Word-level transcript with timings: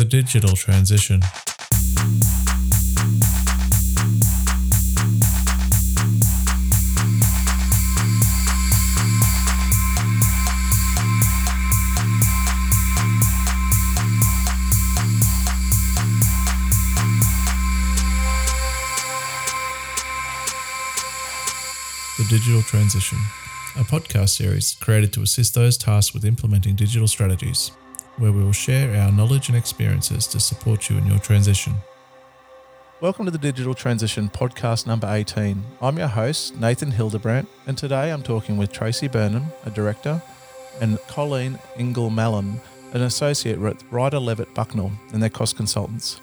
The 0.00 0.06
digital 0.06 0.56
transition. 0.56 1.20
The 22.16 22.24
Digital 22.30 22.62
Transition, 22.62 23.18
a 23.76 23.84
podcast 23.84 24.30
series 24.30 24.76
created 24.80 25.12
to 25.12 25.20
assist 25.20 25.54
those 25.54 25.76
tasked 25.76 26.14
with 26.14 26.24
implementing 26.24 26.74
digital 26.74 27.06
strategies, 27.06 27.72
where 28.20 28.32
we 28.32 28.44
will 28.44 28.52
share 28.52 28.94
our 29.00 29.10
knowledge 29.10 29.48
and 29.48 29.56
experiences 29.56 30.26
to 30.26 30.38
support 30.38 30.90
you 30.90 30.98
in 30.98 31.06
your 31.06 31.18
transition. 31.18 31.74
Welcome 33.00 33.24
to 33.24 33.30
the 33.30 33.38
Digital 33.38 33.72
Transition 33.72 34.28
podcast 34.28 34.86
number 34.86 35.08
18. 35.10 35.64
I'm 35.80 35.96
your 35.96 36.06
host, 36.06 36.54
Nathan 36.60 36.90
Hildebrandt, 36.90 37.48
and 37.66 37.78
today 37.78 38.12
I'm 38.12 38.22
talking 38.22 38.58
with 38.58 38.72
Tracy 38.72 39.08
Burnham, 39.08 39.46
a 39.64 39.70
director, 39.70 40.22
and 40.82 40.98
Colleen 41.08 41.58
Engel 41.78 42.10
Mallon, 42.10 42.60
an 42.92 43.00
associate 43.00 43.58
with 43.58 43.82
Rider 43.90 44.18
Levett 44.18 44.52
Bucknall 44.54 44.92
and 45.14 45.22
their 45.22 45.30
cost 45.30 45.56
consultants. 45.56 46.20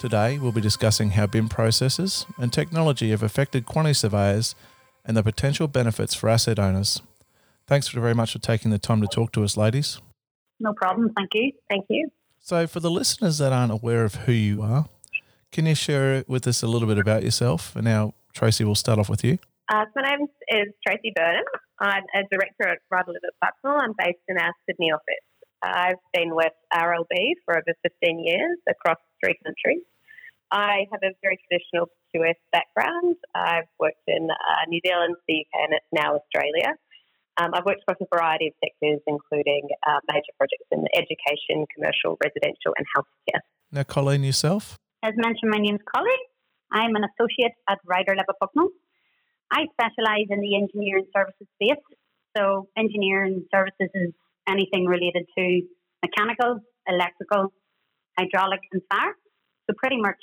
Today 0.00 0.38
we'll 0.38 0.50
be 0.50 0.60
discussing 0.60 1.10
how 1.10 1.28
BIM 1.28 1.48
processes 1.48 2.26
and 2.38 2.52
technology 2.52 3.10
have 3.10 3.22
affected 3.22 3.64
quantity 3.64 3.94
surveyors 3.94 4.56
and 5.04 5.16
the 5.16 5.22
potential 5.22 5.68
benefits 5.68 6.14
for 6.14 6.28
asset 6.28 6.58
owners. 6.58 7.00
Thanks 7.68 7.86
very 7.88 8.14
much 8.14 8.32
for 8.32 8.40
taking 8.40 8.72
the 8.72 8.78
time 8.78 9.00
to 9.02 9.06
talk 9.06 9.30
to 9.32 9.44
us, 9.44 9.56
ladies. 9.56 10.00
No 10.60 10.72
problem. 10.72 11.12
Thank 11.16 11.30
you. 11.34 11.52
Thank 11.68 11.86
you. 11.88 12.10
So, 12.40 12.66
for 12.66 12.80
the 12.80 12.90
listeners 12.90 13.38
that 13.38 13.52
aren't 13.52 13.72
aware 13.72 14.04
of 14.04 14.14
who 14.14 14.32
you 14.32 14.62
are, 14.62 14.86
can 15.52 15.66
you 15.66 15.74
share 15.74 16.24
with 16.28 16.46
us 16.46 16.62
a 16.62 16.66
little 16.66 16.88
bit 16.88 16.98
about 16.98 17.22
yourself? 17.22 17.74
And 17.74 17.84
now, 17.84 18.14
Tracy, 18.34 18.64
we'll 18.64 18.74
start 18.74 18.98
off 18.98 19.08
with 19.08 19.24
you. 19.24 19.38
Uh, 19.68 19.84
so 19.92 20.00
my 20.00 20.16
name 20.16 20.26
is 20.48 20.72
Tracy 20.86 21.12
Burnham. 21.14 21.44
I'm 21.80 22.04
a 22.14 22.22
director 22.30 22.68
at 22.68 22.78
Rider 22.90 23.12
Levett 23.12 23.36
Bucknall. 23.42 23.80
I'm 23.80 23.92
based 23.98 24.24
in 24.28 24.38
our 24.38 24.52
Sydney 24.66 24.92
office. 24.92 25.26
I've 25.62 26.00
been 26.14 26.34
with 26.34 26.52
RLB 26.72 27.44
for 27.44 27.56
over 27.56 27.74
15 27.82 28.24
years 28.24 28.58
across 28.68 28.96
three 29.22 29.36
countries. 29.44 29.84
I 30.50 30.86
have 30.90 31.00
a 31.04 31.12
very 31.20 31.38
traditional 31.44 31.90
QS 32.14 32.40
background. 32.52 33.16
I've 33.34 33.68
worked 33.78 34.06
in 34.06 34.28
uh, 34.30 34.64
New 34.68 34.80
Zealand, 34.86 35.16
the 35.26 35.44
UK, 35.44 35.68
and 35.68 35.72
it's 35.74 35.92
now 35.92 36.16
Australia. 36.16 36.72
Um, 37.38 37.54
I've 37.54 37.64
worked 37.64 37.82
across 37.86 38.02
a 38.02 38.10
variety 38.10 38.48
of 38.48 38.54
sectors, 38.58 38.98
including 39.06 39.68
uh, 39.86 40.02
major 40.10 40.34
projects 40.36 40.66
in 40.72 40.82
education, 40.92 41.66
commercial, 41.70 42.18
residential, 42.18 42.74
and 42.74 42.86
healthcare. 42.90 43.40
Now, 43.70 43.84
Colleen, 43.84 44.24
yourself? 44.24 44.76
As 45.04 45.14
mentioned, 45.16 45.50
my 45.50 45.58
name 45.58 45.76
is 45.76 45.84
Colleen. 45.86 46.24
I'm 46.72 46.96
an 46.96 47.06
associate 47.06 47.54
at 47.70 47.78
Rider 47.86 48.16
Levett 48.18 48.34
Bucknall. 48.42 48.74
I 49.52 49.66
specialise 49.70 50.26
in 50.30 50.40
the 50.40 50.56
engineering 50.56 51.06
services 51.14 51.46
space. 51.62 51.84
So, 52.36 52.68
engineering 52.76 53.46
services 53.54 53.88
is 53.94 54.12
anything 54.48 54.86
related 54.86 55.24
to 55.38 55.62
mechanical, 56.02 56.58
electrical, 56.88 57.52
hydraulic, 58.18 58.60
and 58.72 58.82
fire. 58.90 59.14
So, 59.70 59.74
pretty 59.78 59.96
much 59.96 60.18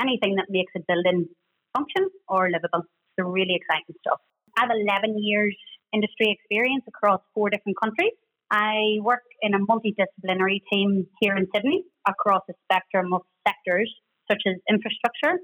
anything 0.00 0.34
that 0.36 0.46
makes 0.50 0.72
a 0.76 0.80
building 0.80 1.28
function 1.76 2.10
or 2.28 2.50
livable. 2.50 2.82
So, 3.14 3.24
really 3.24 3.54
exciting 3.54 3.94
stuff. 4.02 4.18
I 4.58 4.66
have 4.66 4.70
11 4.74 5.22
years 5.22 5.56
industry 5.92 6.30
experience 6.30 6.84
across 6.88 7.20
four 7.34 7.50
different 7.50 7.76
countries. 7.82 8.12
I 8.50 8.98
work 9.02 9.22
in 9.42 9.54
a 9.54 9.58
multidisciplinary 9.58 10.62
team 10.72 11.06
here 11.20 11.36
in 11.36 11.46
Sydney 11.54 11.82
across 12.08 12.42
a 12.48 12.54
spectrum 12.64 13.12
of 13.12 13.22
sectors 13.46 13.92
such 14.30 14.42
as 14.46 14.54
infrastructure, 14.70 15.38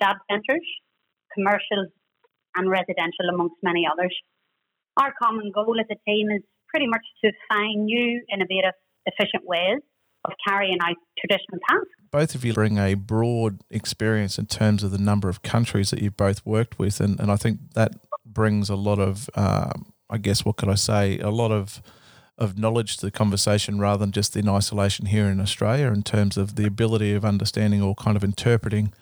data 0.00 0.18
centres, 0.30 0.66
commercial, 1.34 1.86
and 2.56 2.70
residential, 2.70 3.28
amongst 3.32 3.56
many 3.62 3.86
others. 3.90 4.14
Our 4.96 5.12
common 5.20 5.52
goal 5.52 5.76
as 5.78 5.86
a 5.90 5.98
team 6.08 6.30
is 6.30 6.42
pretty 6.68 6.86
much 6.86 7.04
to 7.24 7.32
find 7.48 7.84
new, 7.84 8.22
innovative, 8.32 8.74
efficient 9.06 9.44
ways 9.44 9.80
of 10.24 10.32
carrying 10.46 10.78
out 10.82 10.96
traditional 11.18 11.58
tasks. 11.68 11.90
Both 12.10 12.34
of 12.34 12.44
you 12.44 12.54
bring 12.54 12.78
a 12.78 12.94
broad 12.94 13.60
experience 13.70 14.38
in 14.38 14.46
terms 14.46 14.82
of 14.82 14.90
the 14.90 14.98
number 14.98 15.28
of 15.28 15.42
countries 15.42 15.90
that 15.90 16.02
you've 16.02 16.16
both 16.16 16.44
worked 16.44 16.78
with, 16.78 17.00
and, 17.00 17.20
and 17.20 17.30
I 17.30 17.36
think 17.36 17.58
that 17.74 17.92
brings 18.26 18.68
a 18.68 18.76
lot 18.76 18.98
of, 18.98 19.30
um, 19.34 19.92
I 20.10 20.18
guess, 20.18 20.44
what 20.44 20.56
could 20.56 20.68
I 20.68 20.74
say, 20.74 21.18
a 21.18 21.30
lot 21.30 21.52
of 21.52 21.82
of 22.38 22.58
knowledge 22.58 22.98
to 22.98 23.06
the 23.06 23.10
conversation 23.10 23.78
rather 23.78 23.98
than 23.98 24.12
just 24.12 24.36
in 24.36 24.48
isolation 24.48 25.06
here 25.06 25.26
in 25.26 25.40
Australia 25.40 25.86
in 25.86 26.02
terms 26.02 26.36
of 26.36 26.56
the 26.56 26.66
ability 26.66 27.14
of 27.14 27.24
understanding 27.24 27.80
or 27.80 27.94
kind 27.94 28.16
of 28.16 28.22
interpreting 28.22 28.92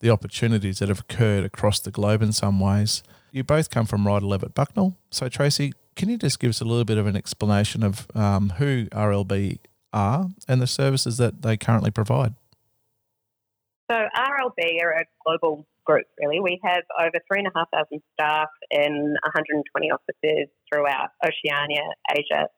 the 0.00 0.10
opportunities 0.10 0.78
that 0.78 0.88
have 0.88 1.00
occurred 1.00 1.44
across 1.44 1.80
the 1.80 1.90
globe 1.90 2.22
in 2.22 2.32
some 2.32 2.60
ways. 2.60 3.02
You 3.30 3.44
both 3.44 3.68
come 3.68 3.84
from 3.84 4.06
Rider 4.06 4.24
Levett 4.24 4.54
Bucknall. 4.54 4.94
So, 5.10 5.28
Tracy, 5.28 5.72
can 5.96 6.08
you 6.08 6.16
just 6.16 6.40
give 6.40 6.50
us 6.50 6.60
a 6.60 6.64
little 6.64 6.84
bit 6.84 6.98
of 6.98 7.06
an 7.06 7.16
explanation 7.16 7.82
of 7.82 8.06
um, 8.14 8.50
who 8.50 8.86
RLB 8.86 9.58
are 9.92 10.28
and 10.46 10.62
the 10.62 10.66
services 10.66 11.18
that 11.18 11.42
they 11.42 11.56
currently 11.56 11.90
provide? 11.90 12.34
So, 13.90 13.96
RLB 14.16 14.82
are 14.82 14.92
a 14.92 15.04
global 15.26 15.66
group, 15.88 16.06
really. 16.20 16.40
We 16.40 16.60
have 16.62 16.84
over 17.00 17.16
3,500 17.32 18.02
staff 18.12 18.48
in 18.70 19.16
120 19.24 19.90
offices 19.90 20.52
throughout 20.68 21.16
Oceania, 21.24 21.88
Asia, 22.12 22.48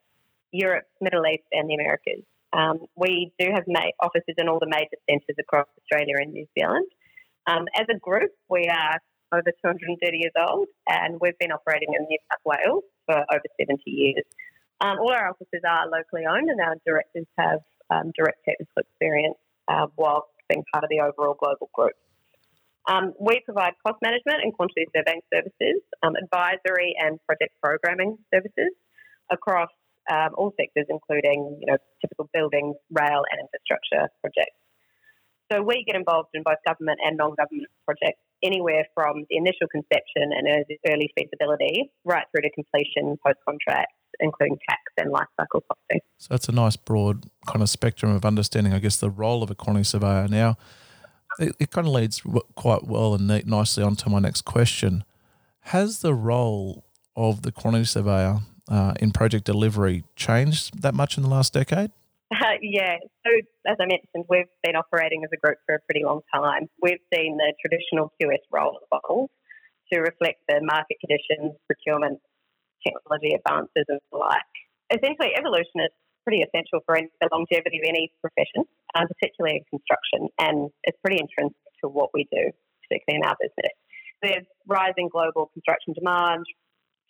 Europe, 0.50 0.84
Middle 1.00 1.24
East, 1.26 1.46
and 1.52 1.70
the 1.70 1.74
Americas. 1.74 2.26
Um, 2.52 2.86
we 2.96 3.32
do 3.38 3.46
have 3.54 3.64
ma- 3.68 3.94
offices 4.02 4.34
in 4.36 4.48
all 4.48 4.58
the 4.58 4.66
major 4.66 4.98
centres 5.08 5.38
across 5.38 5.66
Australia 5.78 6.16
and 6.18 6.32
New 6.32 6.46
Zealand. 6.58 6.90
Um, 7.46 7.66
as 7.78 7.86
a 7.88 7.98
group, 7.98 8.32
we 8.48 8.66
are 8.66 8.98
over 9.32 9.46
230 9.62 10.18
years 10.18 10.34
old, 10.36 10.66
and 10.88 11.20
we've 11.20 11.38
been 11.38 11.52
operating 11.52 11.94
in 11.94 12.06
New 12.10 12.18
South 12.26 12.42
Wales 12.44 12.84
for 13.06 13.14
over 13.14 13.46
70 13.60 13.80
years. 13.86 14.24
Um, 14.80 14.98
all 14.98 15.12
our 15.12 15.28
offices 15.30 15.62
are 15.62 15.86
locally 15.86 16.26
owned, 16.26 16.50
and 16.50 16.60
our 16.60 16.74
directors 16.84 17.26
have 17.38 17.60
um, 17.90 18.10
direct 18.16 18.42
technical 18.44 18.82
experience 18.82 19.38
uh, 19.68 19.86
while 19.94 20.26
being 20.48 20.64
part 20.72 20.82
of 20.82 20.90
the 20.90 20.98
overall 20.98 21.36
global 21.38 21.70
group. 21.72 21.94
Um, 22.88 23.12
we 23.20 23.40
provide 23.44 23.74
cost 23.84 23.98
management 24.02 24.40
and 24.42 24.54
quantity 24.54 24.86
surveying 24.94 25.20
services, 25.32 25.82
um, 26.02 26.14
advisory 26.16 26.96
and 26.98 27.18
project 27.26 27.52
programming 27.62 28.16
services 28.32 28.72
across 29.30 29.68
um, 30.10 30.30
all 30.34 30.52
sectors, 30.58 30.86
including 30.88 31.58
you 31.60 31.66
know 31.66 31.76
typical 32.00 32.28
buildings, 32.32 32.76
rail, 32.90 33.22
and 33.30 33.40
infrastructure 33.44 34.08
projects. 34.20 34.56
So 35.52 35.62
we 35.62 35.84
get 35.84 35.96
involved 35.96 36.30
in 36.32 36.42
both 36.42 36.58
government 36.66 37.00
and 37.04 37.16
non-government 37.16 37.68
projects, 37.84 38.22
anywhere 38.42 38.86
from 38.94 39.24
the 39.28 39.36
initial 39.36 39.66
conception 39.70 40.30
and 40.30 40.64
early 40.88 41.10
feasibility 41.18 41.90
right 42.04 42.24
through 42.30 42.42
to 42.42 42.50
completion 42.50 43.18
post-contract, 43.24 43.92
including 44.20 44.58
tax 44.68 44.80
and 44.96 45.10
life 45.10 45.26
cycle 45.38 45.60
costing. 45.68 46.00
So 46.18 46.28
that's 46.30 46.48
a 46.48 46.52
nice 46.52 46.76
broad 46.76 47.26
kind 47.48 47.62
of 47.62 47.68
spectrum 47.68 48.14
of 48.14 48.24
understanding, 48.24 48.72
I 48.72 48.78
guess, 48.78 48.98
the 48.98 49.10
role 49.10 49.42
of 49.42 49.50
a 49.50 49.54
quantity 49.54 49.84
surveyor. 49.84 50.28
Now, 50.28 50.56
it, 51.38 51.56
it 51.58 51.70
kind 51.70 51.86
of 51.86 51.92
leads 51.92 52.22
quite 52.54 52.84
well 52.84 53.14
and 53.14 53.26
neat, 53.26 53.46
nicely 53.46 53.82
onto 53.82 54.10
my 54.10 54.18
next 54.18 54.42
question. 54.42 55.04
Has 55.60 56.00
the 56.00 56.14
role 56.14 56.84
of 57.16 57.42
the 57.42 57.52
quantity 57.52 57.84
surveyor 57.84 58.40
uh, 58.68 58.94
in 59.00 59.10
project 59.10 59.44
delivery 59.44 60.04
changed 60.16 60.82
that 60.82 60.94
much 60.94 61.16
in 61.16 61.22
the 61.22 61.28
last 61.28 61.52
decade? 61.52 61.90
Uh, 62.32 62.36
yeah. 62.62 62.96
So, 63.26 63.30
as 63.66 63.76
I 63.80 63.86
mentioned, 63.86 64.24
we've 64.28 64.50
been 64.62 64.76
operating 64.76 65.22
as 65.24 65.30
a 65.32 65.36
group 65.36 65.58
for 65.66 65.74
a 65.74 65.80
pretty 65.80 66.04
long 66.04 66.20
time. 66.32 66.68
We've 66.80 67.02
seen 67.14 67.36
the 67.36 67.52
traditional 67.60 68.12
QS 68.20 68.46
role 68.50 68.78
evolve 68.90 69.30
to 69.92 70.00
reflect 70.00 70.40
the 70.48 70.60
market 70.62 70.98
conditions, 71.00 71.58
procurement, 71.66 72.20
technology 72.86 73.34
advances, 73.34 73.84
and 73.88 74.00
the 74.12 74.18
like. 74.18 74.54
Essentially, 74.90 75.34
evolution 75.36 75.82
is 75.82 75.90
pretty 76.24 76.42
essential 76.42 76.80
for 76.86 76.96
the 76.98 77.28
longevity 77.32 77.78
of 77.78 77.86
any 77.88 78.12
profession, 78.20 78.64
um, 78.94 79.06
particularly 79.08 79.60
in 79.60 79.64
construction, 79.70 80.28
and 80.38 80.70
it's 80.84 80.98
pretty 81.04 81.20
intrinsic 81.20 81.56
to 81.82 81.88
what 81.88 82.10
we 82.12 82.28
do, 82.30 82.50
particularly 82.86 83.18
in 83.22 83.24
our 83.24 83.36
business. 83.40 83.74
There's 84.22 84.48
rising 84.68 85.08
global 85.08 85.50
construction 85.52 85.94
demand, 85.96 86.44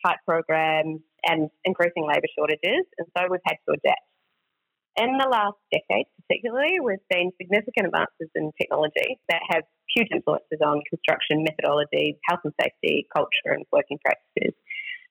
tight 0.04 0.22
programs, 0.26 1.02
and 1.26 1.50
increasing 1.64 2.06
labour 2.06 2.30
shortages, 2.36 2.86
and 2.98 3.06
so 3.16 3.26
we've 3.28 3.44
had 3.44 3.58
to 3.68 3.74
adapt. 3.74 4.06
In 4.98 5.16
the 5.16 5.28
last 5.30 5.58
decade, 5.70 6.06
particularly, 6.26 6.78
we've 6.82 7.02
seen 7.12 7.30
significant 7.40 7.86
advances 7.86 8.28
in 8.34 8.50
technology 8.60 9.18
that 9.28 9.40
have 9.50 9.62
huge 9.94 10.08
influences 10.12 10.58
on 10.62 10.82
construction 10.90 11.46
methodologies, 11.46 12.18
health 12.28 12.42
and 12.44 12.54
safety, 12.60 13.06
culture, 13.14 13.54
and 13.54 13.64
working 13.72 13.98
practices. 14.04 14.54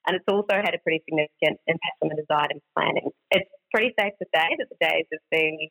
And 0.08 0.16
it's 0.16 0.28
also 0.28 0.60
had 0.64 0.76
a 0.76 0.84
pretty 0.84 1.04
significant 1.08 1.60
impact 1.68 1.98
on 2.02 2.10
the 2.10 2.20
design 2.20 2.48
and 2.52 2.62
planning. 2.76 3.10
It's 3.32 3.50
pretty 3.74 3.94
safe 4.00 4.14
to 4.20 4.26
say 4.34 4.48
that 4.58 4.68
the 4.70 4.80
days 4.80 5.06
of 5.14 5.20
the 5.32 5.70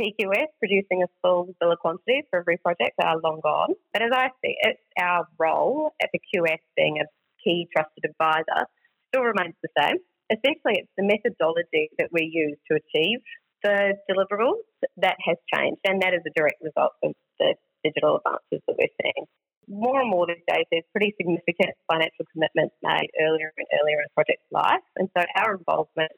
PQS 0.00 0.48
producing 0.58 1.02
a 1.02 1.08
full 1.22 1.54
bill 1.60 1.72
of 1.72 1.78
quantities 1.78 2.24
for 2.30 2.40
every 2.40 2.56
project 2.56 2.96
are 3.02 3.20
long 3.20 3.40
gone. 3.42 3.74
But 3.92 4.02
as 4.02 4.10
I 4.12 4.28
see 4.44 4.56
it, 4.60 4.76
our 4.98 5.26
role 5.38 5.92
at 6.02 6.10
the 6.12 6.20
QS 6.20 6.62
being 6.76 6.98
a 6.98 7.06
key 7.44 7.68
trusted 7.74 8.04
advisor 8.04 8.66
still 9.08 9.22
remains 9.22 9.54
the 9.62 9.68
same. 9.78 9.96
Essentially, 10.30 10.80
it's 10.80 10.92
the 10.96 11.04
methodology 11.04 11.90
that 11.98 12.08
we 12.10 12.30
use 12.32 12.56
to 12.70 12.78
achieve 12.80 13.20
the 13.62 13.94
deliverables, 14.10 14.64
that 14.96 15.16
has 15.22 15.36
changed, 15.54 15.78
and 15.84 16.02
that 16.02 16.14
is 16.14 16.22
a 16.26 16.34
direct 16.34 16.58
result 16.62 16.92
of 17.04 17.12
the 17.38 17.54
digital 17.84 18.18
advances 18.18 18.64
that 18.66 18.74
we're 18.74 18.96
seeing. 18.98 19.26
More 19.68 20.00
and 20.00 20.10
more 20.10 20.26
these 20.26 20.42
days, 20.48 20.66
there's 20.72 20.88
pretty 20.90 21.14
significant 21.14 21.70
financial 21.86 22.26
commitments 22.32 22.74
made 22.82 23.06
earlier 23.22 23.52
and 23.54 23.66
earlier 23.78 24.02
in 24.02 24.10
a 24.10 24.14
project's 24.18 24.50
life, 24.50 24.82
and 24.96 25.08
so 25.16 25.22
our 25.36 25.54
involvement 25.54 26.10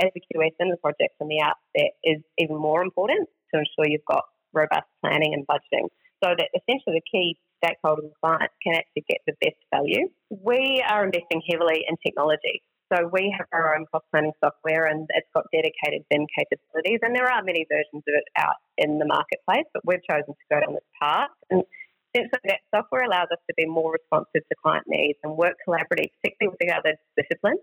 as 0.00 0.10
a 0.16 0.20
QS 0.20 0.56
in 0.60 0.70
the 0.70 0.76
project 0.76 1.14
from 1.18 1.28
the 1.28 1.40
outset 1.40 1.92
is 2.04 2.22
even 2.38 2.56
more 2.56 2.82
important 2.82 3.28
to 3.52 3.60
ensure 3.60 3.90
you've 3.90 4.04
got 4.10 4.24
robust 4.52 4.88
planning 5.00 5.34
and 5.34 5.46
budgeting 5.46 5.88
so 6.22 6.34
that 6.36 6.48
essentially 6.54 7.00
the 7.00 7.06
key 7.10 7.38
stakeholders 7.62 8.08
and 8.08 8.16
clients 8.20 8.54
can 8.62 8.74
actually 8.74 9.04
get 9.08 9.20
the 9.26 9.34
best 9.40 9.60
value. 9.72 10.08
We 10.30 10.82
are 10.88 11.04
investing 11.04 11.42
heavily 11.48 11.84
in 11.88 11.96
technology. 12.04 12.62
So 12.92 13.08
we 13.12 13.32
have 13.38 13.46
our 13.52 13.76
own 13.76 13.86
cost 13.92 14.04
planning 14.10 14.32
software 14.42 14.86
and 14.86 15.06
it's 15.14 15.28
got 15.34 15.46
dedicated 15.52 16.02
BIM 16.10 16.26
capabilities 16.36 16.98
and 17.02 17.14
there 17.14 17.30
are 17.30 17.42
many 17.42 17.64
versions 17.70 18.02
of 18.02 18.14
it 18.18 18.24
out 18.36 18.58
in 18.78 18.98
the 18.98 19.06
marketplace, 19.06 19.68
but 19.72 19.86
we've 19.86 20.02
chosen 20.08 20.34
to 20.34 20.46
go 20.50 20.58
down 20.58 20.74
this 20.74 20.90
path. 21.00 21.30
And 21.50 21.62
essentially 22.10 22.50
that 22.50 22.66
software 22.74 23.04
allows 23.06 23.30
us 23.30 23.38
to 23.46 23.54
be 23.56 23.66
more 23.66 23.92
responsive 23.92 24.42
to 24.42 24.54
client 24.60 24.84
needs 24.88 25.18
and 25.22 25.36
work 25.36 25.54
collaboratively, 25.62 26.10
particularly 26.18 26.50
with 26.50 26.58
the 26.58 26.74
other 26.74 26.98
disciplines. 27.16 27.62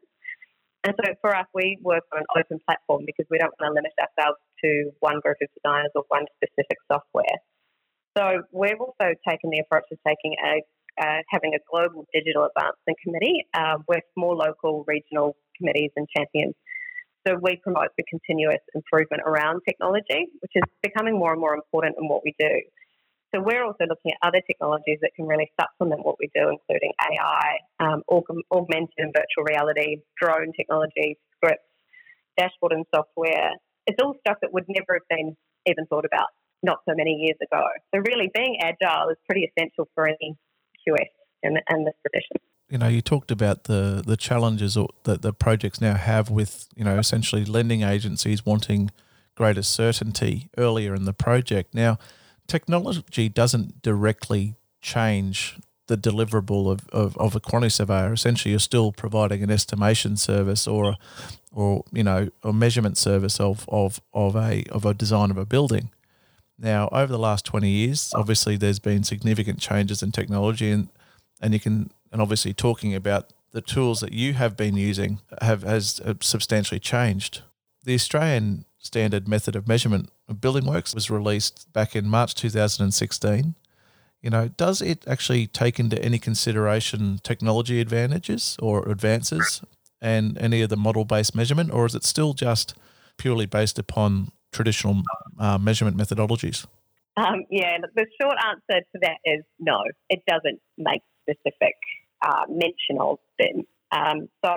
And 0.88 0.96
so 1.04 1.12
for 1.20 1.36
us, 1.36 1.44
we 1.54 1.76
work 1.84 2.08
on 2.16 2.24
an 2.24 2.32
open 2.40 2.64
platform 2.64 3.04
because 3.04 3.28
we 3.28 3.38
don't 3.38 3.52
want 3.60 3.68
to 3.68 3.76
limit 3.76 3.92
ourselves 4.00 4.40
to 4.64 4.96
one 5.04 5.20
group 5.20 5.36
of 5.44 5.52
designers 5.52 5.92
or 6.00 6.08
one 6.08 6.24
specific 6.40 6.80
software. 6.88 7.44
So 8.16 8.48
we've 8.56 8.80
also 8.80 9.12
taken 9.28 9.52
the 9.52 9.60
approach 9.68 9.84
of 9.92 10.00
taking 10.08 10.40
a 10.40 10.64
uh, 10.98 11.22
having 11.30 11.54
a 11.54 11.62
global 11.70 12.08
digital 12.16 12.48
advancement 12.48 12.98
committee 13.04 13.46
uh, 13.54 13.78
with 13.88 14.02
more 14.16 14.34
local, 14.34 14.84
regional 14.88 15.36
committees 15.60 15.92
and 15.96 16.08
champions. 16.16 16.56
So 17.28 17.36
we 17.36 17.60
promote 17.62 17.92
the 18.00 18.06
continuous 18.10 18.64
improvement 18.74 19.22
around 19.28 19.62
technology, 19.68 20.32
which 20.40 20.56
is 20.56 20.64
becoming 20.82 21.20
more 21.20 21.34
and 21.34 21.42
more 21.42 21.54
important 21.54 21.98
in 22.02 22.08
what 22.08 22.24
we 22.24 22.34
do. 22.40 22.50
So 23.34 23.42
we're 23.42 23.64
also 23.64 23.86
looking 23.90 24.12
at 24.12 24.28
other 24.28 24.42
technologies 24.48 25.00
that 25.02 25.12
can 25.16 25.28
really 25.28 25.52
supplement 25.60 26.06
what 26.06 26.16
we 26.20 26.30
do, 26.34 26.50
including 26.50 26.94
AI, 27.02 27.58
um, 27.80 28.04
augmented 28.10 28.98
and 28.98 29.14
virtual 29.14 29.44
reality, 29.44 29.98
drone 30.20 30.54
technology, 30.56 31.18
scripts, 31.36 31.68
dashboard 32.38 32.72
and 32.72 32.86
software. 32.94 33.52
It's 33.86 33.98
all 34.02 34.16
stuff 34.22 34.38
that 34.42 34.54
would 34.54 34.66
never 34.70 34.94
have 34.94 35.08
been 35.10 35.36
even 35.66 35.86
thought 35.88 36.06
about 36.06 36.30
not 36.64 36.80
so 36.88 36.96
many 36.96 37.12
years 37.12 37.38
ago. 37.42 37.64
So 37.94 38.02
really 38.08 38.32
being 38.34 38.58
agile 38.62 39.10
is 39.10 39.18
pretty 39.28 39.50
essential 39.52 39.88
for 39.94 40.08
any 40.08 40.38
QS 40.88 41.12
in, 41.44 41.58
in 41.70 41.86
this 41.86 41.94
tradition. 42.02 42.38
You 42.70 42.78
know, 42.78 42.88
you 42.88 43.02
talked 43.02 43.32
about 43.32 43.66
the, 43.66 44.04
the 44.06 44.18
challenges 44.18 44.78
that 45.04 45.22
the 45.22 45.34
projects 45.34 45.80
now 45.80 45.96
have 45.96 46.30
with, 46.30 46.68
you 46.76 46.84
know, 46.84 46.98
essentially 46.98 47.46
lending 47.46 47.82
agencies 47.82 48.46
wanting 48.46 48.92
greater 49.36 49.62
certainty 49.62 50.50
earlier 50.58 50.94
in 50.94 51.06
the 51.06 51.14
project. 51.14 51.74
Now, 51.74 51.98
technology 52.48 53.30
doesn't 53.30 53.82
directly 53.82 54.56
change 54.82 55.58
the 55.88 55.98
deliverable 55.98 56.70
of, 56.70 56.88
of, 56.90 57.18
of 57.18 57.36
a 57.36 57.40
quantity 57.40 57.70
surveyor. 57.70 58.14
Essentially, 58.14 58.52
you're 58.52 58.60
still 58.60 58.92
providing 58.92 59.42
an 59.42 59.50
estimation 59.50 60.18
service 60.18 60.68
or, 60.68 60.96
or 61.52 61.84
you 61.92 62.04
know, 62.04 62.30
a 62.44 62.54
measurement 62.54 62.98
service 62.98 63.40
of, 63.40 63.66
of, 63.70 64.02
of 64.14 64.36
a 64.36 64.64
of 64.72 64.86
a 64.86 64.94
design 64.94 65.32
of 65.32 65.38
a 65.38 65.46
building. 65.46 65.90
Now, 66.60 66.90
over 66.92 67.12
the 67.12 67.20
last 67.20 67.46
20 67.46 67.70
years, 67.70 68.12
obviously 68.16 68.58
there's 68.58 68.80
been 68.80 69.04
significant 69.04 69.60
changes 69.60 70.02
in 70.02 70.12
technology 70.12 70.72
and, 70.72 70.90
and 71.40 71.54
you 71.54 71.60
can, 71.60 71.92
and 72.12 72.22
obviously 72.22 72.54
talking 72.54 72.96
about 72.96 73.32
the 73.52 73.62
tools 73.62 74.00
that 74.02 74.12
you 74.12 74.34
have 74.34 74.58
been 74.58 74.76
using 74.76 75.20
have 75.42 75.64
has 75.64 76.02
uh, 76.04 76.16
substantially 76.20 76.80
changed. 76.80 77.44
The 77.84 77.94
Australian 77.94 78.66
Standard 78.88 79.28
Method 79.28 79.56
of 79.58 79.68
Measurement 79.68 80.10
of 80.30 80.40
Building 80.40 80.66
Works 80.66 80.96
was 80.96 81.10
released 81.10 81.72
back 81.74 81.94
in 81.94 82.08
March 82.08 82.34
2016. 82.36 83.56
You 84.22 84.30
know, 84.30 84.48
does 84.48 84.82
it 84.82 85.04
actually 85.06 85.46
take 85.48 85.78
into 85.78 86.02
any 86.02 86.20
consideration 86.20 87.20
technology 87.22 87.82
advantages 87.82 88.56
or 88.62 88.88
advances 88.90 89.62
and 90.02 90.38
any 90.38 90.62
of 90.62 90.70
the 90.70 90.78
model-based 90.78 91.36
measurement, 91.36 91.72
or 91.72 91.86
is 91.86 91.96
it 91.96 92.06
still 92.06 92.34
just 92.34 92.76
purely 93.18 93.46
based 93.46 93.78
upon 93.78 94.32
traditional 94.54 95.04
uh, 95.38 95.58
measurement 95.58 95.98
methodologies? 95.98 96.66
Um, 97.18 97.44
yeah, 97.50 97.78
the 97.96 98.06
short 98.22 98.38
answer 98.48 98.86
to 98.94 99.00
that 99.02 99.18
is 99.26 99.44
no. 99.60 99.82
It 100.10 100.24
doesn't 100.28 100.62
make 100.78 101.02
specific 101.24 101.76
uh, 102.22 102.46
mention 102.48 103.02
of 103.02 103.20
them. 103.38 103.66
Um, 103.92 104.30
so, 104.46 104.54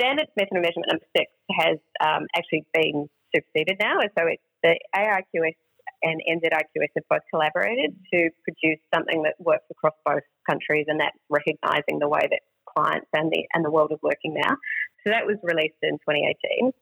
standard 0.00 0.28
method 0.36 0.56
of 0.56 0.62
measurement 0.62 0.86
number 0.88 1.06
six 1.16 1.30
has 1.50 1.78
um, 2.00 2.26
actually 2.34 2.64
been 2.72 3.10
superseded 3.34 3.76
now, 3.80 4.00
and 4.00 4.10
so 4.18 4.26
it's 4.26 4.42
the 4.62 4.78
AIQS 4.94 5.56
and 6.02 6.20
NZIQS 6.28 6.94
have 6.94 7.08
both 7.10 7.22
collaborated 7.30 7.96
to 8.12 8.30
produce 8.44 8.78
something 8.94 9.22
that 9.22 9.34
works 9.38 9.64
across 9.70 9.94
both 10.04 10.22
countries, 10.48 10.86
and 10.88 11.00
that's 11.00 11.18
recognising 11.28 11.98
the 11.98 12.08
way 12.08 12.22
that 12.30 12.40
clients 12.76 13.08
and 13.12 13.30
the 13.30 13.44
and 13.54 13.64
the 13.64 13.70
world 13.70 13.90
is 13.92 13.98
working 14.02 14.34
now. 14.34 14.56
So 15.04 15.10
that 15.10 15.26
was 15.26 15.36
released 15.42 15.80
in 15.82 15.98
2018. 15.98 16.72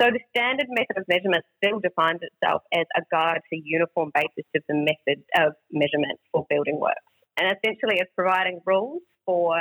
So 0.00 0.10
the 0.10 0.18
standard 0.34 0.66
method 0.70 0.98
of 0.98 1.04
measurement 1.06 1.44
still 1.62 1.78
defines 1.78 2.18
itself 2.20 2.62
as 2.74 2.86
a 2.98 3.02
guide 3.12 3.46
for 3.48 3.54
uniform 3.62 4.10
basis 4.12 4.44
of 4.56 4.62
the 4.68 4.74
method 4.74 5.22
of 5.38 5.54
measurement 5.70 6.18
for 6.32 6.44
building 6.50 6.80
works. 6.80 7.06
And 7.38 7.46
essentially 7.46 8.02
it's 8.02 8.10
providing 8.16 8.60
rules 8.66 9.02
for 9.24 9.54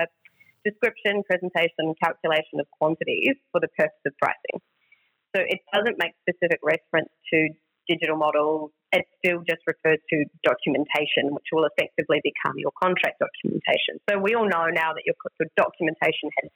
description, 0.65 1.21
presentation, 1.29 1.93
calculation 2.01 2.59
of 2.59 2.65
quantities 2.79 3.37
for 3.51 3.61
the 3.61 3.69
purpose 3.77 4.01
of 4.07 4.13
pricing. 4.17 4.57
So 5.35 5.41
it 5.41 5.59
doesn't 5.73 5.97
make 5.97 6.13
specific 6.21 6.59
reference 6.61 7.09
to 7.33 7.49
digital 7.89 8.17
models. 8.17 8.71
It 8.93 9.05
still 9.17 9.41
just 9.43 9.65
refers 9.65 9.99
to 10.13 10.25
documentation, 10.45 11.33
which 11.33 11.49
will 11.51 11.65
effectively 11.65 12.21
become 12.23 12.55
your 12.57 12.71
contract 12.77 13.19
documentation. 13.19 13.99
So 14.09 14.19
we 14.19 14.35
all 14.35 14.47
know 14.47 14.69
now 14.69 14.93
that 14.93 15.03
your, 15.05 15.17
your 15.41 15.49
documentation 15.57 16.29
has 16.41 16.49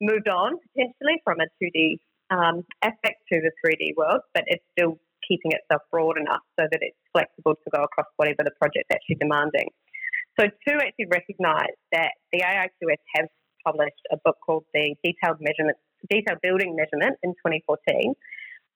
moved 0.00 0.28
on 0.28 0.56
potentially 0.72 1.20
from 1.22 1.38
a 1.44 1.48
2D 1.60 2.00
um, 2.32 2.64
aspect 2.82 3.20
to 3.28 3.40
the 3.44 3.52
3D 3.60 3.94
world, 3.96 4.24
but 4.32 4.44
it's 4.46 4.64
still 4.72 4.96
keeping 5.26 5.52
itself 5.52 5.82
broad 5.92 6.16
enough 6.16 6.42
so 6.58 6.64
that 6.64 6.80
it's 6.80 6.96
flexible 7.12 7.54
to 7.54 7.68
go 7.70 7.84
across 7.84 8.08
whatever 8.16 8.40
the 8.42 8.54
project's 8.56 8.88
actually 8.90 9.20
demanding. 9.20 9.68
So 10.38 10.46
to 10.48 10.72
actually 10.80 11.12
recognise 11.12 11.76
that 11.92 12.16
the 12.32 12.40
AIQS 12.40 13.02
has 13.16 13.28
published 13.66 14.00
a 14.10 14.16
book 14.24 14.36
called 14.44 14.64
the 14.72 14.96
Detailed 15.04 15.36
Measurement, 15.40 15.76
Detailed 16.08 16.40
Building 16.42 16.76
Measurement 16.76 17.18
in 17.22 17.32
2014, 17.44 18.14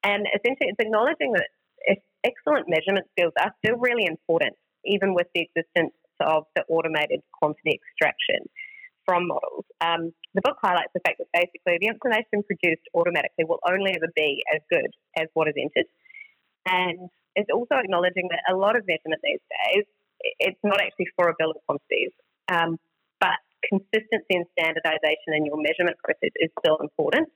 and 0.04 0.26
essentially 0.34 0.68
it's 0.68 0.80
acknowledging 0.80 1.32
that 1.32 1.48
excellent 2.24 2.66
measurement 2.68 3.06
skills 3.12 3.32
are 3.38 3.52
still 3.60 3.76
really 3.76 4.06
important, 4.06 4.56
even 4.84 5.14
with 5.14 5.28
the 5.34 5.44
existence 5.44 5.92
of 6.20 6.44
the 6.56 6.64
automated 6.68 7.20
quantity 7.32 7.76
extraction 7.76 8.48
from 9.04 9.28
models. 9.28 9.68
Um, 9.84 10.12
the 10.32 10.40
book 10.40 10.56
highlights 10.60 10.90
the 10.96 11.04
fact 11.04 11.20
that 11.20 11.28
basically 11.32 11.76
the 11.78 11.92
information 11.92 12.40
produced 12.48 12.82
automatically 12.96 13.44
will 13.44 13.60
only 13.68 13.92
ever 13.92 14.08
be 14.16 14.42
as 14.48 14.60
good 14.72 14.88
as 15.16 15.28
what 15.34 15.46
is 15.48 15.54
entered. 15.60 15.86
And 16.64 17.12
it's 17.36 17.52
also 17.52 17.76
acknowledging 17.76 18.32
that 18.32 18.40
a 18.48 18.56
lot 18.56 18.76
of 18.76 18.88
measurement 18.88 19.20
these 19.22 19.44
days, 19.44 19.84
it's 20.40 20.60
not 20.64 20.80
actually 20.80 21.12
for 21.16 21.28
a 21.28 21.34
bill 21.38 21.52
of 21.52 21.60
quantities, 21.68 22.16
um, 22.48 22.80
consistency 23.68 24.32
and 24.34 24.46
standardization 24.58 25.36
in 25.36 25.46
your 25.46 25.56
measurement 25.56 25.96
process 26.02 26.32
is 26.36 26.50
still 26.60 26.78
important. 26.80 27.28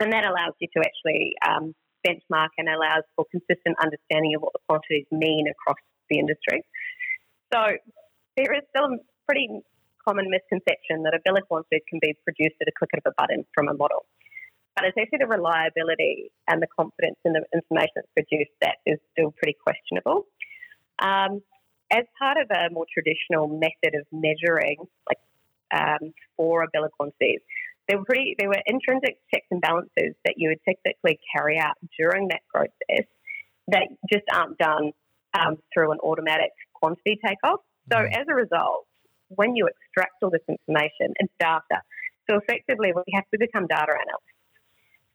And 0.00 0.12
that 0.12 0.24
allows 0.24 0.54
you 0.58 0.68
to 0.76 0.80
actually 0.82 1.34
um, 1.46 1.74
benchmark 2.04 2.52
and 2.58 2.68
allows 2.68 3.04
for 3.16 3.24
consistent 3.30 3.76
understanding 3.80 4.34
of 4.36 4.42
what 4.42 4.52
the 4.52 4.62
quantities 4.68 5.06
mean 5.10 5.46
across 5.48 5.80
the 6.10 6.18
industry. 6.18 6.62
So 7.52 7.78
there 8.36 8.52
is 8.52 8.62
still 8.70 8.90
a 8.90 8.98
pretty 9.26 9.48
common 10.06 10.28
misconception 10.28 11.02
that 11.04 11.14
a 11.14 11.20
bill 11.24 11.36
of 11.36 11.48
quantities 11.48 11.80
can 11.88 11.98
be 12.02 12.12
produced 12.24 12.60
at 12.60 12.68
a 12.68 12.74
click 12.76 12.90
of 12.98 13.02
a 13.06 13.14
button 13.16 13.46
from 13.54 13.68
a 13.68 13.74
model. 13.74 14.04
But 14.76 14.84
it's 14.84 14.98
actually 14.98 15.22
the 15.22 15.30
reliability 15.30 16.30
and 16.48 16.60
the 16.60 16.66
confidence 16.66 17.16
in 17.24 17.32
the 17.32 17.46
information 17.54 18.02
that's 18.02 18.12
produced 18.12 18.52
that 18.60 18.82
is 18.84 18.98
still 19.12 19.32
pretty 19.38 19.56
questionable. 19.56 20.26
Um, 20.98 21.40
as 21.90 22.04
part 22.18 22.36
of 22.38 22.50
a 22.50 22.72
more 22.72 22.86
traditional 22.92 23.48
method 23.48 23.94
of 23.94 24.06
measuring, 24.12 24.78
like 25.08 25.18
um, 25.74 26.12
for 26.36 26.62
a 26.62 26.66
bill 26.72 26.84
of 26.84 26.92
quantities, 26.92 27.40
there 27.88 27.98
were 27.98 28.04
pretty 28.04 28.34
there 28.38 28.48
were 28.48 28.60
intrinsic 28.66 29.18
checks 29.32 29.46
and 29.50 29.60
balances 29.60 30.14
that 30.24 30.34
you 30.36 30.48
would 30.48 30.60
typically 30.64 31.18
carry 31.36 31.58
out 31.58 31.74
during 31.98 32.28
that 32.28 32.40
process 32.52 33.06
that 33.68 33.88
just 34.12 34.24
aren't 34.32 34.58
done 34.58 34.92
um, 35.38 35.56
through 35.72 35.92
an 35.92 35.98
automatic 36.00 36.50
quantity 36.72 37.18
takeoff. 37.24 37.60
So 37.92 37.98
mm. 37.98 38.12
as 38.12 38.26
a 38.28 38.34
result, 38.34 38.86
when 39.28 39.56
you 39.56 39.68
extract 39.68 40.22
all 40.22 40.30
this 40.30 40.44
information, 40.48 41.12
it's 41.16 41.32
data. 41.38 41.82
So 42.28 42.36
effectively, 42.36 42.92
we 42.94 43.12
have 43.14 43.24
to 43.32 43.38
become 43.38 43.66
data 43.66 43.92
analysts. 43.92 44.34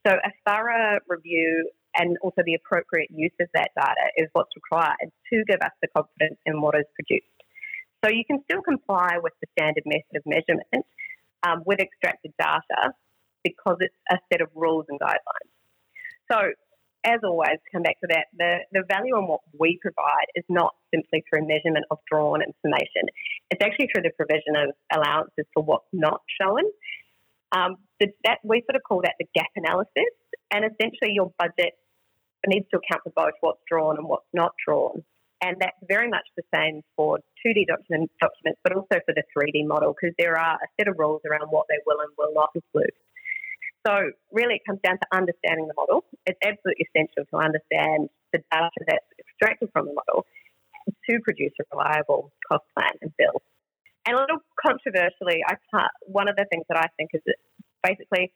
So 0.08 0.14
a 0.14 0.32
thorough 0.48 1.00
review 1.08 1.70
and 1.96 2.18
also 2.22 2.42
the 2.46 2.54
appropriate 2.54 3.10
use 3.12 3.34
of 3.40 3.48
that 3.54 3.72
data 3.76 4.06
is 4.18 4.28
what's 4.34 4.52
required 4.56 5.10
to 5.34 5.44
give 5.48 5.60
us 5.62 5.72
the 5.82 5.88
confidence 5.96 6.40
in 6.46 6.62
what 6.62 6.76
is 6.76 6.86
produced. 6.96 7.26
So 8.04 8.12
you 8.12 8.24
can 8.26 8.42
still 8.46 8.62
comply 8.62 9.18
with 9.22 9.34
the 9.42 9.48
standard 9.58 9.84
method 9.86 10.16
of 10.16 10.24
measurement 10.26 10.86
um, 11.44 11.64
with 11.66 11.80
extracted 11.80 12.34
data 12.40 12.94
because 13.44 13.78
it's 13.80 13.96
a 14.12 14.18
set 14.32 14.42
of 14.42 14.50
rules 14.56 14.86
and 14.90 15.00
guidelines. 15.00 15.52
So 16.32 16.54
as 17.06 17.20
always, 17.24 17.58
come 17.72 17.84
back 17.84 18.00
to 18.02 18.08
that. 18.10 18.28
The, 18.38 18.60
the 18.72 18.84
value 18.88 19.18
in 19.18 19.28
what 19.28 19.42
we 19.58 19.80
provide 19.82 20.28
is 20.36 20.44
not 20.50 20.76
simply 20.94 21.24
through 21.30 21.48
measurement 21.48 21.86
of 21.92 22.00
drawn 22.12 22.42
information. 22.42 23.08
It's 23.52 23.64
actually 23.64 23.88
through 23.94 24.04
the 24.04 24.12
provision 24.16 24.56
of 24.56 24.76
allowances 24.92 25.46
for 25.54 25.64
what's 25.64 25.88
not 25.94 26.22
shown. 26.40 26.64
Um, 27.52 27.78
that 28.00 28.40
we 28.44 28.62
sort 28.70 28.76
of 28.76 28.84
call 28.88 29.02
that 29.02 29.16
the 29.20 29.26
gap 29.34 29.50
analysis, 29.56 30.12
and 30.52 30.66
essentially 30.66 31.14
your 31.14 31.32
budget 31.38 31.74
needs 32.48 32.66
to 32.72 32.78
account 32.78 33.04
for 33.04 33.14
both 33.16 33.34
what's 33.42 33.62
drawn 33.68 33.98
and 33.98 34.08
what's 34.08 34.30
not 34.34 34.54
drawn. 34.66 35.04
And 35.42 35.56
that's 35.60 35.78
very 35.88 36.10
much 36.10 36.28
the 36.36 36.44
same 36.54 36.82
for 36.96 37.20
2D 37.46 37.68
document, 37.68 38.12
documents, 38.20 38.60
but 38.64 38.76
also 38.76 39.00
for 39.06 39.16
the 39.16 39.24
3D 39.32 39.66
model, 39.68 39.96
because 39.96 40.14
there 40.20 40.38
are 40.38 40.56
a 40.56 40.68
set 40.80 40.88
of 40.88 40.96
rules 41.00 41.22
around 41.24 41.48
what 41.50 41.66
they 41.70 41.80
will 41.86 42.00
and 42.02 42.12
will 42.18 42.34
not 42.34 42.50
include. 42.56 42.92
So 43.88 44.12
really 44.32 44.56
it 44.56 44.68
comes 44.68 44.80
down 44.84 45.00
to 45.00 45.08
understanding 45.16 45.68
the 45.68 45.74
model. 45.76 46.04
It's 46.26 46.40
absolutely 46.44 46.88
essential 46.92 47.24
to 47.32 47.36
understand 47.40 48.12
the 48.34 48.44
data 48.52 48.80
that's 48.88 49.08
extracted 49.16 49.70
from 49.72 49.88
the 49.88 49.96
model 49.96 50.26
to 51.10 51.20
produce 51.24 51.54
a 51.60 51.64
reliable 51.72 52.32
cost 52.48 52.66
plan 52.76 52.92
and 53.02 53.12
bill. 53.18 53.42
And 54.06 54.18
a 54.18 54.20
little 54.20 54.44
controversially, 54.60 55.40
I 55.48 55.56
uh, 55.72 55.88
one 56.04 56.28
of 56.28 56.36
the 56.36 56.46
things 56.52 56.66
that 56.68 56.78
I 56.78 56.88
think 56.98 57.12
is 57.14 57.22
that 57.26 57.38
basically, 57.84 58.32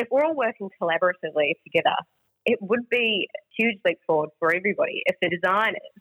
if 0.00 0.08
we're 0.10 0.24
all 0.24 0.34
working 0.34 0.70
collaboratively 0.80 1.54
together, 1.64 1.96
it 2.46 2.58
would 2.60 2.88
be 2.90 3.28
a 3.30 3.40
huge 3.56 3.78
leap 3.84 3.98
forward 4.06 4.30
for 4.38 4.54
everybody 4.54 5.02
if 5.06 5.16
the 5.20 5.28
designers 5.28 5.94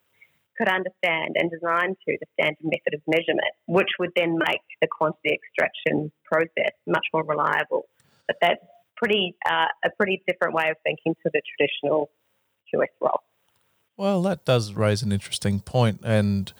could 0.57 0.69
understand 0.69 1.35
and 1.35 1.49
design 1.51 1.95
to 2.07 2.17
the 2.19 2.25
standard 2.33 2.63
method 2.63 2.93
of 2.93 3.01
measurement, 3.07 3.53
which 3.67 3.89
would 3.99 4.11
then 4.15 4.37
make 4.37 4.61
the 4.81 4.87
quantity 4.87 5.37
extraction 5.37 6.11
process 6.25 6.73
much 6.85 7.05
more 7.13 7.23
reliable 7.23 7.85
but 8.29 8.37
that's 8.41 8.63
pretty 8.95 9.35
uh, 9.49 9.65
a 9.83 9.89
pretty 9.97 10.21
different 10.27 10.53
way 10.53 10.69
of 10.69 10.77
thinking 10.83 11.15
to 11.23 11.31
the 11.33 11.41
traditional 11.57 12.11
QS 12.71 12.85
role. 13.01 13.21
Well, 13.97 14.21
that 14.21 14.45
does 14.45 14.73
raise 14.73 15.01
an 15.01 15.11
interesting 15.11 15.59
point, 15.59 16.01
and 16.05 16.53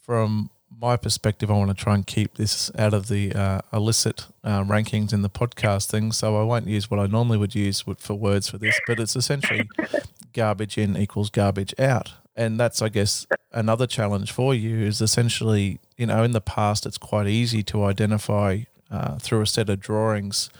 from 0.00 0.50
my 0.70 0.96
perspective, 0.96 1.50
I 1.50 1.54
want 1.54 1.76
to 1.76 1.82
try 1.82 1.94
and 1.94 2.06
keep 2.06 2.34
this 2.34 2.70
out 2.78 2.94
of 2.94 3.08
the 3.08 3.32
uh, 3.32 3.60
illicit 3.72 4.26
uh, 4.44 4.62
rankings 4.64 5.12
in 5.12 5.22
the 5.22 5.30
podcast 5.30 5.90
thing. 5.90 6.12
So 6.12 6.40
I 6.40 6.44
won't 6.44 6.66
use 6.66 6.90
what 6.90 7.00
I 7.00 7.06
normally 7.06 7.38
would 7.38 7.54
use 7.54 7.84
for 7.98 8.14
words 8.14 8.50
for 8.50 8.58
this, 8.58 8.78
but 8.86 9.00
it's 9.00 9.16
essentially 9.16 9.68
garbage 10.32 10.76
in 10.76 10.96
equals 10.96 11.30
garbage 11.30 11.74
out. 11.78 12.12
And 12.34 12.60
that's, 12.60 12.82
I 12.82 12.90
guess, 12.90 13.26
another 13.52 13.86
challenge 13.86 14.30
for 14.32 14.54
you 14.54 14.80
is 14.80 15.00
essentially, 15.00 15.78
you 15.96 16.06
know, 16.06 16.22
in 16.22 16.32
the 16.32 16.40
past, 16.42 16.84
it's 16.84 16.98
quite 16.98 17.26
easy 17.26 17.62
to 17.64 17.84
identify 17.84 18.60
uh, 18.90 19.18
through 19.18 19.40
a 19.40 19.46
set 19.46 19.70
of 19.70 19.80
drawings 19.80 20.50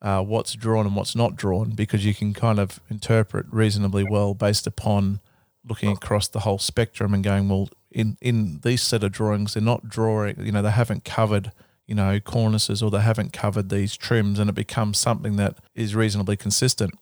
uh, 0.00 0.22
what's 0.22 0.54
drawn 0.54 0.86
and 0.86 0.96
what's 0.96 1.16
not 1.16 1.36
drawn 1.36 1.70
because 1.70 2.04
you 2.04 2.14
can 2.14 2.32
kind 2.32 2.58
of 2.58 2.80
interpret 2.88 3.46
reasonably 3.50 4.04
well 4.08 4.34
based 4.34 4.66
upon 4.66 5.20
looking 5.68 5.90
across 5.90 6.28
the 6.28 6.40
whole 6.40 6.58
spectrum 6.58 7.12
and 7.12 7.24
going, 7.24 7.48
well, 7.48 7.68
in, 7.98 8.16
in 8.20 8.60
these 8.62 8.80
set 8.80 9.02
of 9.02 9.10
drawings, 9.10 9.54
they're 9.54 9.62
not 9.62 9.88
drawing, 9.88 10.36
you 10.38 10.52
know, 10.52 10.62
they 10.62 10.70
haven't 10.70 11.04
covered, 11.04 11.50
you 11.84 11.96
know, 11.96 12.20
cornices 12.20 12.80
or 12.80 12.92
they 12.92 13.00
haven't 13.00 13.32
covered 13.32 13.70
these 13.70 13.96
trims 13.96 14.38
and 14.38 14.48
it 14.48 14.54
becomes 14.54 14.98
something 14.98 15.34
that 15.34 15.56
is 15.74 15.96
reasonably 15.96 16.36
consistent. 16.36 16.94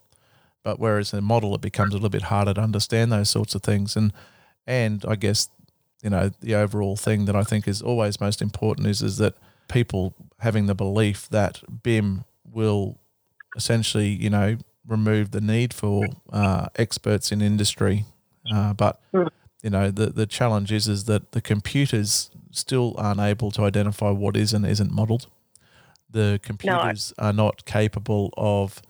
But 0.64 0.80
whereas 0.80 1.12
in 1.12 1.18
a 1.18 1.22
model, 1.22 1.54
it 1.54 1.60
becomes 1.60 1.92
a 1.92 1.96
little 1.98 2.08
bit 2.08 2.22
harder 2.22 2.54
to 2.54 2.62
understand 2.62 3.12
those 3.12 3.28
sorts 3.28 3.54
of 3.54 3.62
things. 3.62 3.94
And, 3.94 4.10
and 4.66 5.04
I 5.06 5.16
guess, 5.16 5.50
you 6.02 6.08
know, 6.08 6.30
the 6.40 6.54
overall 6.54 6.96
thing 6.96 7.26
that 7.26 7.36
I 7.36 7.42
think 7.42 7.68
is 7.68 7.82
always 7.82 8.18
most 8.18 8.40
important 8.40 8.86
is, 8.86 9.02
is 9.02 9.18
that 9.18 9.34
people 9.68 10.14
having 10.38 10.64
the 10.64 10.74
belief 10.74 11.28
that 11.28 11.60
BIM 11.82 12.24
will 12.50 12.98
essentially, 13.54 14.08
you 14.08 14.30
know, 14.30 14.56
remove 14.86 15.32
the 15.32 15.42
need 15.42 15.74
for 15.74 16.06
uh, 16.32 16.68
experts 16.76 17.30
in 17.30 17.42
industry. 17.42 18.06
Uh, 18.50 18.72
but 18.72 18.98
you 19.66 19.70
know, 19.70 19.90
the 19.90 20.06
the 20.06 20.26
challenge 20.26 20.70
is 20.70 20.86
is 20.86 21.06
that 21.06 21.32
the 21.32 21.40
computers 21.40 22.30
still 22.52 22.94
aren't 22.96 23.18
able 23.18 23.50
to 23.50 23.64
identify 23.64 24.10
what 24.10 24.36
is 24.36 24.52
and 24.52 24.64
isn't 24.64 24.92
modelled. 24.92 25.26
The 26.08 26.38
computers 26.40 27.12
no. 27.18 27.26
are 27.26 27.32
not 27.32 27.64
capable 27.64 28.32
of 28.36 28.80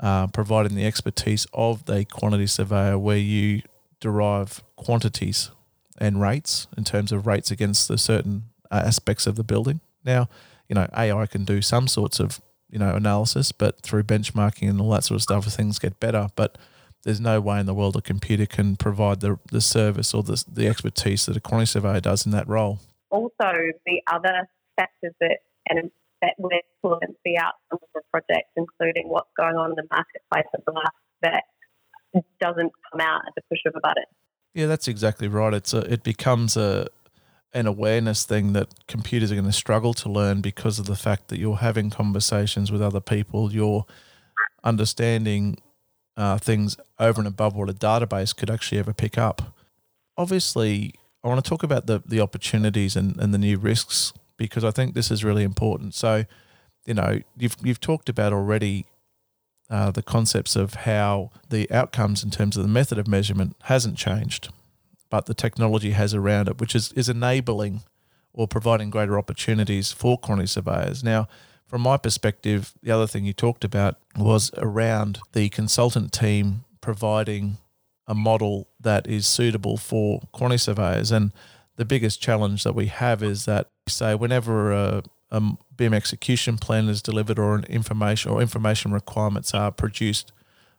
uh, 0.00 0.28
providing 0.28 0.74
the 0.74 0.86
expertise 0.86 1.46
of 1.52 1.84
the 1.84 2.06
quantity 2.06 2.46
surveyor, 2.46 2.98
where 2.98 3.18
you 3.18 3.60
derive 4.00 4.62
quantities 4.76 5.50
and 5.98 6.18
rates 6.18 6.66
in 6.78 6.84
terms 6.84 7.12
of 7.12 7.26
rates 7.26 7.50
against 7.50 7.86
the 7.86 7.98
certain 7.98 8.44
uh, 8.70 8.82
aspects 8.86 9.26
of 9.26 9.36
the 9.36 9.44
building. 9.44 9.80
Now, 10.02 10.30
you 10.66 10.74
know, 10.74 10.88
AI 10.96 11.26
can 11.26 11.44
do 11.44 11.60
some 11.60 11.86
sorts 11.86 12.18
of 12.18 12.40
you 12.70 12.78
know 12.78 12.94
analysis, 12.94 13.52
but 13.52 13.82
through 13.82 14.04
benchmarking 14.04 14.70
and 14.70 14.80
all 14.80 14.92
that 14.92 15.04
sort 15.04 15.16
of 15.16 15.22
stuff, 15.22 15.44
things 15.44 15.78
get 15.78 16.00
better. 16.00 16.28
But 16.36 16.56
there's 17.04 17.20
no 17.20 17.40
way 17.40 17.60
in 17.60 17.66
the 17.66 17.74
world 17.74 17.96
a 17.96 18.02
computer 18.02 18.46
can 18.46 18.76
provide 18.76 19.20
the 19.20 19.38
the 19.50 19.60
service 19.60 20.14
or 20.14 20.22
the 20.22 20.42
the 20.50 20.66
expertise 20.68 21.26
that 21.26 21.36
a 21.36 21.40
quantity 21.40 21.66
surveyor 21.66 22.00
does 22.00 22.26
in 22.26 22.32
that 22.32 22.48
role. 22.48 22.80
Also, 23.10 23.50
the 23.86 24.00
other 24.12 24.48
factors 24.76 25.14
that 25.20 25.38
and 25.68 25.90
that 26.22 26.34
would 26.38 26.52
influence 26.52 27.16
the 27.24 27.38
outcome 27.38 27.78
of 27.82 27.88
the 27.94 28.02
project, 28.10 28.48
including 28.56 29.08
what's 29.08 29.30
going 29.36 29.56
on 29.56 29.70
in 29.70 29.76
the 29.76 29.86
marketplace 29.90 30.46
at 30.54 30.64
the 30.64 30.72
last 30.72 30.94
that 31.22 31.44
doesn't 32.40 32.72
come 32.90 33.00
out 33.00 33.22
at 33.26 33.34
the 33.36 33.42
push 33.48 33.60
of 33.66 33.74
a 33.76 33.80
button. 33.80 34.04
Yeah, 34.54 34.66
that's 34.66 34.88
exactly 34.88 35.28
right. 35.28 35.54
It's 35.54 35.72
a, 35.72 35.78
it 35.92 36.02
becomes 36.02 36.56
a 36.56 36.88
an 37.52 37.66
awareness 37.66 38.24
thing 38.24 38.52
that 38.52 38.68
computers 38.86 39.32
are 39.32 39.34
going 39.34 39.44
to 39.44 39.52
struggle 39.52 39.92
to 39.92 40.08
learn 40.08 40.40
because 40.40 40.78
of 40.78 40.86
the 40.86 40.94
fact 40.94 41.28
that 41.28 41.38
you're 41.38 41.56
having 41.56 41.90
conversations 41.90 42.70
with 42.70 42.80
other 42.80 43.00
people, 43.00 43.52
you're 43.52 43.84
understanding 44.62 45.60
uh, 46.16 46.38
things 46.38 46.76
over 46.98 47.20
and 47.20 47.28
above 47.28 47.54
what 47.54 47.70
a 47.70 47.74
database 47.74 48.36
could 48.36 48.50
actually 48.50 48.78
ever 48.78 48.92
pick 48.92 49.16
up. 49.16 49.54
Obviously, 50.16 50.94
I 51.24 51.28
want 51.28 51.42
to 51.42 51.48
talk 51.48 51.62
about 51.62 51.86
the, 51.86 52.02
the 52.04 52.20
opportunities 52.20 52.96
and, 52.96 53.16
and 53.18 53.32
the 53.32 53.38
new 53.38 53.58
risks 53.58 54.12
because 54.36 54.64
I 54.64 54.70
think 54.70 54.94
this 54.94 55.10
is 55.10 55.24
really 55.24 55.44
important. 55.44 55.94
So, 55.94 56.24
you 56.86 56.94
know, 56.94 57.20
you've, 57.36 57.56
you've 57.62 57.80
talked 57.80 58.08
about 58.08 58.32
already 58.32 58.86
uh, 59.68 59.90
the 59.90 60.02
concepts 60.02 60.56
of 60.56 60.74
how 60.74 61.30
the 61.48 61.70
outcomes 61.70 62.24
in 62.24 62.30
terms 62.30 62.56
of 62.56 62.62
the 62.62 62.68
method 62.68 62.98
of 62.98 63.06
measurement 63.06 63.56
hasn't 63.62 63.96
changed 63.96 64.48
but 65.10 65.26
the 65.26 65.34
technology 65.34 65.90
has 65.90 66.14
around 66.14 66.48
it, 66.48 66.60
which 66.60 66.74
is, 66.74 66.92
is 66.92 67.08
enabling 67.08 67.82
or 68.32 68.46
providing 68.46 68.90
greater 68.90 69.18
opportunities 69.18 69.92
for 69.92 70.16
quantity 70.16 70.46
surveyors. 70.46 71.04
Now, 71.04 71.28
from 71.70 71.82
my 71.82 71.96
perspective, 71.96 72.72
the 72.82 72.90
other 72.90 73.06
thing 73.06 73.24
you 73.24 73.32
talked 73.32 73.62
about 73.62 73.94
was 74.16 74.50
around 74.56 75.20
the 75.34 75.48
consultant 75.50 76.12
team 76.12 76.64
providing 76.80 77.58
a 78.08 78.14
model 78.14 78.66
that 78.80 79.06
is 79.06 79.24
suitable 79.24 79.76
for 79.76 80.20
quantity 80.32 80.58
surveyors. 80.58 81.12
And 81.12 81.30
the 81.76 81.84
biggest 81.84 82.20
challenge 82.20 82.64
that 82.64 82.74
we 82.74 82.86
have 82.86 83.22
is 83.22 83.44
that, 83.44 83.68
say, 83.86 84.16
whenever 84.16 84.72
a, 84.72 85.04
a 85.30 85.42
BIM 85.76 85.94
execution 85.94 86.58
plan 86.58 86.88
is 86.88 87.02
delivered 87.02 87.38
or 87.38 87.54
an 87.54 87.62
information 87.64 88.32
or 88.32 88.42
information 88.42 88.90
requirements 88.90 89.54
are 89.54 89.70
produced 89.70 90.32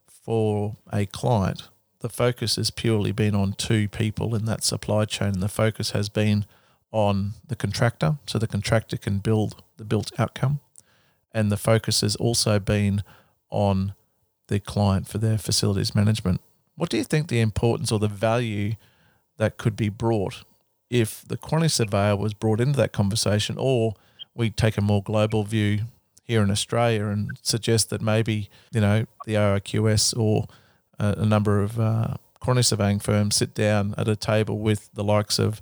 for 0.05 0.75
a 0.91 1.05
client, 1.05 1.69
the 2.01 2.09
focus 2.09 2.57
has 2.57 2.69
purely 2.69 3.13
been 3.13 3.33
on 3.33 3.53
two 3.53 3.87
people 3.87 4.35
in 4.35 4.43
that 4.43 4.65
supply 4.65 5.05
chain. 5.05 5.29
And 5.29 5.43
the 5.43 5.47
focus 5.47 5.91
has 5.91 6.09
been 6.09 6.45
on 6.91 7.35
the 7.47 7.55
contractor, 7.55 8.17
so 8.25 8.37
the 8.37 8.45
contractor 8.47 8.97
can 8.97 9.19
build 9.19 9.63
the 9.77 9.85
built 9.85 10.11
outcome. 10.19 10.59
And 11.33 11.51
the 11.51 11.57
focus 11.57 12.01
has 12.01 12.15
also 12.15 12.59
been 12.59 13.03
on 13.49 13.93
the 14.47 14.59
client 14.59 15.07
for 15.07 15.17
their 15.17 15.37
facilities 15.37 15.95
management. 15.95 16.41
What 16.75 16.89
do 16.89 16.97
you 16.97 17.03
think 17.03 17.27
the 17.27 17.39
importance 17.39 17.91
or 17.91 17.99
the 17.99 18.07
value 18.07 18.75
that 19.37 19.57
could 19.57 19.75
be 19.75 19.89
brought 19.89 20.43
if 20.89 21.23
the 21.25 21.37
quantity 21.37 21.69
surveyor 21.69 22.17
was 22.17 22.33
brought 22.33 22.59
into 22.59 22.75
that 22.77 22.91
conversation, 22.91 23.55
or 23.57 23.93
we 24.35 24.49
take 24.49 24.77
a 24.77 24.81
more 24.81 25.01
global 25.01 25.43
view 25.43 25.79
here 26.25 26.43
in 26.43 26.51
Australia 26.51 27.05
and 27.05 27.31
suggest 27.41 27.89
that 27.89 28.01
maybe, 28.01 28.49
you 28.73 28.81
know, 28.81 29.05
the 29.25 29.35
AIQS 29.35 30.17
or 30.17 30.47
a, 30.99 31.15
a 31.19 31.25
number 31.25 31.61
of 31.61 31.79
uh, 31.79 32.15
quantity 32.41 32.63
surveying 32.63 32.99
firms 32.99 33.37
sit 33.37 33.53
down 33.53 33.95
at 33.97 34.07
a 34.07 34.15
table 34.15 34.59
with 34.59 34.89
the 34.93 35.03
likes 35.03 35.39
of 35.39 35.61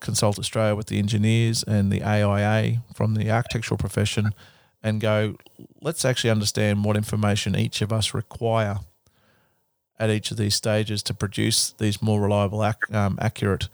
Consult 0.00 0.38
Australia 0.38 0.74
with 0.74 0.86
the 0.86 0.98
engineers 0.98 1.62
and 1.62 1.92
the 1.92 2.02
AIA 2.02 2.82
from 2.94 3.14
the 3.14 3.30
architectural 3.30 3.76
profession 3.76 4.32
and 4.82 5.00
go, 5.00 5.36
let's 5.80 6.04
actually 6.04 6.30
understand 6.30 6.84
what 6.84 6.96
information 6.96 7.56
each 7.56 7.82
of 7.82 7.92
us 7.92 8.14
require 8.14 8.78
at 9.98 10.10
each 10.10 10.30
of 10.30 10.38
these 10.38 10.54
stages 10.54 11.02
to 11.02 11.14
produce 11.14 11.72
these 11.72 12.00
more 12.00 12.20
reliable, 12.20 12.64
ac- 12.64 12.92
um, 12.92 13.18
accurate 13.20 13.68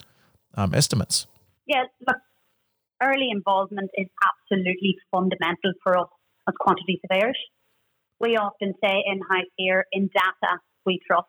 um, 0.54 0.75
estimates. 0.75 1.26
Yeah, 1.66 1.84
look, 2.06 2.16
early 3.00 3.28
involvement 3.30 3.90
is 3.94 4.08
absolutely 4.25 4.96
fundamental 5.10 5.72
for 5.82 5.98
us 5.98 6.08
as 6.48 6.54
quantity 6.58 7.00
surveyors. 7.02 7.38
We 8.18 8.36
often 8.36 8.75
say 8.82 9.04
in 9.06 9.20
house 9.30 9.50
here, 9.56 9.84
in 9.92 10.08
data, 10.08 10.58
we 10.84 10.98
trust. 11.06 11.28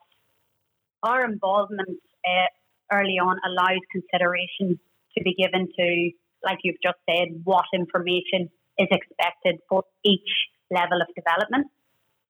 Our 1.02 1.24
involvement 1.24 2.00
uh, 2.24 2.48
early 2.92 3.18
on 3.18 3.36
allows 3.46 3.80
consideration 3.92 4.80
to 5.16 5.22
be 5.22 5.34
given 5.34 5.68
to, 5.78 6.10
like 6.42 6.58
you've 6.64 6.82
just 6.82 6.98
said, 7.08 7.42
what 7.44 7.66
information 7.74 8.50
is 8.78 8.88
expected 8.90 9.60
for 9.68 9.84
each 10.04 10.30
level 10.70 11.00
of 11.02 11.08
development, 11.14 11.66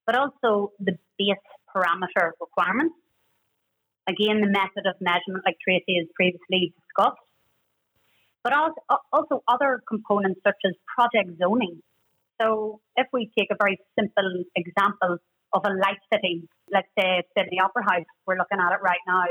but 0.06 0.16
also 0.16 0.72
the 0.80 0.96
base 1.18 1.46
parameter 1.74 2.32
requirements. 2.40 2.94
Again, 4.08 4.40
the 4.40 4.48
method 4.48 4.88
of 4.88 4.96
measurement, 5.00 5.44
like 5.44 5.56
Tracy 5.62 6.00
has 6.00 6.08
previously 6.14 6.72
discussed, 6.72 7.20
but 8.42 8.54
also, 8.54 8.80
also 9.12 9.44
other 9.46 9.82
components 9.86 10.40
such 10.42 10.56
as 10.64 10.72
project 10.88 11.36
zoning. 11.38 11.82
So, 12.40 12.80
if 12.96 13.06
we 13.12 13.30
take 13.36 13.48
a 13.50 13.56
very 13.60 13.78
simple 13.98 14.44
example 14.56 15.18
of 15.52 15.62
a 15.66 15.70
light 15.70 16.00
fitting, 16.10 16.48
let's 16.72 16.88
say 16.98 17.22
Sydney 17.36 17.58
Opera 17.60 17.82
House, 17.82 18.08
we're 18.26 18.38
looking 18.38 18.60
at 18.60 18.72
it 18.72 18.80
right 18.80 19.02
now, 19.06 19.24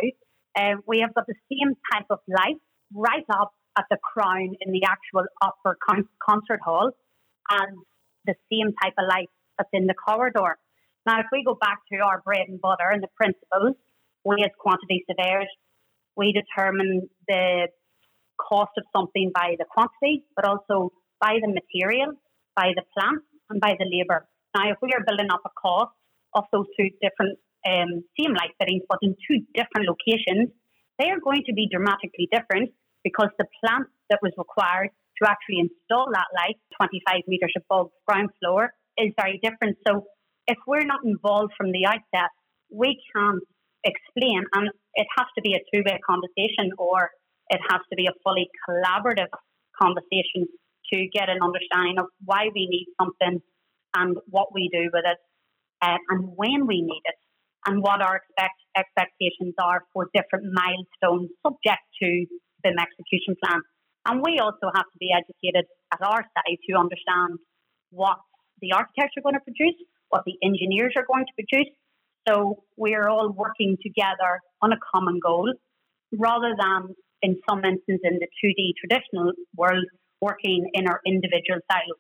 uh, 0.60 0.76
we 0.86 1.00
have 1.00 1.16
got 1.16 1.26
the 1.26 1.40
same 1.50 1.74
type 1.92 2.06
of 2.10 2.20
light 2.28 2.58
right 2.94 3.26
up 3.34 3.54
at 3.78 3.86
the 3.90 3.98
crown 4.02 4.56
in 4.62 4.72
the 4.72 4.82
actual 4.86 5.26
opera 5.42 5.76
con- 5.88 6.10
concert 6.22 6.60
hall 6.64 6.92
and 7.50 7.78
the 8.26 8.36
same 8.52 8.74
type 8.82 8.94
of 8.98 9.06
light 9.10 9.30
that's 9.58 9.70
in 9.74 9.88
the 9.88 9.94
corridor. 9.94 10.58
Now, 11.06 11.20
if 11.20 11.28
we 11.32 11.44
go 11.44 11.56
back 11.56 11.80
to 11.92 12.00
our 12.00 12.22
bread 12.22 12.48
and 12.48 12.60
butter 12.60 12.90
and 12.92 13.02
the 13.02 13.08
principles, 13.16 13.76
we 14.26 14.44
as 14.44 14.52
quantity 14.60 15.06
surveyors, 15.08 15.48
we 16.16 16.34
determine 16.34 17.10
the 17.28 17.70
cost 18.38 18.72
of 18.78 18.84
something 18.96 19.32
by 19.34 19.56
the 19.58 19.66
quantity, 19.66 20.26
but 20.36 20.46
also 20.46 20.92
by 21.20 21.40
the 21.42 21.48
material, 21.48 22.14
by 22.56 22.74
the 22.76 22.84
plant, 22.94 23.22
and 23.50 23.62
by 23.62 23.76
the 23.80 23.86
labour. 23.86 24.28
Now, 24.56 24.72
if 24.72 24.78
we 24.82 24.92
are 24.94 25.04
building 25.06 25.32
up 25.32 25.42
a 25.46 25.50
cost 25.60 25.94
of 26.36 26.44
those 26.52 26.66
two 26.78 26.90
different 27.02 27.40
um, 27.66 28.04
same 28.20 28.34
light 28.34 28.52
fittings, 28.60 28.84
but 28.90 29.00
in 29.02 29.16
two 29.28 29.40
different 29.54 29.88
locations, 29.88 30.50
they 31.00 31.10
are 31.10 31.20
going 31.20 31.44
to 31.46 31.54
be 31.54 31.68
dramatically 31.72 32.28
different 32.32 32.72
because 33.04 33.30
the 33.38 33.46
plant 33.62 33.88
that 34.10 34.20
was 34.22 34.34
required 34.38 34.90
to 35.22 35.30
actually 35.30 35.60
install 35.60 36.08
that 36.14 36.28
light 36.36 36.58
25 36.78 37.24
metres 37.28 37.54
above 37.58 37.90
ground 38.08 38.30
floor 38.40 38.72
is 38.98 39.12
very 39.20 39.40
different. 39.44 39.78
So 39.88 40.06
if 40.48 40.58
we're 40.68 40.86
not 40.86 41.02
involved 41.04 41.54
from 41.58 41.72
the 41.72 41.86
outset, 41.86 42.32
we 42.72 43.00
can't 43.16 43.44
explain, 43.84 44.44
and 44.54 44.70
it 44.96 45.08
has 45.18 45.28
to 45.36 45.42
be 45.42 45.54
a 45.54 45.62
two 45.74 45.84
way 45.86 46.00
conversation 46.06 46.72
or 46.78 47.10
it 47.50 47.62
has 47.70 47.82
to 47.90 47.96
be 47.96 48.08
a 48.08 48.16
fully 48.24 48.50
collaborative 48.68 49.32
conversation 49.82 50.48
to 50.94 51.08
get 51.14 51.30
an 51.30 51.40
understanding 51.42 52.00
of 52.00 52.08
why 52.24 52.48
we 52.54 52.68
need 52.68 52.88
something 53.00 53.42
and 53.96 54.18
what 54.30 54.54
we 54.54 54.70
do 54.72 54.90
with 54.92 55.04
it 55.06 55.18
uh, 55.82 55.98
and 56.10 56.30
when 56.36 56.68
we 56.68 56.82
need 56.82 57.04
it 57.06 57.16
and 57.66 57.82
what 57.82 58.02
our 58.02 58.18
expect- 58.18 58.64
expectations 58.78 59.54
are 59.62 59.84
for 59.94 60.10
different 60.14 60.46
milestones 60.54 61.30
subject 61.46 61.84
to 62.02 62.26
the 62.64 62.70
execution 62.70 63.36
plan. 63.44 63.62
And 64.08 64.22
we 64.24 64.40
also 64.40 64.72
have 64.74 64.86
to 64.86 64.98
be 65.00 65.12
educated 65.12 65.66
at 65.94 66.00
our 66.02 66.24
side 66.24 66.58
to 66.70 66.78
understand 66.78 67.40
what 67.92 68.18
the 68.62 68.72
architects 68.72 69.14
are 69.18 69.22
going 69.22 69.36
to 69.36 69.44
produce, 69.44 69.76
what 70.10 70.24
the 70.26 70.36
engineers 70.42 70.94
are 70.96 71.06
going 71.06 71.26
to 71.26 71.36
produce. 71.36 71.72
So 72.28 72.64
we're 72.78 73.08
all 73.08 73.32
working 73.32 73.78
together 73.84 74.40
on 74.62 74.72
a 74.72 74.78
common 74.94 75.20
goal 75.24 75.54
rather 76.12 76.56
than 76.58 76.96
in 77.22 77.38
some 77.50 77.64
instances 77.66 78.00
in 78.04 78.20
the 78.20 78.28
2D 78.44 78.74
traditional 78.80 79.34
world 79.56 79.86
working 80.22 80.70
in 80.74 80.88
our 80.88 81.02
individual 81.06 81.60
silos. 81.70 82.00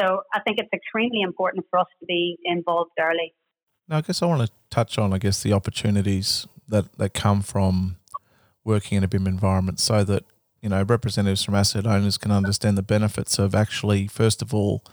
So 0.00 0.22
I 0.32 0.40
think 0.40 0.58
it's 0.58 0.70
extremely 0.72 1.22
important 1.22 1.66
for 1.70 1.80
us 1.80 1.86
to 2.00 2.06
be 2.06 2.36
involved 2.44 2.92
early. 2.98 3.34
Now, 3.88 3.98
I 3.98 4.00
guess 4.00 4.22
I 4.22 4.26
want 4.26 4.46
to 4.46 4.52
touch 4.70 4.98
on, 4.98 5.12
I 5.12 5.18
guess, 5.18 5.42
the 5.42 5.52
opportunities 5.52 6.46
that, 6.68 6.96
that 6.96 7.12
come 7.12 7.42
from 7.42 7.96
working 8.64 8.96
in 8.96 9.04
a 9.04 9.08
BIM 9.08 9.26
environment 9.26 9.80
so 9.80 10.04
that, 10.04 10.24
you 10.62 10.68
know, 10.68 10.82
representatives 10.82 11.42
from 11.42 11.54
asset 11.54 11.86
owners 11.86 12.18
can 12.18 12.30
understand 12.30 12.76
the 12.76 12.82
benefits 12.82 13.38
of 13.38 13.54
actually, 13.54 14.06
first 14.06 14.42
of 14.42 14.54
all, 14.54 14.84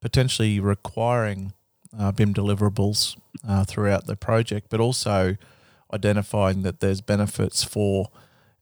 potentially 0.00 0.60
requiring 0.60 1.52
uh, 1.98 2.12
BIM 2.12 2.34
deliverables 2.34 3.16
uh, 3.46 3.64
throughout 3.64 4.06
the 4.06 4.16
project, 4.16 4.68
but 4.70 4.80
also 4.80 5.36
identifying 5.92 6.62
that 6.62 6.80
there's 6.80 7.00
benefits 7.00 7.62
for 7.62 8.10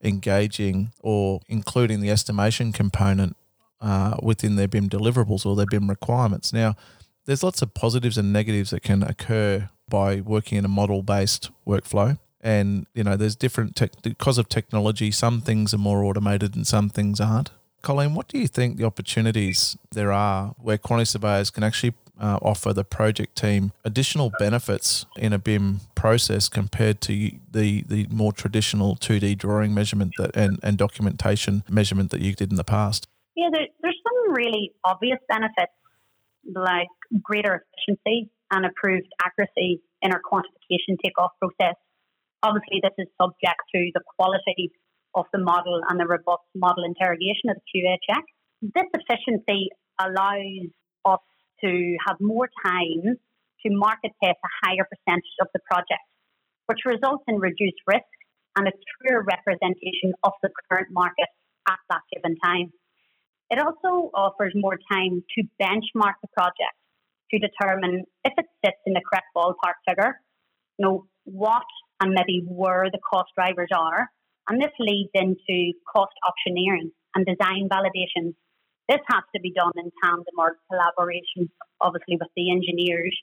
engaging 0.02 0.92
or 1.00 1.40
including 1.48 2.00
the 2.00 2.10
estimation 2.10 2.72
component 2.72 3.36
uh, 3.80 4.16
within 4.22 4.56
their 4.56 4.68
BIM 4.68 4.88
deliverables 4.88 5.46
or 5.46 5.56
their 5.56 5.66
BIM 5.66 5.88
requirements. 5.88 6.52
Now, 6.52 6.74
there's 7.26 7.42
lots 7.42 7.62
of 7.62 7.74
positives 7.74 8.18
and 8.18 8.32
negatives 8.32 8.70
that 8.70 8.82
can 8.82 9.02
occur 9.02 9.70
by 9.88 10.20
working 10.20 10.58
in 10.58 10.64
a 10.64 10.68
model 10.68 11.02
based 11.02 11.50
workflow. 11.66 12.18
And, 12.44 12.86
you 12.94 13.02
know, 13.02 13.16
there's 13.16 13.34
different, 13.34 13.74
tech, 13.74 13.90
because 14.02 14.36
of 14.36 14.48
technology, 14.48 15.10
some 15.10 15.40
things 15.40 15.72
are 15.72 15.78
more 15.78 16.04
automated 16.04 16.54
and 16.54 16.66
some 16.66 16.90
things 16.90 17.18
aren't. 17.18 17.50
Colleen, 17.80 18.14
what 18.14 18.28
do 18.28 18.38
you 18.38 18.46
think 18.46 18.76
the 18.76 18.84
opportunities 18.84 19.76
there 19.92 20.12
are 20.12 20.54
where 20.58 20.78
quantity 20.78 21.06
surveyors 21.06 21.50
can 21.50 21.64
actually 21.64 21.94
uh, 22.20 22.38
offer 22.42 22.72
the 22.72 22.84
project 22.84 23.36
team 23.36 23.72
additional 23.84 24.30
benefits 24.38 25.04
in 25.16 25.32
a 25.32 25.38
BIM 25.38 25.80
process 25.94 26.48
compared 26.48 27.00
to 27.02 27.30
the, 27.50 27.82
the 27.88 28.06
more 28.10 28.32
traditional 28.32 28.94
2D 28.96 29.36
drawing 29.36 29.74
measurement 29.74 30.12
that, 30.18 30.36
and, 30.36 30.60
and 30.62 30.78
documentation 30.78 31.64
measurement 31.68 32.10
that 32.10 32.20
you 32.20 32.34
did 32.34 32.50
in 32.50 32.56
the 32.56 32.64
past? 32.64 33.08
Yeah, 33.36 33.48
there, 33.52 33.66
there's 33.82 33.98
some 34.02 34.34
really 34.34 34.72
obvious 34.84 35.18
benefits 35.28 35.72
like 36.54 36.88
greater 37.22 37.64
efficiency 37.72 38.30
and 38.50 38.64
improved 38.64 39.08
accuracy 39.24 39.80
in 40.02 40.12
our 40.12 40.20
quantification 40.20 40.96
takeoff 41.02 41.32
process. 41.40 41.74
Obviously, 42.44 42.84
this 42.84 42.92
is 42.98 43.08
subject 43.16 43.56
to 43.72 43.88
the 43.96 44.04
quality 44.16 44.68
of 45.14 45.24
the 45.32 45.40
model 45.40 45.80
and 45.88 45.98
the 45.98 46.04
robust 46.04 46.44
model 46.54 46.84
interrogation 46.84 47.48
of 47.48 47.56
the 47.56 47.64
QA 47.72 47.96
check. 48.04 48.24
This 48.60 48.84
efficiency 48.92 49.70
allows 49.96 50.68
us 51.08 51.24
to 51.64 51.96
have 52.06 52.20
more 52.20 52.50
time 52.60 53.16
to 53.16 53.68
market 53.72 54.12
test 54.22 54.36
a 54.36 54.52
higher 54.60 54.84
percentage 54.84 55.36
of 55.40 55.48
the 55.54 55.60
project, 55.64 56.04
which 56.66 56.84
results 56.84 57.24
in 57.28 57.40
reduced 57.40 57.80
risk 57.86 58.12
and 58.56 58.68
a 58.68 58.72
truer 58.92 59.24
representation 59.24 60.12
of 60.22 60.32
the 60.42 60.50
current 60.68 60.88
market 60.92 61.32
at 61.66 61.80
that 61.88 62.04
given 62.12 62.36
time. 62.44 62.68
It 63.48 63.58
also 63.58 64.10
offers 64.12 64.52
more 64.54 64.76
time 64.92 65.24
to 65.32 65.42
benchmark 65.56 66.20
the 66.20 66.28
project 66.36 66.76
to 67.30 67.38
determine 67.38 68.04
if 68.24 68.32
it 68.36 68.46
sits 68.64 68.80
in 68.84 68.92
the 68.92 69.00
correct 69.00 69.32
ballpark 69.34 69.80
figure, 69.88 70.20
you 70.78 70.84
know, 70.84 71.06
what 71.24 71.64
and 72.04 72.12
maybe 72.12 72.44
where 72.46 72.84
the 72.92 73.00
cost 73.00 73.30
drivers 73.34 73.70
are. 73.74 74.08
And 74.46 74.60
this 74.60 74.76
leads 74.78 75.08
into 75.14 75.72
cost 75.88 76.12
optioneering 76.20 76.92
and 77.14 77.24
design 77.24 77.68
validations. 77.72 78.36
This 78.88 79.00
has 79.08 79.24
to 79.34 79.40
be 79.40 79.52
done 79.56 79.72
in 79.76 79.90
tandem 80.04 80.36
or 80.36 80.58
collaboration, 80.68 81.48
obviously, 81.80 82.20
with 82.20 82.28
the 82.36 82.52
engineers, 82.52 83.16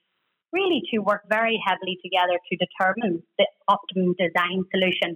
really 0.52 0.82
to 0.92 0.98
work 0.98 1.22
very 1.30 1.62
heavily 1.64 2.00
together 2.02 2.42
to 2.42 2.58
determine 2.58 3.22
the 3.38 3.46
optimum 3.68 4.16
design 4.18 4.66
solution 4.74 5.16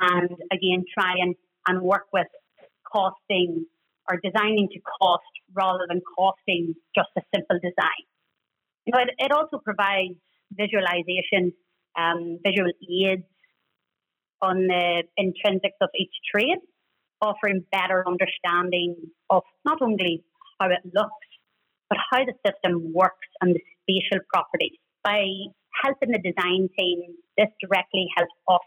and 0.00 0.28
again 0.52 0.84
try 0.92 1.14
and, 1.22 1.36
and 1.68 1.80
work 1.80 2.06
with 2.12 2.26
costing 2.92 3.66
or 4.10 4.18
designing 4.18 4.68
to 4.72 4.80
cost 5.00 5.22
rather 5.54 5.86
than 5.88 6.00
costing 6.18 6.74
just 6.94 7.08
a 7.16 7.22
simple 7.34 7.58
design. 7.62 8.02
You 8.84 8.92
know, 8.94 9.00
it, 9.00 9.10
it 9.18 9.32
also 9.32 9.58
provides 9.58 10.18
visualization, 10.52 11.52
um, 11.96 12.38
visual 12.44 12.70
aids 12.90 13.24
on 14.42 14.66
the 14.66 15.02
intrinsics 15.18 15.80
of 15.80 15.88
each 15.98 16.12
trade, 16.30 16.58
offering 17.20 17.64
better 17.72 18.04
understanding 18.06 18.96
of 19.30 19.42
not 19.64 19.80
only 19.80 20.24
how 20.60 20.68
it 20.68 20.84
looks, 20.94 21.26
but 21.88 21.98
how 22.10 22.24
the 22.24 22.34
system 22.44 22.92
works 22.92 23.28
and 23.40 23.54
the 23.54 23.60
spatial 23.82 24.24
properties. 24.32 24.76
By 25.04 25.24
helping 25.84 26.10
the 26.10 26.18
design 26.18 26.68
team, 26.78 27.02
this 27.38 27.48
directly 27.62 28.06
helps 28.16 28.34
us 28.48 28.66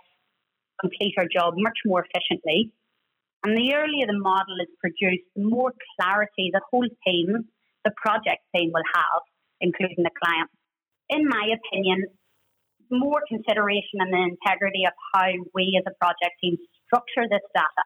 complete 0.79 1.13
our 1.17 1.27
job 1.27 1.53
much 1.57 1.77
more 1.85 2.05
efficiently. 2.05 2.71
And 3.43 3.55
the 3.57 3.73
earlier 3.73 4.07
the 4.07 4.17
model 4.17 4.55
is 4.61 4.71
produced, 4.79 5.23
the 5.35 5.43
more 5.43 5.73
clarity 5.99 6.51
the 6.51 6.61
whole 6.71 6.87
team, 7.05 7.45
the 7.85 7.91
project 8.01 8.41
team, 8.55 8.71
will 8.73 8.83
have 8.95 9.21
including 9.61 10.03
the 10.03 10.11
client. 10.23 10.49
In 11.09 11.27
my 11.27 11.51
opinion, 11.51 12.05
more 12.91 13.21
consideration 13.27 14.01
and 14.01 14.11
the 14.13 14.23
integrity 14.35 14.85
of 14.85 14.93
how 15.13 15.29
we 15.53 15.79
as 15.79 15.85
a 15.87 15.95
project 15.97 16.35
team 16.41 16.57
structure 16.85 17.25
this 17.29 17.45
data 17.53 17.83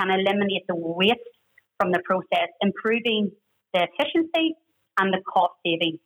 can 0.00 0.10
eliminate 0.10 0.64
the 0.68 0.76
waste 0.76 1.20
from 1.78 1.92
the 1.92 2.00
process, 2.04 2.48
improving 2.60 3.30
the 3.72 3.86
efficiency 3.88 4.56
and 4.98 5.12
the 5.12 5.20
cost 5.24 5.54
saving. 5.64 5.98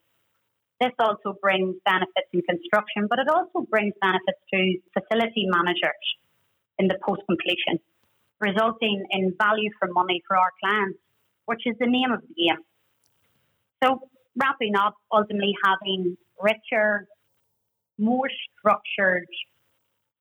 This 0.81 0.93
also 0.99 1.39
brings 1.41 1.77
benefits 1.85 2.29
in 2.33 2.43
construction, 2.43 3.07
but 3.09 3.19
it 3.19 3.29
also 3.31 3.67
brings 3.71 3.95
benefits 4.01 4.43
to 4.53 4.59
facility 4.93 5.47
managers 5.47 6.05
in 6.79 6.89
the 6.89 6.99
post 7.07 7.23
completion, 7.27 7.79
resulting 8.41 9.07
in 9.11 9.35
value 9.39 9.71
for 9.79 9.89
money 9.93 10.23
for 10.27 10.37
our 10.37 10.51
clients, 10.59 10.99
which 11.47 11.63
is 11.67 11.75
the 11.79 11.87
name 11.87 12.11
of 12.11 12.21
the 12.23 12.35
game. 12.35 12.63
So 13.83 14.11
wrapping 14.37 14.75
up, 14.77 14.95
ultimately 15.13 15.55
having 15.65 16.17
richer, 16.43 17.07
more 17.99 18.29
structured 18.59 19.27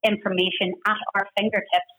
information 0.04 0.74
at 0.88 1.00
our 1.16 1.28
fingertips 1.38 1.94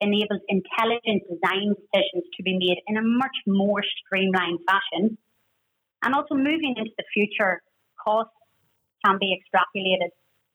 enables 0.00 0.40
intelligent 0.48 1.22
design 1.28 1.76
decisions 1.76 2.24
to 2.36 2.42
be 2.42 2.56
made 2.56 2.80
in 2.88 2.96
a 2.96 3.04
much 3.04 3.36
more 3.46 3.82
streamlined 4.00 4.58
fashion. 4.66 5.18
And 6.02 6.14
also 6.14 6.34
moving 6.34 6.74
into 6.76 6.90
the 6.96 7.04
future, 7.12 7.60
costs 8.02 8.32
can 9.04 9.18
be 9.20 9.36
extrapolated 9.36 10.08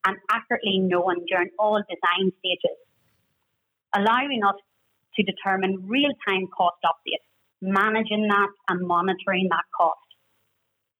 and 0.06 0.17
accurately 0.30 0.80
known 0.80 1.26
during 1.30 1.50
all 1.60 1.82
design 1.86 2.32
stages, 2.39 2.78
allowing 3.95 4.41
us 4.43 4.58
to 5.15 5.24
determine 5.24 5.86
real 5.88 6.12
time 6.28 6.48
cost 6.56 6.78
updates, 6.84 7.26
managing 7.62 8.28
that 8.28 8.50
and 8.69 8.88
monitoring 8.88 9.48
that 9.50 9.65
cost. 9.78 10.10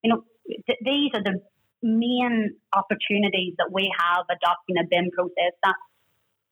You 0.02 0.10
know, 0.14 0.22
th- 0.46 0.78
these 0.82 1.10
are 1.14 1.22
the 1.22 1.40
main 1.86 2.54
opportunities 2.74 3.54
that 3.58 3.70
we 3.72 3.90
have 3.98 4.26
adopting 4.30 4.76
a 4.78 4.84
BIM 4.88 5.10
process 5.12 5.54
that 5.62 5.74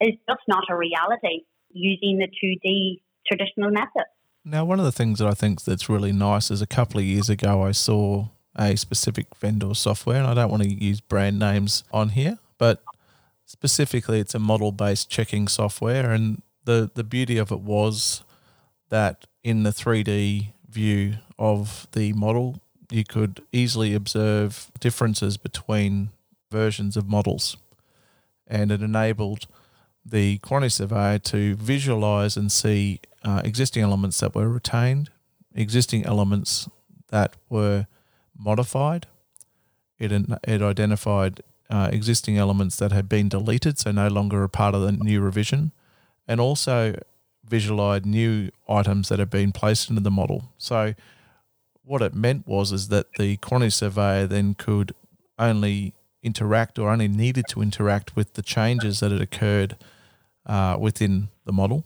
is 0.01 0.15
just 0.29 0.43
not 0.49 0.65
a 0.71 0.77
reality 0.77 1.45
using 1.71 2.19
the 2.19 2.29
2D 2.29 3.01
traditional 3.27 3.71
method. 3.71 4.05
Now, 4.45 4.65
one 4.65 4.79
of 4.79 4.85
the 4.85 4.93
things 4.93 5.19
that 5.19 5.29
I 5.29 5.33
think 5.33 5.63
that's 5.63 5.89
really 5.89 6.13
nice 6.13 6.51
is 6.51 6.63
a 6.63 6.67
couple 6.67 7.01
of 7.01 7.07
years 7.07 7.29
ago 7.31 7.63
I 7.63 7.73
saw 7.73 8.29
a 8.57 8.77
specific 8.77 9.35
vendor 9.37 9.75
software, 9.75 10.19
and 10.19 10.27
I 10.27 10.35
don't 10.35 10.51
want 10.51 10.63
to 10.63 10.69
use 10.69 11.01
brand 11.01 11.39
names 11.39 11.83
on 11.93 12.11
here, 12.11 12.39
but 12.59 12.83
specifically 13.47 14.21
it's 14.21 14.35
a 14.35 14.39
model 14.39 14.71
based 14.71 15.11
checking 15.11 15.49
software. 15.49 16.11
And 16.11 16.43
the, 16.65 16.91
the 16.95 17.05
beauty 17.05 17.39
of 17.39 17.51
it 17.51 17.61
was 17.61 18.23
that 18.91 19.27
in 19.43 19.63
the 19.63 19.71
3D 19.71 20.53
view 20.69 21.15
of 21.39 21.89
the 21.93 22.13
model, 22.13 22.61
you 22.91 23.05
could 23.05 23.43
easily 23.53 23.95
observe 23.95 24.71
differences 24.81 25.37
between 25.37 26.11
versions 26.51 26.97
of 26.97 27.09
models. 27.09 27.57
And 28.47 28.71
it 28.71 28.83
enabled 28.83 29.47
the 30.05 30.39
quantity 30.39 30.71
surveyor 30.71 31.19
to 31.19 31.55
visualize 31.55 32.37
and 32.37 32.53
see 32.53 33.01
uh, 33.23 33.41
existing 33.45 33.83
elements 33.83 34.21
that 34.21 34.35
were 34.35 34.49
retained, 34.49 35.11
existing 35.55 36.05
elements 36.05 36.69
that 37.09 37.35
were 37.49 37.87
modified. 38.39 39.07
It, 39.99 40.13
it 40.13 40.63
identified 40.63 41.43
uh, 41.71 41.89
existing 41.91 42.37
elements 42.37 42.77
that 42.77 42.93
had 42.93 43.09
been 43.09 43.29
deleted, 43.29 43.79
so 43.79 43.93
no 43.93 44.09
longer 44.09 44.43
a 44.43 44.49
part 44.49 44.75
of 44.75 44.83
the 44.83 44.93
new 44.93 45.21
revision, 45.21 45.73
and 46.29 46.41
also 46.41 46.95
visualized 47.49 48.05
new 48.05 48.51
items 48.69 49.09
that 49.09 49.19
had 49.19 49.31
been 49.31 49.53
placed 49.53 49.89
into 49.89 50.03
the 50.03 50.11
model. 50.11 50.51
So 50.59 50.95
what 51.85 52.03
it 52.03 52.15
meant 52.15 52.47
was 52.47 52.73
is 52.73 52.89
that 52.89 53.07
the 53.19 53.37
quantity 53.39 53.71
surveyor 53.71 54.27
then 54.27 54.55
could 54.55 54.95
only 55.39 55.95
interact 56.23 56.79
or 56.79 56.91
only 56.91 57.09
needed 57.09 57.45
to 57.49 57.61
interact 57.61 58.17
with 58.17 58.35
the 58.35 58.43
changes 58.43 59.01
that 59.01 59.13
had 59.13 59.21
occurred 59.21 59.77
uh, 60.47 60.77
within 60.79 61.29
the 61.45 61.53
model 61.53 61.85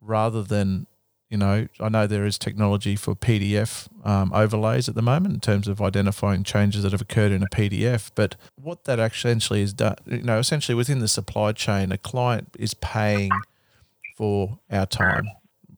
rather 0.00 0.42
than 0.42 0.86
you 1.28 1.36
know 1.36 1.68
i 1.78 1.88
know 1.88 2.06
there 2.06 2.24
is 2.24 2.38
technology 2.38 2.96
for 2.96 3.14
pdf 3.14 3.86
um, 4.04 4.32
overlays 4.32 4.88
at 4.88 4.94
the 4.94 5.02
moment 5.02 5.34
in 5.34 5.40
terms 5.40 5.68
of 5.68 5.80
identifying 5.80 6.42
changes 6.42 6.82
that 6.82 6.90
have 6.90 7.00
occurred 7.02 7.30
in 7.30 7.42
a 7.42 7.46
pdf 7.46 8.10
but 8.14 8.34
what 8.56 8.84
that 8.84 8.98
essentially 8.98 9.60
is 9.60 9.72
done 9.72 9.94
you 10.06 10.22
know 10.22 10.38
essentially 10.38 10.74
within 10.74 10.98
the 10.98 11.06
supply 11.06 11.52
chain 11.52 11.92
a 11.92 11.98
client 11.98 12.48
is 12.58 12.74
paying 12.74 13.30
for 14.20 14.58
our 14.70 14.84
time. 14.84 15.24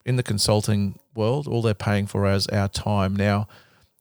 In 0.04 0.16
the 0.16 0.24
consulting 0.24 0.98
world, 1.14 1.46
all 1.46 1.62
they're 1.62 1.74
paying 1.74 2.06
for 2.06 2.30
is 2.30 2.46
our 2.48 2.68
time. 2.68 3.14
Now, 3.14 3.48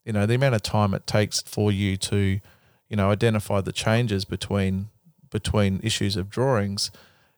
you 0.05 0.13
know, 0.13 0.25
the 0.25 0.35
amount 0.35 0.55
of 0.55 0.63
time 0.63 0.93
it 0.93 1.05
takes 1.05 1.41
for 1.41 1.71
you 1.71 1.97
to, 1.97 2.39
you 2.89 2.95
know, 2.95 3.11
identify 3.11 3.61
the 3.61 3.71
changes 3.71 4.25
between 4.25 4.89
between 5.29 5.79
issues 5.81 6.17
of 6.17 6.29
drawings, 6.29 6.91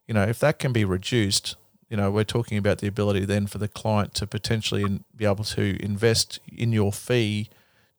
you 0.08 0.14
know, 0.14 0.24
if 0.24 0.40
that 0.40 0.58
can 0.58 0.74
be 0.74 0.84
reduced, 0.84 1.56
you 1.90 1.98
know, 1.98 2.10
we're 2.10 2.24
talking 2.24 2.58
about 2.58 2.80
the 2.80 2.88
ability 2.88 3.24
then 3.24 3.46
for 3.46 3.60
the 3.60 3.68
client 3.68 4.16
to 4.16 4.26
potentially 4.26 5.02
be 5.16 5.26
able 5.26 5.44
to 5.44 5.78
invest 5.80 6.40
in 6.52 6.74
your 6.74 6.92
fee 6.92 7.50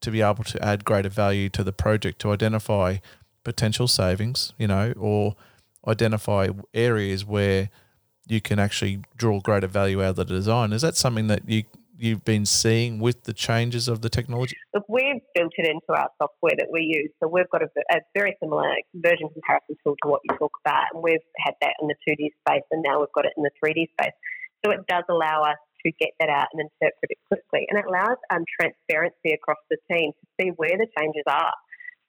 to 0.00 0.10
be 0.10 0.20
able 0.20 0.44
to 0.44 0.62
add 0.62 0.84
greater 0.84 1.08
value 1.08 1.48
to 1.48 1.64
the 1.64 1.72
project 1.72 2.20
to 2.20 2.30
identify 2.30 2.96
potential 3.44 3.88
savings, 3.88 4.52
you 4.58 4.66
know, 4.66 4.92
or 4.98 5.34
identify 5.86 6.48
areas 6.74 7.24
where 7.24 7.70
you 8.26 8.40
can 8.40 8.58
actually 8.58 9.02
draw 9.16 9.40
greater 9.40 9.66
value 9.66 10.02
out 10.02 10.10
of 10.10 10.16
the 10.16 10.24
design. 10.24 10.72
Is 10.72 10.82
that 10.82 10.96
something 10.96 11.26
that 11.28 11.48
you 11.48 11.64
you've 11.96 12.24
been 12.24 12.44
seeing 12.44 12.98
with 12.98 13.22
the 13.24 13.32
changes 13.32 13.88
of 13.88 14.02
the 14.02 14.08
technology? 14.08 14.56
Look, 14.74 14.84
we've 14.88 15.22
built 15.34 15.52
it 15.56 15.66
into 15.66 15.90
our 15.90 16.10
software 16.20 16.52
that 16.58 16.68
we 16.70 16.82
use. 16.82 17.10
So 17.22 17.28
we've 17.28 17.48
got 17.50 17.62
a, 17.62 17.68
a, 17.92 18.00
very 18.14 18.36
similar 18.42 18.68
version 18.94 19.28
comparison 19.32 19.76
tool 19.84 19.94
to 20.02 20.08
what 20.08 20.20
you 20.24 20.36
talk 20.36 20.52
about, 20.64 20.86
and 20.92 21.02
we've 21.02 21.24
had 21.38 21.54
that 21.60 21.74
in 21.80 21.88
the 21.88 21.94
2D 22.06 22.30
space, 22.42 22.66
and 22.70 22.82
now 22.82 23.00
we've 23.00 23.12
got 23.14 23.26
it 23.26 23.32
in 23.36 23.42
the 23.42 23.50
3D 23.62 23.88
space. 23.92 24.14
So 24.64 24.72
it 24.72 24.80
does 24.88 25.04
allow 25.08 25.42
us 25.42 25.60
to 25.86 25.92
get 25.92 26.10
that 26.18 26.30
out 26.30 26.48
and 26.52 26.62
interpret 26.62 27.10
it 27.10 27.18
quickly, 27.28 27.66
and 27.68 27.78
it 27.78 27.84
allows 27.86 28.18
um, 28.30 28.44
transparency 28.60 29.30
across 29.32 29.58
the 29.70 29.76
team 29.90 30.12
to 30.12 30.26
see 30.40 30.48
where 30.56 30.76
the 30.76 30.88
changes 30.98 31.24
are, 31.28 31.54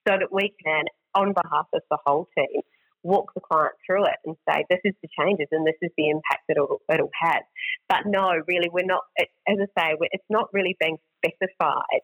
so 0.08 0.18
that 0.18 0.32
we 0.32 0.54
can, 0.64 0.86
on 1.14 1.34
behalf 1.34 1.68
of 1.74 1.82
the 1.92 1.98
whole 2.06 2.28
team, 2.38 2.62
walk 3.06 3.32
the 3.36 3.42
client 3.42 3.74
through 3.86 4.06
it 4.06 4.18
and 4.26 4.36
say, 4.50 4.66
this 4.70 4.80
is 4.84 4.94
the 5.02 5.10
changes 5.18 5.48
and 5.52 5.66
this 5.66 5.76
is 5.82 5.92
the 5.96 6.10
impact 6.10 6.44
that 6.48 6.58
it'll, 6.58 6.82
it'll 6.92 7.12
have. 7.22 7.44
But 7.88 8.08
no, 8.08 8.34
really, 8.48 8.68
we're 8.70 8.86
not, 8.86 9.04
it, 9.16 9.30
as 9.48 9.58
I 9.62 9.80
say, 9.80 9.96
it's 10.12 10.26
not 10.30 10.50
really 10.52 10.76
being 10.80 10.98
specified 11.24 12.02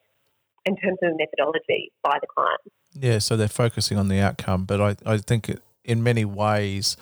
in 0.66 0.78
terms 0.78 1.00
of 1.02 1.14
methodology 1.18 1.92
by 2.04 2.20
the 2.22 2.28
client. 2.34 2.62
Yeah, 2.94 3.18
so 3.18 3.36
they're 3.36 3.48
focusing 3.48 3.98
on 3.98 4.10
the 4.10 4.20
outcome. 4.20 4.66
But 4.66 4.80
I, 4.80 4.96
I 5.06 5.18
think 5.18 5.52
in 5.84 6.04
many 6.04 6.24
ways, 6.24 6.98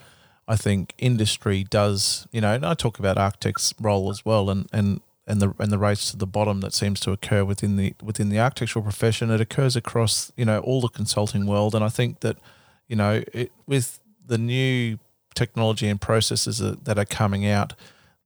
I 0.48 0.56
think 0.56 0.94
industry 0.98 1.66
does, 1.66 2.26
you 2.32 2.40
know, 2.40 2.54
and 2.54 2.66
I 2.66 2.76
talk 2.76 3.00
about 3.00 3.18
architects' 3.18 3.74
role 3.82 4.10
as 4.10 4.24
well, 4.26 4.50
and, 4.50 4.68
and 4.72 5.02
and 5.28 5.42
the 5.42 5.54
and 5.60 5.72
the 5.72 5.78
race 5.78 6.10
to 6.10 6.18
the 6.18 6.26
bottom 6.26 6.62
that 6.62 6.74
seems 6.74 7.00
to 7.02 7.12
occur 7.12 7.46
within 7.46 7.76
the 7.76 7.94
within 8.02 8.30
the 8.30 8.40
architectural 8.40 8.82
profession. 8.82 9.30
It 9.30 9.40
occurs 9.40 9.76
across 9.76 10.32
you 10.36 10.46
know 10.46 10.60
all 10.60 10.82
the 10.82 10.88
consulting 10.88 11.46
world, 11.46 11.76
and 11.76 11.84
I 11.84 11.90
think 11.90 12.22
that 12.22 12.38
you 12.90 12.98
know, 12.98 13.24
it, 13.34 13.52
with 13.66 14.00
the 14.26 14.38
new 14.38 14.98
technology 15.36 15.88
and 15.88 16.02
processes 16.02 16.58
that, 16.58 16.84
that 16.84 17.00
are 17.00 17.06
coming 17.06 17.46
out 17.48 17.74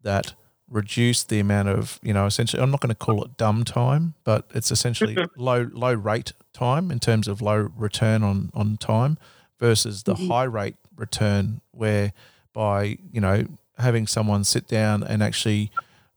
that 0.01 0.33
reduce 0.67 1.23
the 1.23 1.39
amount 1.39 1.69
of, 1.69 1.99
you 2.01 2.13
know, 2.13 2.25
essentially, 2.25 2.63
I'm 2.63 2.71
not 2.71 2.81
going 2.81 2.89
to 2.89 2.95
call 2.95 3.23
it 3.23 3.37
dumb 3.37 3.63
time, 3.63 4.15
but 4.23 4.49
it's 4.55 4.71
essentially 4.71 5.15
mm-hmm. 5.15 5.39
low 5.41 5.69
low 5.71 5.93
rate 5.93 6.33
time 6.53 6.89
in 6.89 6.99
terms 6.99 7.27
of 7.27 7.41
low 7.41 7.69
return 7.77 8.23
on 8.23 8.51
on 8.55 8.77
time 8.77 9.19
versus 9.59 10.03
the 10.03 10.15
mm-hmm. 10.15 10.27
high 10.29 10.43
rate 10.43 10.75
return, 10.95 11.61
where 11.71 12.13
by 12.53 12.97
you 13.11 13.21
know 13.21 13.45
having 13.77 14.07
someone 14.07 14.43
sit 14.43 14.67
down 14.67 15.03
and 15.03 15.21
actually 15.21 15.71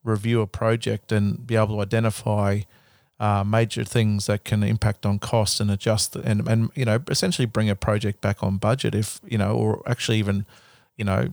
review 0.04 0.40
a 0.40 0.46
project 0.46 1.10
and 1.10 1.46
be 1.46 1.56
able 1.56 1.76
to 1.76 1.80
identify 1.80 2.60
uh, 3.18 3.42
major 3.44 3.84
things 3.84 4.26
that 4.26 4.44
can 4.44 4.62
impact 4.62 5.06
on 5.06 5.18
cost 5.18 5.60
and 5.60 5.70
adjust 5.70 6.16
and, 6.16 6.46
and 6.46 6.70
you 6.74 6.84
know 6.84 7.00
essentially 7.08 7.46
bring 7.46 7.70
a 7.70 7.76
project 7.76 8.20
back 8.20 8.42
on 8.42 8.58
budget 8.58 8.94
if 8.94 9.20
you 9.26 9.38
know 9.38 9.54
or 9.54 9.82
actually 9.86 10.18
even 10.18 10.44
you 10.96 11.04
know 11.04 11.28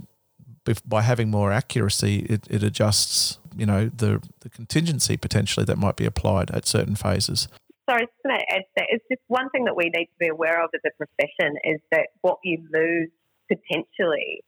by 0.87 1.01
having 1.01 1.29
more 1.29 1.51
accuracy 1.51 2.19
it, 2.29 2.47
it 2.49 2.63
adjusts 2.63 3.37
you 3.57 3.65
know 3.65 3.89
the 3.95 4.21
the 4.39 4.49
contingency 4.49 5.17
potentially 5.17 5.65
that 5.65 5.77
might 5.77 5.97
be 5.97 6.05
applied 6.05 6.49
at 6.51 6.65
certain 6.65 6.95
phases 6.95 7.49
sorry 7.89 8.05
just 8.05 8.11
to 8.25 8.31
add 8.31 8.63
that 8.77 8.85
it's 8.89 9.03
just 9.11 9.21
one 9.27 9.49
thing 9.49 9.65
that 9.65 9.75
we 9.75 9.85
need 9.85 10.05
to 10.05 10.17
be 10.19 10.29
aware 10.29 10.63
of 10.63 10.69
as 10.73 10.81
a 10.85 10.95
profession 10.95 11.57
is 11.65 11.81
that 11.91 12.07
what 12.21 12.37
you 12.43 12.63
lose 12.71 13.09
potentially 13.51 14.41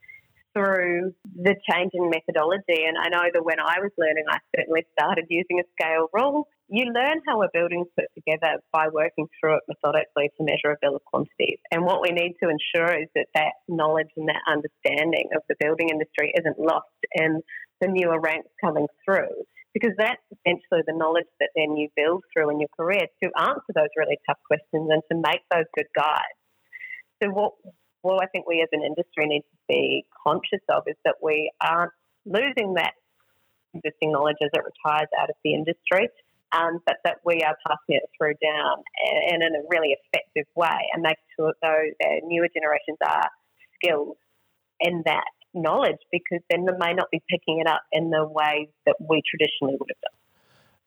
through 0.55 1.13
the 1.35 1.53
change 1.69 1.91
in 1.93 2.09
methodology. 2.09 2.85
And 2.87 2.97
I 2.97 3.09
know 3.09 3.27
that 3.33 3.43
when 3.43 3.59
I 3.59 3.81
was 3.81 3.91
learning, 3.97 4.23
I 4.29 4.37
certainly 4.55 4.85
started 4.97 5.25
using 5.27 5.59
a 5.59 5.63
scale 5.75 6.07
rule 6.13 6.47
you 6.67 6.86
learn 6.86 7.21
how 7.28 7.41
a 7.43 7.47
building's 7.54 7.88
put 7.95 8.10
together 8.15 8.58
by 8.73 8.88
working 8.89 9.28
through 9.39 9.58
it 9.58 9.63
methodically 9.67 10.32
to 10.38 10.43
measure 10.43 10.73
a 10.73 10.78
bill 10.82 10.95
of 10.95 11.06
quantities. 11.06 11.60
And 11.71 11.86
what 11.86 12.01
we 12.01 12.10
need 12.10 12.34
to 12.41 12.49
ensure 12.49 12.89
is 12.97 13.08
that 13.13 13.28
that 13.36 13.54
knowledge 13.67 14.10
and 14.17 14.28
that 14.30 14.41
understanding 14.49 15.30
of 15.36 15.43
the 15.47 15.56
building 15.60 15.89
industry 15.89 16.34
isn't 16.34 16.58
lost 16.60 16.97
in 17.13 17.41
the 17.82 17.88
newer 17.88 18.19
ranks 18.19 18.49
coming 18.63 18.88
through. 19.06 19.45
Because 19.73 19.93
that's 19.97 20.23
essentially 20.32 20.82
the 20.88 20.95
knowledge 20.95 21.30
that 21.39 21.49
then 21.56 21.75
you 21.75 21.89
build 21.95 22.23
through 22.32 22.49
in 22.49 22.60
your 22.60 22.71
career 22.80 23.06
to 23.21 23.30
answer 23.38 23.71
those 23.75 23.91
really 23.97 24.17
tough 24.25 24.39
questions 24.47 24.89
and 24.89 25.04
to 25.12 25.19
make 25.19 25.43
those 25.51 25.67
good 25.75 25.91
guides. 25.95 26.39
So 27.21 27.30
what 27.30 27.54
what 28.01 28.23
I 28.23 28.28
think 28.28 28.47
we 28.47 28.62
as 28.62 28.69
an 28.71 28.86
industry 28.86 29.25
need 29.25 29.41
to 29.41 29.58
be 29.67 30.06
conscious 30.25 30.62
of 30.69 30.84
is 30.86 30.95
that 31.06 31.15
we 31.21 31.51
aren't 31.60 31.91
losing 32.25 32.75
that 32.75 32.93
existing 33.73 34.12
knowledge 34.12 34.38
as 34.41 34.51
it 34.54 34.62
retires 34.63 35.10
out 35.19 35.30
of 35.30 35.36
the 35.43 35.54
industry 35.54 36.08
um, 36.55 36.79
but 36.85 36.97
that 37.03 37.17
we 37.25 37.41
are 37.41 37.57
passing 37.67 37.95
it 37.95 38.03
through 38.17 38.33
down 38.41 38.77
and, 39.05 39.33
and 39.33 39.43
in 39.43 39.61
a 39.61 39.63
really 39.69 39.95
effective 39.95 40.45
way 40.55 40.77
and 40.93 41.03
making 41.03 41.17
sure 41.35 41.53
that 41.61 41.67
those 41.67 42.19
newer 42.23 42.47
generations 42.53 42.97
are 43.05 43.29
skilled 43.75 44.17
in 44.79 45.03
that 45.05 45.25
knowledge 45.53 45.97
because 46.11 46.41
then 46.49 46.65
they 46.65 46.77
may 46.77 46.93
not 46.93 47.09
be 47.11 47.21
picking 47.29 47.59
it 47.59 47.67
up 47.67 47.81
in 47.91 48.09
the 48.09 48.25
ways 48.25 48.67
that 48.85 48.95
we 48.99 49.21
traditionally 49.29 49.75
would 49.79 49.89
have 49.89 50.01
done. 50.01 50.19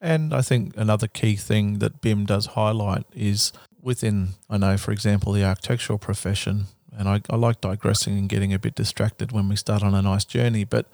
And 0.01 0.33
I 0.33 0.41
think 0.41 0.73
another 0.77 1.07
key 1.07 1.35
thing 1.35 1.79
that 1.79 2.01
BIM 2.01 2.25
does 2.25 2.47
highlight 2.47 3.05
is 3.13 3.51
within, 3.81 4.29
I 4.49 4.57
know, 4.57 4.77
for 4.77 4.91
example, 4.91 5.33
the 5.33 5.43
architectural 5.43 5.99
profession, 5.99 6.65
and 6.97 7.09
I, 7.09 7.21
I 7.29 7.35
like 7.35 7.61
digressing 7.61 8.17
and 8.17 8.29
getting 8.29 8.53
a 8.53 8.59
bit 8.59 8.75
distracted 8.75 9.31
when 9.31 9.49
we 9.49 9.55
start 9.55 9.83
on 9.83 9.93
a 9.93 10.01
nice 10.01 10.25
journey, 10.25 10.63
but 10.63 10.87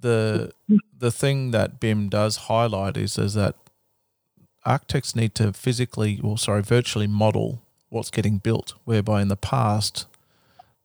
the 0.00 0.52
the 0.98 1.10
thing 1.10 1.52
that 1.52 1.80
BIM 1.80 2.08
does 2.08 2.36
highlight 2.36 2.96
is 2.96 3.16
is 3.18 3.34
that 3.34 3.54
architects 4.64 5.16
need 5.16 5.34
to 5.36 5.52
physically, 5.52 6.20
or 6.22 6.38
sorry, 6.38 6.62
virtually 6.62 7.06
model 7.06 7.62
what's 7.88 8.10
getting 8.10 8.38
built. 8.38 8.74
Whereby 8.84 9.22
in 9.22 9.28
the 9.28 9.36
past, 9.36 10.06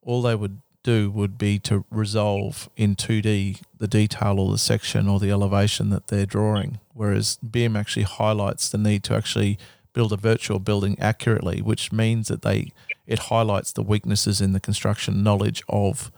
all 0.02 0.22
they 0.22 0.36
would 0.36 0.60
do 0.84 1.12
would 1.12 1.38
be 1.38 1.60
to 1.60 1.84
resolve 1.92 2.70
in 2.78 2.96
2D 2.96 3.62
the 3.78 3.88
detail 3.88 4.40
or 4.40 4.52
the 4.52 4.58
section 4.58 5.08
or 5.08 5.20
the 5.20 5.32
elevation 5.32 5.90
that 5.90 6.08
they're 6.08 6.26
drawing. 6.26 6.80
Whereas 6.94 7.38
BIM 7.38 7.76
actually 7.76 8.04
highlights 8.04 8.70
the 8.70 8.78
need 8.78 9.04
to 9.04 9.16
actually 9.16 9.58
build 9.94 10.14
a 10.14 10.18
virtual 10.18 10.60
building 10.60 10.98
accurately, 11.00 11.62
which 11.62 11.92
means 11.92 12.28
that 12.28 12.42
they 12.42 12.72
it 13.06 13.20
highlights 13.20 13.72
the 13.72 13.82
weaknesses 13.82 14.42
in 14.42 14.54
the 14.54 14.60
construction 14.60 15.24
knowledge 15.24 15.64
of 15.68 16.12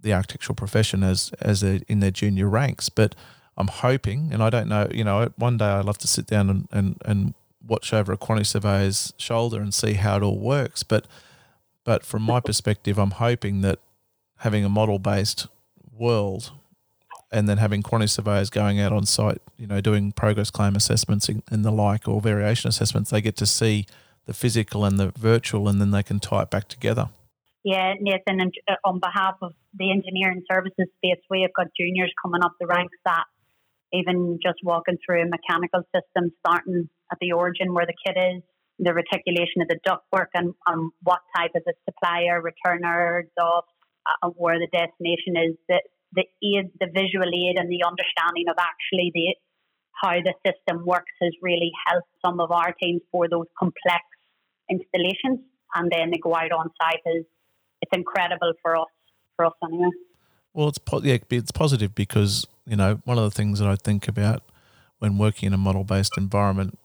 the 0.00 0.12
architectural 0.12 0.56
profession 0.56 1.02
as 1.02 1.32
as 1.40 1.62
in 1.62 2.00
their 2.00 2.10
junior 2.10 2.48
ranks. 2.48 2.88
But 2.88 3.14
I'm 3.56 3.68
hoping, 3.68 4.30
and 4.32 4.42
I 4.42 4.50
don't 4.50 4.68
know, 4.68 4.88
you 4.92 5.04
know, 5.04 5.30
one 5.36 5.56
day 5.56 5.66
I'd 5.66 5.84
love 5.84 5.98
to 5.98 6.08
sit 6.08 6.26
down 6.26 6.50
and, 6.50 6.68
and, 6.72 6.96
and 7.04 7.34
watch 7.66 7.92
over 7.92 8.12
a 8.12 8.16
quantity 8.16 8.44
surveyor's 8.44 9.12
shoulder 9.16 9.60
and 9.60 9.72
see 9.72 9.94
how 9.94 10.16
it 10.16 10.22
all 10.22 10.38
works. 10.38 10.82
But 10.82 11.06
but 11.84 12.04
from 12.04 12.22
my 12.22 12.40
perspective, 12.44 12.98
I'm 12.98 13.12
hoping 13.12 13.60
that 13.60 13.78
having 14.38 14.64
a 14.64 14.68
model 14.68 14.98
based 14.98 15.46
world 15.96 16.52
and 17.30 17.48
then 17.48 17.58
having 17.58 17.82
quantity 17.82 18.08
surveyors 18.08 18.50
going 18.50 18.80
out 18.80 18.92
on 18.92 19.06
site, 19.06 19.40
you 19.56 19.66
know, 19.66 19.80
doing 19.80 20.12
progress 20.12 20.50
claim 20.50 20.76
assessments 20.76 21.28
and 21.28 21.64
the 21.64 21.70
like 21.70 22.06
or 22.06 22.20
variation 22.20 22.68
assessments, 22.68 23.10
they 23.10 23.20
get 23.20 23.36
to 23.36 23.46
see 23.46 23.86
the 24.26 24.32
physical 24.32 24.84
and 24.84 24.98
the 24.98 25.10
virtual 25.10 25.68
and 25.68 25.80
then 25.80 25.90
they 25.90 26.02
can 26.02 26.20
tie 26.20 26.42
it 26.42 26.50
back 26.50 26.68
together. 26.68 27.10
Yeah, 27.64 27.94
Nathan, 27.98 28.40
and 28.40 28.52
uh, 28.68 28.74
on 28.84 29.00
behalf 29.00 29.36
of 29.40 29.52
the 29.72 29.90
engineering 29.90 30.42
services 30.50 30.86
space, 30.98 31.20
we 31.30 31.42
have 31.42 31.52
got 31.54 31.68
juniors 31.78 32.12
coming 32.22 32.42
up 32.44 32.52
the 32.60 32.66
ranks 32.66 32.96
that 33.06 33.24
even 33.94 34.38
just 34.42 34.58
walking 34.62 34.98
through 35.04 35.22
a 35.22 35.26
mechanical 35.26 35.82
system, 35.94 36.32
starting 36.40 36.88
at 37.12 37.18
the 37.20 37.32
origin 37.32 37.72
where 37.72 37.86
the 37.86 37.94
kit 38.04 38.16
is, 38.18 38.42
the 38.78 38.92
reticulation 38.92 39.62
of 39.62 39.68
the 39.68 39.78
ductwork 39.86 40.34
and, 40.34 40.52
and 40.66 40.90
what 41.02 41.20
type 41.36 41.52
of 41.54 41.62
a 41.68 41.72
supplier, 41.86 42.42
returner, 42.42 43.20
exhaust, 43.20 43.70
uh, 44.06 44.28
where 44.36 44.58
the 44.58 44.66
destination 44.72 45.36
is, 45.38 45.56
the, 45.68 45.80
the 46.12 46.26
aid, 46.42 46.70
the 46.80 46.90
visual 46.92 47.30
aid 47.30 47.56
and 47.56 47.70
the 47.70 47.86
understanding 47.86 48.46
of 48.50 48.56
actually 48.58 49.10
the 49.14 49.34
how 50.02 50.16
the 50.20 50.34
system 50.44 50.84
works 50.84 51.12
has 51.22 51.32
really 51.40 51.70
helped 51.86 52.08
some 52.24 52.40
of 52.40 52.50
our 52.50 52.74
teams 52.82 53.00
for 53.12 53.28
those 53.28 53.46
complex 53.56 54.02
installations. 54.68 55.38
And 55.74 55.90
then 55.90 56.10
they 56.10 56.18
go 56.18 56.34
out 56.34 56.50
on 56.50 56.70
site 56.82 57.00
is 57.06 57.24
it's 57.80 57.92
incredible 57.92 58.52
for 58.60 58.76
us, 58.76 58.88
for 59.36 59.46
us 59.46 59.52
anyway. 59.64 59.90
Well, 60.52 60.68
it's 60.68 60.78
po- 60.78 61.00
yeah, 61.02 61.18
it's 61.30 61.52
positive 61.52 61.94
because 61.94 62.46
you 62.66 62.76
know 62.76 63.00
one 63.04 63.18
of 63.18 63.24
the 63.24 63.30
things 63.30 63.58
that 63.58 63.68
I 63.68 63.76
think 63.76 64.08
about 64.08 64.42
when 64.98 65.18
working 65.18 65.48
in 65.48 65.52
a 65.52 65.58
model-based 65.58 66.16
environment, 66.16 66.78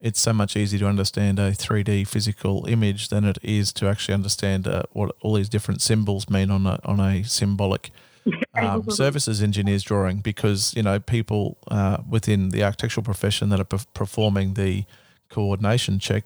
it's 0.00 0.20
so 0.20 0.34
much 0.34 0.54
easier 0.54 0.80
to 0.80 0.86
understand 0.86 1.38
a 1.38 1.52
3D 1.52 2.06
physical 2.06 2.66
image 2.66 3.08
than 3.08 3.24
it 3.24 3.38
is 3.42 3.72
to 3.72 3.88
actually 3.88 4.12
understand 4.12 4.68
uh, 4.68 4.82
what 4.92 5.14
all 5.22 5.34
these 5.34 5.48
different 5.48 5.80
symbols 5.80 6.28
mean 6.28 6.50
on 6.50 6.66
a 6.66 6.78
on 6.84 7.00
a 7.00 7.22
symbolic 7.22 7.90
um, 8.54 8.90
services 8.90 9.42
engineer's 9.42 9.82
drawing 9.82 10.18
because 10.18 10.74
you 10.74 10.82
know 10.82 10.98
people 11.00 11.56
uh, 11.68 11.98
within 12.08 12.50
the 12.50 12.62
architectural 12.62 13.04
profession 13.04 13.48
that 13.48 13.60
are 13.60 13.78
performing 13.94 14.54
the 14.54 14.84
coordination 15.30 15.98
check 15.98 16.24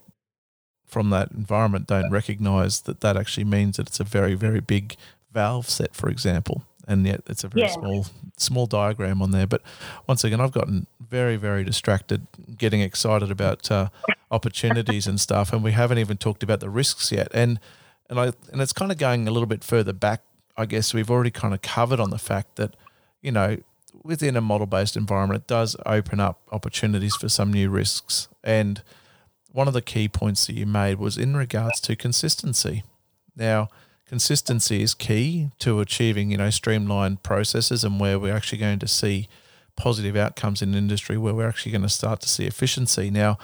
from 0.86 1.10
that 1.10 1.30
environment 1.32 1.86
don't 1.86 2.10
recognize 2.10 2.82
that 2.82 3.00
that 3.00 3.16
actually 3.16 3.44
means 3.44 3.76
that 3.76 3.88
it's 3.88 4.00
a 4.00 4.04
very 4.04 4.34
very 4.34 4.60
big 4.60 4.96
valve 5.32 5.68
set 5.68 5.94
for 5.94 6.08
example 6.08 6.62
and 6.88 7.06
yet 7.06 7.22
it's 7.26 7.44
a 7.44 7.48
very 7.48 7.66
yeah. 7.66 7.72
small 7.72 8.06
small 8.36 8.66
diagram 8.66 9.22
on 9.22 9.30
there 9.30 9.46
but 9.46 9.62
once 10.06 10.24
again 10.24 10.40
i've 10.40 10.52
gotten 10.52 10.86
very 11.00 11.36
very 11.36 11.62
distracted 11.62 12.26
getting 12.56 12.80
excited 12.80 13.30
about 13.30 13.70
uh, 13.70 13.88
opportunities 14.30 15.06
and 15.06 15.20
stuff 15.20 15.52
and 15.52 15.62
we 15.62 15.72
haven't 15.72 15.98
even 15.98 16.16
talked 16.16 16.42
about 16.42 16.60
the 16.60 16.70
risks 16.70 17.12
yet 17.12 17.28
and 17.32 17.60
and 18.08 18.18
i 18.18 18.32
and 18.52 18.60
it's 18.60 18.72
kind 18.72 18.90
of 18.90 18.98
going 18.98 19.28
a 19.28 19.30
little 19.30 19.46
bit 19.46 19.62
further 19.62 19.92
back 19.92 20.22
i 20.56 20.66
guess 20.66 20.92
we've 20.92 21.10
already 21.10 21.30
kind 21.30 21.54
of 21.54 21.62
covered 21.62 22.00
on 22.00 22.10
the 22.10 22.18
fact 22.18 22.56
that 22.56 22.74
you 23.22 23.30
know 23.30 23.56
within 24.02 24.36
a 24.36 24.40
model 24.40 24.66
based 24.66 24.96
environment 24.96 25.42
it 25.42 25.46
does 25.46 25.76
open 25.86 26.18
up 26.18 26.40
opportunities 26.50 27.14
for 27.16 27.28
some 27.28 27.52
new 27.52 27.68
risks 27.68 28.28
and 28.42 28.82
one 29.52 29.66
of 29.66 29.74
the 29.74 29.82
key 29.82 30.08
points 30.08 30.46
that 30.46 30.54
you 30.54 30.66
made 30.66 30.98
was 30.98 31.16
in 31.18 31.36
regards 31.36 31.80
to 31.80 31.96
consistency. 31.96 32.84
Now, 33.34 33.68
consistency 34.08 34.82
is 34.82 34.94
key 34.94 35.50
to 35.58 35.80
achieving, 35.80 36.30
you 36.30 36.38
know, 36.38 36.50
streamlined 36.50 37.22
processes 37.22 37.84
and 37.84 38.00
where 38.00 38.18
we're 38.18 38.34
actually 38.34 38.58
going 38.58 38.78
to 38.78 38.88
see 38.88 39.28
positive 39.76 40.16
outcomes 40.16 40.62
in 40.62 40.74
industry 40.74 41.16
where 41.16 41.34
we're 41.34 41.48
actually 41.48 41.72
going 41.72 41.82
to 41.82 41.88
start 41.88 42.20
to 42.20 42.28
see 42.28 42.46
efficiency. 42.46 43.10
Now, 43.10 43.38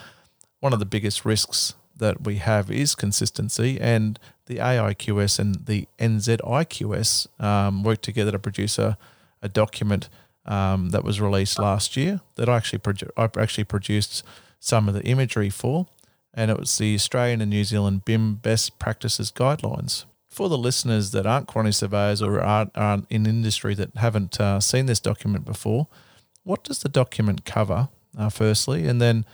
one 0.60 0.72
of 0.72 0.78
the 0.78 0.86
biggest 0.86 1.24
risks 1.24 1.74
that 1.96 2.24
we 2.24 2.36
have 2.36 2.70
is 2.70 2.94
consistency, 2.94 3.78
and 3.80 4.18
the 4.46 4.56
AIQS 4.56 5.38
and 5.38 5.66
the 5.66 5.86
NZIQS 6.00 7.40
um, 7.40 7.84
worked 7.84 8.02
together 8.02 8.32
to 8.32 8.38
produce 8.38 8.78
a, 8.78 8.98
a 9.42 9.48
document 9.48 10.08
um, 10.46 10.90
that 10.90 11.04
was 11.04 11.20
released 11.20 11.58
last 11.58 11.96
year 11.96 12.20
that 12.34 12.48
I 12.48 12.56
actually 12.56 12.80
produ- 12.80 13.10
I 13.16 13.28
actually 13.40 13.64
produced 13.64 14.24
some 14.58 14.88
of 14.88 14.94
the 14.94 15.04
imagery 15.04 15.50
for 15.50 15.86
and 16.34 16.50
it 16.50 16.58
was 16.58 16.76
the 16.78 16.94
Australian 16.94 17.40
and 17.40 17.50
New 17.50 17.64
Zealand 17.64 18.04
BIM 18.04 18.36
Best 18.36 18.78
Practices 18.78 19.30
Guidelines. 19.30 20.04
For 20.34 20.48
the 20.48 20.58
listeners 20.58 21.12
that 21.12 21.26
aren't 21.26 21.46
quantity 21.46 21.74
surveyors 21.74 22.20
or 22.20 22.40
aren't, 22.40 22.76
aren't 22.76 23.06
in 23.08 23.24
industry 23.24 23.76
that 23.76 23.96
haven't 23.96 24.40
uh, 24.40 24.58
seen 24.58 24.86
this 24.86 24.98
document 24.98 25.44
before, 25.44 25.86
what 26.42 26.64
does 26.64 26.80
the 26.80 26.88
document 26.88 27.44
cover, 27.44 27.88
uh, 28.18 28.30
firstly? 28.30 28.88
And 28.88 29.00
then, 29.00 29.24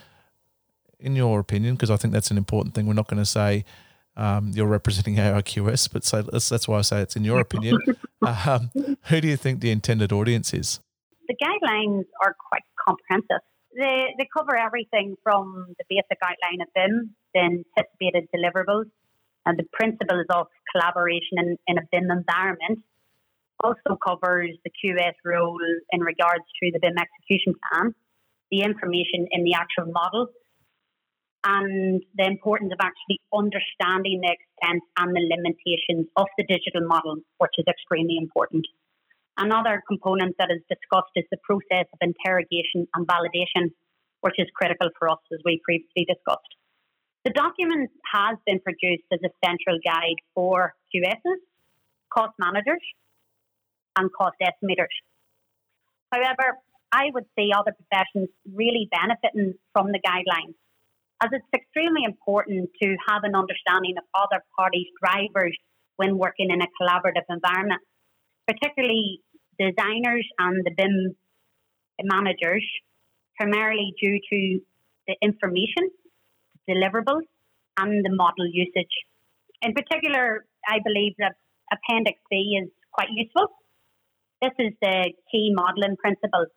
in 0.99 1.17
your 1.17 1.41
opinion, 1.41 1.75
because 1.75 1.91
I 1.91 1.97
think 1.97 2.13
that's 2.13 2.31
an 2.31 2.37
important 2.37 2.75
thing, 2.75 2.87
we're 2.87 2.93
not 2.93 3.09
going 3.09 3.23
to 3.23 3.25
say 3.25 3.65
um, 4.15 4.53
you're 4.55 4.67
representing 4.67 5.17
AIQS, 5.17 5.91
but 5.91 6.05
so 6.05 6.21
that's, 6.21 6.51
that's 6.51 6.69
why 6.69 6.77
I 6.77 6.83
say 6.83 7.01
it's 7.01 7.17
in 7.17 7.25
your 7.25 7.41
opinion. 7.41 7.79
um, 8.27 8.71
who 9.05 9.23
do 9.23 9.29
you 9.29 9.39
think 9.39 9.61
the 9.61 9.71
intended 9.71 10.13
audience 10.13 10.53
is? 10.53 10.81
The 11.29 11.37
guidelines 11.43 12.05
are 12.23 12.37
quite 12.51 12.63
comprehensive 12.87 13.41
they, 13.77 14.15
they 14.19 14.29
cover 14.37 14.57
everything 14.57 15.17
from 15.23 15.75
the 15.79 15.85
basic 15.89 16.19
outline 16.23 16.61
of 16.61 16.69
BIM, 16.75 17.15
the 17.35 17.41
anticipated 17.41 18.29
deliverables, 18.35 18.91
and 19.47 19.59
the 19.59 19.67
principles 19.73 20.27
of 20.31 20.47
collaboration 20.73 21.39
in, 21.39 21.57
in 21.67 21.79
a 21.79 21.83
BIM 21.91 22.11
environment. 22.11 22.85
Also 23.63 23.99
covers 24.01 24.57
the 24.65 24.71
QS 24.71 25.21
role 25.25 25.59
in 25.93 26.01
regards 26.01 26.45
to 26.63 26.71
the 26.73 26.81
BIM 26.81 26.97
execution 26.97 27.55
plan, 27.61 27.95
the 28.51 28.63
information 28.63 29.29
in 29.31 29.45
the 29.45 29.53
actual 29.55 29.93
model, 29.93 30.29
and 31.45 32.03
the 32.17 32.27
importance 32.27 32.73
of 32.73 32.81
actually 32.81 33.21
understanding 33.33 34.21
the 34.21 34.33
extent 34.33 34.83
and 34.99 35.17
the 35.17 35.25
limitations 35.25 36.09
of 36.17 36.27
the 36.37 36.45
digital 36.45 36.87
model, 36.87 37.17
which 37.39 37.57
is 37.59 37.65
extremely 37.69 38.17
important. 38.21 38.67
Another 39.37 39.83
component 39.89 40.37
that 40.39 40.53
is 40.53 40.61
discussed 40.69 41.17
is 41.17 41.25
the 41.31 41.41
process 41.45 41.89
of 41.93 41.99
interrogation 42.01 42.89
and 42.93 43.07
validation, 43.07 43.73
which 44.21 44.37
is 44.37 44.49
critical 44.55 44.91
for 44.99 45.09
us 45.09 45.21
as 45.33 45.41
we 45.45 45.61
previously 45.65 46.05
discussed. 46.05 46.60
The 47.25 47.31
document 47.33 47.91
has 48.15 48.39
been 48.47 48.61
produced 48.61 49.05
as 49.13 49.21
a 49.23 49.29
central 49.45 49.79
guide 49.85 50.17
for 50.35 50.75
QSs, 50.95 51.41
cost 52.13 52.33
managers, 52.39 52.81
and 53.97 54.11
cost 54.13 54.37
estimators. 54.43 54.95
However, 56.11 56.59
I 56.93 57.11
would 57.13 57.27
see 57.39 57.51
other 57.57 57.73
professions 57.73 58.31
really 58.53 58.89
benefiting 58.91 59.55
from 59.73 59.93
the 59.93 60.01
guidelines, 60.01 60.55
as 61.23 61.31
it's 61.33 61.47
extremely 61.55 62.05
important 62.05 62.71
to 62.83 62.97
have 63.09 63.23
an 63.25 63.35
understanding 63.35 63.95
of 63.99 64.05
other 64.15 64.43
parties' 64.59 64.89
drivers 65.01 65.57
when 65.97 66.17
working 66.17 66.51
in 66.51 66.63
a 66.63 66.67
collaborative 66.81 67.29
environment, 67.29 67.83
particularly 68.49 69.21
designers 69.59 70.27
and 70.39 70.65
the 70.65 70.73
BIM 70.75 71.15
managers, 72.03 72.65
primarily 73.37 73.95
due 74.01 74.19
to 74.31 74.61
the 75.07 75.17
information, 75.21 75.91
deliverables, 76.71 77.27
and 77.79 78.05
the 78.05 78.15
model 78.15 78.47
usage. 78.53 78.95
In 79.63 79.75
particular, 79.75 80.45
I 80.69 80.79
believe 80.85 81.15
that 81.19 81.35
Appendix 81.73 82.19
B 82.31 82.59
is 82.63 82.71
quite 82.93 83.09
useful. 83.11 83.49
This 84.43 84.53
is 84.59 84.73
the 84.81 85.13
key 85.31 85.53
modelling 85.55 85.97
principles, 85.97 86.49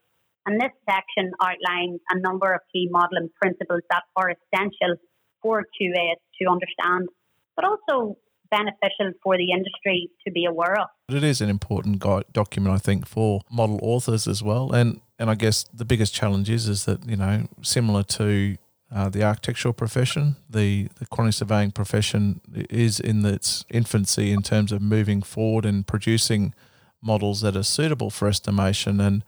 and 0.45 0.59
this 0.61 0.71
section 0.89 1.31
outlines 1.41 1.99
a 2.11 2.19
number 2.19 2.53
of 2.53 2.61
key 2.71 2.87
modelling 2.89 3.29
principles 3.41 3.81
that 3.89 4.03
are 4.15 4.31
essential 4.31 4.95
for 5.41 5.63
QAs 5.75 6.19
to 6.39 6.49
understand, 6.49 7.09
but 7.55 7.65
also 7.65 8.17
beneficial 8.49 9.11
for 9.23 9.37
the 9.37 9.51
industry 9.51 10.09
to 10.25 10.31
be 10.31 10.45
aware 10.45 10.79
of. 10.79 10.87
It 11.09 11.23
is 11.23 11.41
an 11.41 11.49
important 11.49 11.99
guide, 11.99 12.25
document, 12.31 12.75
I 12.75 12.77
think, 12.77 13.07
for 13.07 13.41
model 13.51 13.79
authors 13.81 14.27
as 14.27 14.41
well. 14.43 14.71
And 14.71 15.01
and 15.19 15.29
I 15.29 15.35
guess 15.35 15.65
the 15.73 15.85
biggest 15.85 16.13
challenge 16.13 16.49
is 16.49 16.67
is 16.67 16.85
that 16.85 17.07
you 17.07 17.17
know 17.17 17.47
similar 17.61 18.03
to 18.19 18.57
uh, 18.93 19.09
the 19.09 19.23
architectural 19.23 19.73
profession, 19.73 20.35
the 20.49 20.87
the 20.99 21.05
quantity 21.05 21.37
surveying 21.37 21.71
profession 21.71 22.41
is 22.69 22.99
in 22.99 23.25
its 23.25 23.65
infancy 23.69 24.31
in 24.31 24.41
terms 24.41 24.71
of 24.71 24.81
moving 24.81 25.21
forward 25.21 25.65
and 25.65 25.87
producing 25.87 26.53
models 27.01 27.41
that 27.41 27.55
are 27.55 27.63
suitable 27.63 28.09
for 28.09 28.27
estimation 28.27 29.01
and 29.01 29.23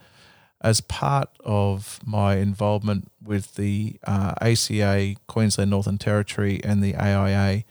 as 0.61 0.81
part 0.81 1.29
of 1.43 1.99
my 2.03 2.37
involvement 2.37 3.11
with 3.23 3.53
the 3.53 3.97
uh, 4.07 4.33
ACA, 4.41 5.15
Queensland 5.27 5.69
Northern 5.69 5.99
Territory, 5.99 6.59
and 6.63 6.81
the 6.81 6.95
AIA, 6.95 7.63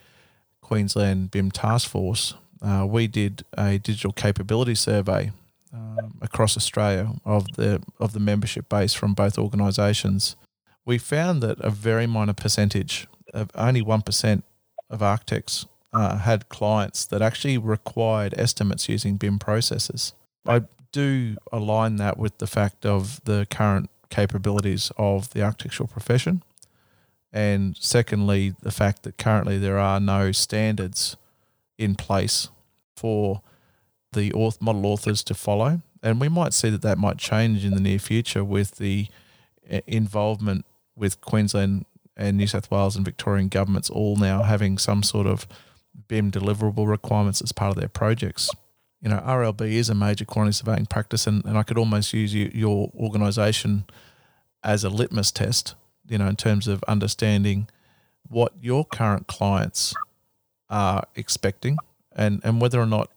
Queensland 0.60 1.32
BIM 1.32 1.50
Task 1.50 1.88
Force, 1.88 2.34
uh, 2.62 2.86
we 2.88 3.08
did 3.08 3.44
a 3.58 3.78
digital 3.78 4.12
capability 4.12 4.76
survey 4.76 5.32
um, 5.72 6.18
across 6.22 6.56
Australia 6.56 7.14
of 7.24 7.52
the 7.56 7.82
of 7.98 8.12
the 8.12 8.20
membership 8.20 8.68
base 8.68 8.94
from 8.94 9.12
both 9.12 9.38
organisations. 9.38 10.36
We 10.86 10.98
found 10.98 11.42
that 11.42 11.58
a 11.60 11.70
very 11.70 12.06
minor 12.06 12.34
percentage 12.34 13.06
of 13.32 13.50
only 13.54 13.82
one 13.82 14.02
percent 14.02 14.44
of 14.90 15.02
architects 15.02 15.66
uh, 15.92 16.18
had 16.18 16.48
clients 16.48 17.06
that 17.06 17.22
actually 17.22 17.56
required 17.56 18.34
estimates 18.36 18.88
using 18.88 19.16
BIM 19.16 19.38
processes. 19.38 20.12
I 20.46 20.62
do 20.92 21.36
align 21.52 21.96
that 21.96 22.18
with 22.18 22.38
the 22.38 22.46
fact 22.46 22.84
of 22.84 23.20
the 23.24 23.46
current 23.50 23.90
capabilities 24.10 24.92
of 24.96 25.30
the 25.32 25.42
architectural 25.42 25.88
profession. 25.88 26.42
And 27.32 27.76
secondly, 27.80 28.54
the 28.62 28.70
fact 28.70 29.02
that 29.02 29.18
currently 29.18 29.58
there 29.58 29.78
are 29.78 29.98
no 29.98 30.30
standards 30.32 31.16
in 31.78 31.96
place 31.96 32.48
for 32.96 33.42
the 34.12 34.32
model 34.60 34.86
authors 34.86 35.24
to 35.24 35.34
follow. 35.34 35.82
And 36.02 36.20
we 36.20 36.28
might 36.28 36.52
see 36.52 36.70
that 36.70 36.82
that 36.82 36.98
might 36.98 37.18
change 37.18 37.64
in 37.64 37.74
the 37.74 37.80
near 37.80 37.98
future 37.98 38.44
with 38.44 38.76
the 38.76 39.08
uh, 39.72 39.80
involvement 39.86 40.64
with 40.96 41.20
Queensland 41.20 41.86
and 42.16 42.36
New 42.36 42.46
South 42.46 42.70
Wales 42.70 42.96
and 42.96 43.04
Victorian 43.04 43.48
governments 43.48 43.90
all 43.90 44.16
now 44.16 44.42
having 44.42 44.78
some 44.78 45.02
sort 45.02 45.26
of 45.26 45.46
BIM 46.08 46.30
deliverable 46.30 46.88
requirements 46.88 47.40
as 47.42 47.52
part 47.52 47.70
of 47.70 47.76
their 47.76 47.88
projects. 47.88 48.50
You 49.00 49.10
know, 49.10 49.18
RLB 49.18 49.62
is 49.72 49.90
a 49.90 49.94
major 49.94 50.24
quantity 50.24 50.54
surveying 50.54 50.86
practice, 50.86 51.26
and, 51.26 51.44
and 51.44 51.58
I 51.58 51.62
could 51.62 51.78
almost 51.78 52.12
use 52.12 52.32
you, 52.32 52.50
your 52.54 52.90
organisation 52.94 53.84
as 54.62 54.82
a 54.82 54.88
litmus 54.88 55.30
test, 55.30 55.74
you 56.08 56.18
know, 56.18 56.26
in 56.26 56.36
terms 56.36 56.66
of 56.66 56.82
understanding 56.84 57.68
what 58.28 58.52
your 58.60 58.84
current 58.84 59.26
clients 59.26 59.94
are 60.70 61.04
expecting 61.14 61.76
and, 62.16 62.40
and 62.44 62.60
whether 62.60 62.80
or 62.80 62.86
not 62.86 63.10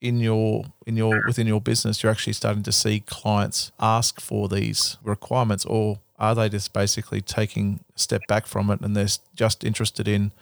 in 0.00 0.20
your 0.20 0.64
in 0.86 0.96
your 0.96 1.24
within 1.26 1.46
your 1.46 1.62
business 1.62 2.02
you're 2.02 2.12
actually 2.12 2.32
starting 2.34 2.62
to 2.62 2.70
see 2.70 3.00
clients 3.00 3.72
ask 3.80 4.20
for 4.20 4.48
these 4.48 4.98
requirements 5.02 5.64
or 5.64 5.98
are 6.18 6.34
they 6.34 6.48
just 6.48 6.72
basically 6.72 7.20
taking 7.20 7.80
a 7.94 7.98
step 7.98 8.22
back 8.28 8.46
from 8.46 8.70
it 8.70 8.80
and 8.80 8.96
they're 8.96 9.08
just 9.34 9.64
interested 9.64 10.06
in 10.06 10.32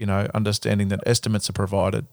you 0.00 0.06
know, 0.06 0.26
understanding 0.34 0.88
that 0.88 1.00
estimates 1.04 1.50
are 1.50 1.52
provided 1.52 2.06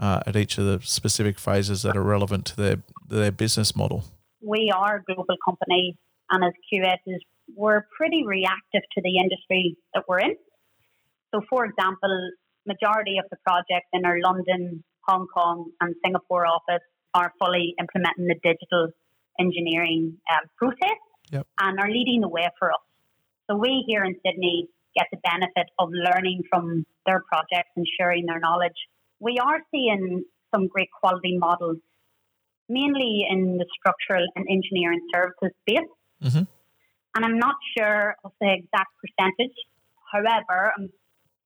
uh, 0.00 0.20
at 0.26 0.34
each 0.34 0.56
of 0.56 0.64
the 0.64 0.80
specific 0.82 1.38
phases 1.38 1.82
that 1.82 1.94
are 1.94 2.02
relevant 2.02 2.46
to 2.46 2.56
their 2.56 2.76
their 3.06 3.30
business 3.30 3.76
model. 3.76 4.04
We 4.40 4.72
are 4.74 4.96
a 4.96 5.14
global 5.14 5.36
company, 5.44 5.98
and 6.30 6.42
as 6.42 6.54
QSs, 6.72 7.20
we're 7.54 7.86
pretty 7.96 8.24
reactive 8.26 8.80
to 8.94 9.02
the 9.02 9.18
industry 9.18 9.76
that 9.92 10.04
we're 10.08 10.20
in. 10.20 10.36
So, 11.34 11.42
for 11.50 11.66
example, 11.66 12.30
majority 12.66 13.18
of 13.22 13.26
the 13.30 13.36
projects 13.46 13.88
in 13.92 14.06
our 14.06 14.18
London, 14.24 14.82
Hong 15.06 15.26
Kong, 15.26 15.70
and 15.82 15.94
Singapore 16.02 16.46
office 16.46 16.84
are 17.12 17.30
fully 17.38 17.74
implementing 17.78 18.26
the 18.26 18.40
digital 18.42 18.88
engineering 19.38 20.16
um, 20.32 20.48
process 20.56 20.98
yep. 21.30 21.46
and 21.60 21.78
are 21.78 21.90
leading 21.90 22.20
the 22.20 22.28
way 22.28 22.48
for 22.58 22.70
us. 22.70 22.80
So 23.48 23.56
we 23.56 23.84
here 23.86 24.04
in 24.04 24.16
Sydney 24.24 24.68
get 24.96 25.06
the 25.12 25.18
benefit 25.18 25.70
of 25.78 25.90
learning 25.92 26.42
from 26.48 26.86
their 27.06 27.22
projects 27.28 27.70
and 27.76 27.86
sharing 27.98 28.26
their 28.26 28.38
knowledge. 28.38 28.76
We 29.20 29.38
are 29.38 29.60
seeing 29.70 30.24
some 30.54 30.68
great 30.68 30.88
quality 31.00 31.36
models, 31.36 31.78
mainly 32.68 33.26
in 33.28 33.58
the 33.58 33.66
structural 33.78 34.24
and 34.36 34.46
engineering 34.48 35.00
services 35.12 35.50
space. 35.62 35.90
Mm-hmm. 36.22 36.44
And 37.16 37.24
I'm 37.24 37.38
not 37.38 37.56
sure 37.76 38.16
of 38.24 38.32
the 38.40 38.52
exact 38.52 38.90
percentage. 39.02 39.54
However, 40.10 40.72
um, 40.78 40.88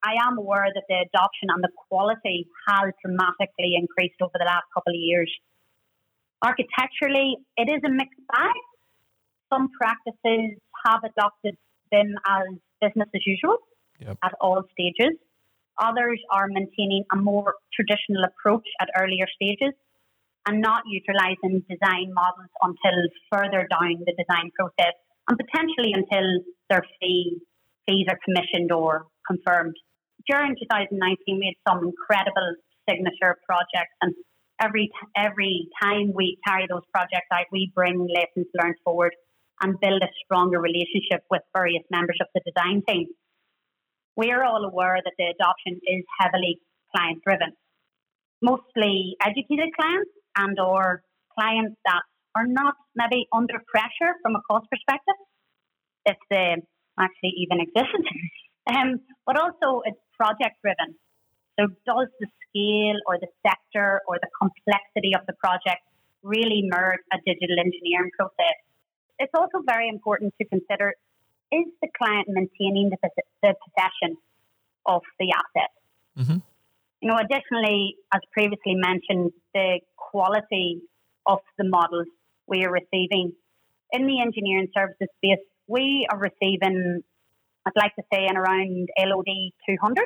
I 0.03 0.15
am 0.23 0.39
aware 0.39 0.69
that 0.73 0.85
the 0.89 1.05
adoption 1.09 1.49
and 1.51 1.63
the 1.63 1.71
quality 1.89 2.47
has 2.69 2.93
dramatically 3.05 3.75
increased 3.75 4.21
over 4.23 4.33
the 4.39 4.45
last 4.47 4.65
couple 4.73 4.93
of 4.93 5.01
years. 5.01 5.31
Architecturally, 6.43 7.37
it 7.57 7.69
is 7.69 7.83
a 7.85 7.91
mixed 7.91 8.21
bag. 8.31 8.63
Some 9.53 9.69
practices 9.79 10.59
have 10.87 11.01
adopted 11.05 11.57
them 11.91 12.15
as 12.27 12.59
business 12.81 13.09
as 13.15 13.23
usual 13.27 13.59
yep. 14.01 14.19
at 14.23 14.35
all 14.41 14.63
stages. 14.73 15.17
Others 15.81 16.21
are 16.31 16.49
maintaining 16.49 17.05
a 17.13 17.17
more 17.17 17.55
traditional 17.73 18.25
approach 18.25 18.67
at 18.81 18.89
earlier 18.99 19.27
stages 19.35 19.75
and 20.47 20.61
not 20.61 20.83
utilising 20.87 21.63
design 21.69 22.13
models 22.13 22.51
until 22.63 22.99
further 23.31 23.69
down 23.71 24.03
the 24.05 24.15
design 24.17 24.51
process 24.59 24.95
and 25.29 25.39
potentially 25.39 25.93
until 25.93 26.25
their 26.71 26.83
fee, 27.01 27.39
fees 27.87 28.07
are 28.09 28.19
commissioned 28.25 28.73
or 28.73 29.07
confirmed. 29.27 29.77
During 30.27 30.57
2019, 30.57 31.39
we 31.39 31.55
had 31.55 31.71
some 31.71 31.85
incredible 31.85 32.57
signature 32.89 33.37
projects, 33.47 33.95
and 34.03 34.15
every 34.61 34.91
every 35.17 35.69
time 35.83 36.13
we 36.15 36.39
carry 36.47 36.67
those 36.69 36.83
projects 36.93 37.29
out, 37.33 37.47
we 37.53 37.71
bring 37.75 38.09
lessons 38.13 38.47
learned 38.61 38.77
forward 38.85 39.13
and 39.61 39.79
build 39.81 40.03
a 40.03 40.11
stronger 40.25 40.61
relationship 40.61 41.25
with 41.31 41.43
various 41.57 41.83
members 41.91 42.19
of 42.21 42.29
the 42.35 42.41
design 42.47 42.83
team. 42.89 43.07
We 44.17 44.31
are 44.31 44.45
all 44.45 44.65
aware 44.65 44.99
that 45.03 45.15
the 45.19 45.33
adoption 45.35 45.81
is 45.87 46.05
heavily 46.19 46.61
client 46.95 47.23
driven. 47.23 47.53
Mostly 48.43 49.17
educated 49.23 49.71
clients 49.79 50.11
and 50.37 50.59
or 50.59 51.03
clients 51.39 51.77
that 51.87 52.03
are 52.37 52.47
not 52.47 52.75
maybe 52.95 53.27
under 53.33 53.59
pressure 53.67 54.15
from 54.23 54.37
a 54.37 54.43
cost 54.51 54.67
perspective, 54.71 55.19
if 56.07 56.17
they 56.31 56.57
actually 56.99 57.35
even 57.39 57.61
exist. 57.61 57.95
um, 58.71 59.01
but 59.27 59.39
also 59.39 59.83
it's 59.85 59.99
project 60.15 60.59
driven. 60.63 60.95
So 61.59 61.67
does 61.87 62.11
the 62.21 62.29
scale 62.47 62.99
or 63.07 63.19
the 63.19 63.31
sector 63.43 64.03
or 64.07 64.19
the 64.23 64.31
complexity 64.39 65.15
of 65.19 65.27
the 65.27 65.35
project 65.43 65.83
really 66.23 66.63
merge 66.67 67.03
a 67.13 67.19
digital 67.27 67.59
engineering 67.59 68.11
process? 68.15 68.59
It's 69.19 69.33
also 69.35 69.63
very 69.67 69.89
important 69.89 70.35
to 70.41 70.45
consider 70.47 70.95
is 71.51 71.67
the 71.81 71.89
client 71.97 72.29
maintaining 72.29 72.91
the, 72.91 72.97
the 73.43 73.55
possession 73.65 74.17
of 74.87 75.03
the 75.19 75.33
asset? 75.33 75.71
Mm-hmm. 76.19 76.39
You 77.01 77.09
know, 77.09 77.17
additionally, 77.17 77.97
as 78.13 78.21
previously 78.33 78.75
mentioned, 78.75 79.33
the 79.55 79.81
quality 79.97 80.83
of 81.27 81.39
the 81.57 81.65
models 81.65 82.07
we 82.47 82.65
are 82.65 82.73
receiving 82.73 83.33
in 83.93 84.07
the 84.07 84.21
engineering 84.21 84.69
services 84.75 85.09
space, 85.17 85.45
we 85.67 86.07
are 86.11 86.19
receiving, 86.19 87.03
I'd 87.67 87.73
like 87.77 87.95
to 87.97 88.03
say, 88.13 88.27
in 88.29 88.37
around 88.37 88.89
LOD 88.99 89.53
200. 89.69 90.05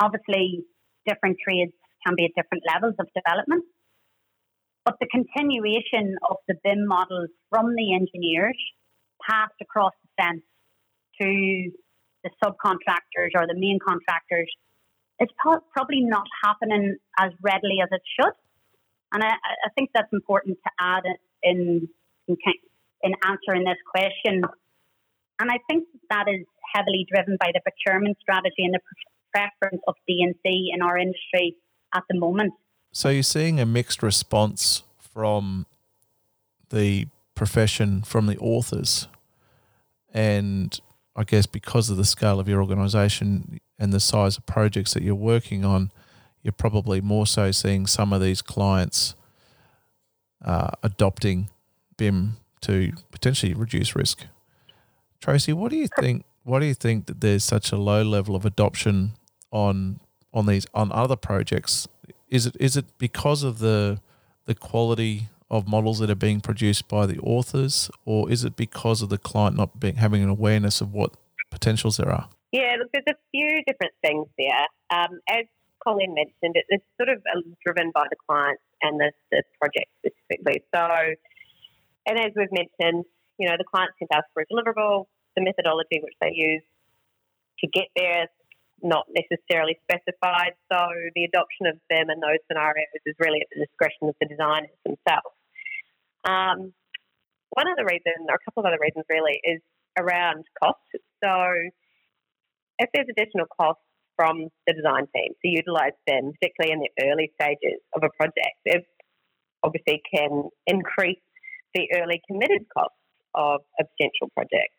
Obviously, 0.00 0.64
different 1.06 1.36
trades 1.42 1.72
can 2.04 2.14
be 2.16 2.24
at 2.24 2.30
different 2.36 2.64
levels 2.66 2.94
of 2.98 3.06
development. 3.14 3.64
But 4.84 4.96
the 5.00 5.06
continuation 5.06 6.16
of 6.28 6.36
the 6.46 6.54
BIM 6.62 6.86
models 6.86 7.30
from 7.50 7.74
the 7.74 7.94
engineers 7.94 8.58
passed 9.28 9.54
across 9.60 9.92
the 10.02 10.22
fence 10.22 10.42
to 11.20 11.70
the 12.24 12.30
subcontractors 12.42 13.30
or 13.34 13.46
the 13.46 13.54
main 13.54 13.78
contractors 13.86 14.50
is 15.20 15.28
probably 15.38 16.00
not 16.02 16.24
happening 16.44 16.96
as 17.18 17.30
readily 17.40 17.78
as 17.82 17.88
it 17.92 18.02
should. 18.18 18.32
And 19.12 19.22
I, 19.22 19.28
I 19.28 19.70
think 19.76 19.90
that's 19.94 20.12
important 20.12 20.58
to 20.64 20.70
add 20.80 21.04
in, 21.42 21.88
in, 22.26 22.36
in 23.02 23.12
answering 23.24 23.64
this 23.64 23.78
question. 23.88 24.42
And 25.38 25.50
I 25.50 25.58
think 25.70 25.86
that 26.10 26.24
is 26.28 26.46
heavily 26.74 27.06
driven 27.10 27.36
by 27.38 27.52
the 27.54 27.60
procurement 27.60 28.18
strategy 28.20 28.64
and 28.64 28.74
the 28.74 28.80
preference 29.32 29.82
of 29.86 29.94
D&C 30.06 30.72
in 30.74 30.82
our 30.82 30.98
industry 30.98 31.56
at 31.94 32.02
the 32.10 32.18
moment. 32.18 32.52
So 32.96 33.08
you're 33.08 33.24
seeing 33.24 33.58
a 33.58 33.66
mixed 33.66 34.04
response 34.04 34.84
from 35.00 35.66
the 36.70 37.08
profession, 37.34 38.02
from 38.02 38.26
the 38.26 38.38
authors, 38.38 39.08
and 40.12 40.78
I 41.16 41.24
guess 41.24 41.44
because 41.46 41.90
of 41.90 41.96
the 41.96 42.04
scale 42.04 42.38
of 42.38 42.48
your 42.48 42.60
organisation 42.60 43.58
and 43.80 43.92
the 43.92 43.98
size 43.98 44.38
of 44.38 44.46
projects 44.46 44.94
that 44.94 45.02
you're 45.02 45.16
working 45.16 45.64
on, 45.64 45.90
you're 46.44 46.52
probably 46.52 47.00
more 47.00 47.26
so 47.26 47.50
seeing 47.50 47.88
some 47.88 48.12
of 48.12 48.22
these 48.22 48.40
clients 48.40 49.16
uh, 50.44 50.70
adopting 50.84 51.50
BIM 51.96 52.36
to 52.60 52.92
potentially 53.10 53.54
reduce 53.54 53.96
risk. 53.96 54.26
Tracy, 55.20 55.52
what 55.52 55.72
do 55.72 55.76
you 55.76 55.88
think? 55.98 56.24
Why 56.44 56.60
do 56.60 56.66
you 56.66 56.74
think 56.74 57.06
that 57.06 57.20
there's 57.20 57.42
such 57.42 57.72
a 57.72 57.76
low 57.76 58.04
level 58.04 58.36
of 58.36 58.46
adoption 58.46 59.14
on 59.50 59.98
on 60.32 60.46
these 60.46 60.66
on 60.74 60.92
other 60.92 61.16
projects 61.16 61.88
is 62.34 62.46
it 62.46 62.56
is 62.58 62.76
it 62.76 62.86
because 62.98 63.42
of 63.44 63.60
the 63.60 64.00
the 64.46 64.54
quality 64.54 65.28
of 65.50 65.68
models 65.68 66.00
that 66.00 66.10
are 66.10 66.16
being 66.16 66.40
produced 66.40 66.88
by 66.88 67.06
the 67.06 67.18
authors, 67.20 67.90
or 68.04 68.30
is 68.30 68.44
it 68.44 68.56
because 68.56 69.02
of 69.02 69.08
the 69.08 69.18
client 69.18 69.56
not 69.56 69.78
being 69.78 69.96
having 69.96 70.22
an 70.22 70.28
awareness 70.28 70.80
of 70.80 70.92
what 70.92 71.12
potentials 71.50 71.96
there 71.96 72.10
are? 72.10 72.28
Yeah, 72.50 72.74
look, 72.78 72.90
there's 72.92 73.04
a 73.08 73.18
few 73.30 73.62
different 73.66 73.94
things 74.02 74.26
there. 74.36 74.66
Um, 74.90 75.20
as 75.30 75.44
Colleen 75.82 76.14
mentioned, 76.14 76.56
it, 76.56 76.64
it's 76.68 76.84
sort 76.98 77.08
of 77.08 77.18
uh, 77.18 77.40
driven 77.64 77.92
by 77.94 78.04
the 78.10 78.16
client 78.26 78.58
and 78.82 78.98
the, 78.98 79.12
the 79.30 79.42
project 79.60 79.86
specifically. 79.98 80.62
So, 80.74 80.82
and 82.06 82.18
as 82.18 82.32
we've 82.36 82.52
mentioned, 82.52 83.04
you 83.38 83.48
know, 83.48 83.56
the 83.58 83.64
clients 83.64 83.94
can 83.98 84.08
ask 84.12 84.26
for 84.34 84.42
a 84.42 84.46
deliverable, 84.46 85.06
the 85.36 85.42
methodology 85.42 86.00
which 86.02 86.14
they 86.20 86.32
use 86.34 86.62
to 87.60 87.66
get 87.68 87.88
there 87.96 88.26
not 88.84 89.08
necessarily 89.10 89.80
specified. 89.88 90.52
So 90.70 90.78
the 91.16 91.24
adoption 91.24 91.66
of 91.66 91.80
them 91.88 92.12
in 92.12 92.20
those 92.20 92.38
scenarios 92.46 92.92
is 93.08 93.16
really 93.18 93.40
at 93.40 93.48
the 93.50 93.64
discretion 93.64 94.12
of 94.12 94.16
the 94.20 94.28
designers 94.28 94.76
themselves. 94.84 95.34
Um, 96.28 96.76
one 97.50 97.66
other 97.66 97.88
reason, 97.88 98.28
or 98.28 98.36
a 98.36 98.44
couple 98.44 98.62
of 98.62 98.68
other 98.68 98.78
reasons 98.80 99.04
really, 99.08 99.40
is 99.42 99.60
around 99.96 100.44
cost. 100.62 100.84
So 101.24 101.32
if 102.78 102.90
there's 102.92 103.08
additional 103.08 103.46
costs 103.48 103.82
from 104.16 104.48
the 104.66 104.74
design 104.74 105.08
team 105.14 105.32
to 105.42 105.48
utilise 105.48 105.96
them, 106.06 106.32
particularly 106.38 106.72
in 106.76 106.80
the 106.84 106.92
early 107.08 107.32
stages 107.40 107.80
of 107.96 108.02
a 108.04 108.10
project, 108.14 108.60
it 108.64 108.84
obviously 109.62 110.02
can 110.12 110.50
increase 110.66 111.22
the 111.74 111.88
early 111.96 112.20
committed 112.28 112.66
costs 112.76 113.00
of 113.34 113.60
a 113.80 113.84
potential 113.96 114.30
project. 114.34 114.70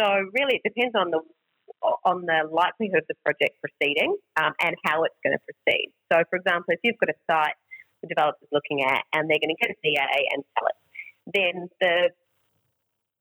So 0.00 0.06
really, 0.32 0.60
it 0.62 0.64
depends 0.64 0.94
on 0.94 1.10
the 1.10 1.20
on 2.04 2.26
the 2.26 2.48
likelihood 2.50 3.02
of 3.02 3.08
the 3.08 3.14
project 3.24 3.58
proceeding 3.60 4.16
um, 4.36 4.52
and 4.60 4.74
how 4.84 5.04
it's 5.04 5.14
going 5.22 5.36
to 5.36 5.42
proceed. 5.46 5.92
So, 6.12 6.22
for 6.30 6.36
example, 6.36 6.74
if 6.74 6.80
you've 6.82 6.98
got 6.98 7.10
a 7.10 7.18
site 7.30 7.54
the 8.02 8.08
developer's 8.08 8.48
looking 8.52 8.82
at 8.82 9.02
and 9.12 9.28
they're 9.28 9.42
going 9.42 9.54
to 9.54 9.60
get 9.60 9.70
a 9.70 9.78
DA 9.82 10.28
and 10.32 10.44
sell 10.54 10.66
it, 10.68 10.78
then 11.34 11.68
the 11.80 12.10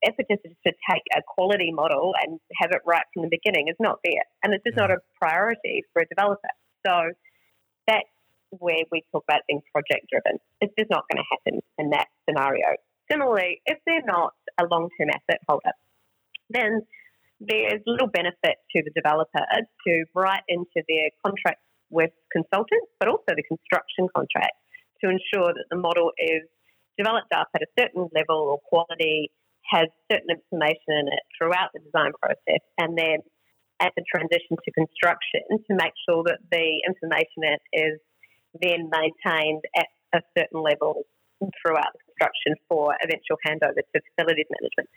impetus 0.06 0.38
to 0.44 0.72
take 0.90 1.04
a 1.16 1.22
quality 1.26 1.72
model 1.72 2.14
and 2.22 2.40
have 2.56 2.72
it 2.72 2.82
right 2.86 3.06
from 3.14 3.24
the 3.24 3.30
beginning 3.30 3.68
is 3.68 3.76
not 3.80 4.00
there. 4.04 4.24
And 4.44 4.54
it's 4.54 4.64
just 4.64 4.78
not 4.78 4.92
a 4.92 4.98
priority 5.20 5.84
for 5.94 6.02
a 6.02 6.06
developer. 6.06 6.54
So 6.86 7.14
that's 7.88 8.08
where 8.52 8.84
we 8.92 9.04
talk 9.12 9.24
about 9.28 9.42
being 9.48 9.62
project 9.72 10.08
driven. 10.12 10.40
It's 10.62 10.74
just 10.78 10.90
not 10.90 11.06
going 11.12 11.24
to 11.24 11.28
happen 11.32 11.62
in 11.78 11.90
that 11.92 12.08
scenario. 12.30 12.78
Similarly, 13.12 13.62
if 13.66 13.80
they're 13.86 14.06
not 14.06 14.34
a 14.60 14.66
long 14.70 14.90
term 15.00 15.10
asset 15.10 15.42
holder, 15.48 15.74
then 16.50 16.86
there's 17.40 17.82
little 17.86 18.08
benefit 18.08 18.58
to 18.74 18.82
the 18.84 18.92
developer 18.96 19.46
to 19.86 20.06
write 20.16 20.44
into 20.48 20.82
their 20.88 21.10
contract 21.26 21.62
with 21.90 22.12
consultants, 22.32 22.90
but 23.00 23.08
also 23.08 23.32
the 23.36 23.44
construction 23.48 24.10
contract 24.16 24.58
to 25.04 25.10
ensure 25.10 25.54
that 25.54 25.66
the 25.70 25.78
model 25.78 26.12
is 26.18 26.44
developed 26.98 27.32
up 27.32 27.48
at 27.56 27.62
a 27.62 27.70
certain 27.78 28.10
level 28.14 28.50
or 28.50 28.58
quality, 28.66 29.30
has 29.70 29.88
certain 30.12 30.34
information 30.34 31.06
in 31.06 31.08
it 31.08 31.24
throughout 31.38 31.70
the 31.74 31.80
design 31.80 32.12
process, 32.20 32.64
and 32.80 32.98
then 32.98 33.22
at 33.80 33.94
the 33.96 34.04
transition 34.10 34.58
to 34.66 34.72
construction 34.74 35.46
to 35.70 35.74
make 35.78 35.94
sure 36.10 36.24
that 36.26 36.42
the 36.50 36.82
information 36.88 37.46
is 37.74 38.02
then 38.58 38.90
maintained 38.90 39.62
at 39.78 39.86
a 40.16 40.22
certain 40.34 40.64
level 40.64 41.06
throughout 41.62 41.94
the 41.94 42.02
construction 42.10 42.58
for 42.66 42.98
eventual 43.06 43.38
handover 43.46 43.78
to 43.78 44.02
facilities 44.10 44.50
management. 44.50 44.90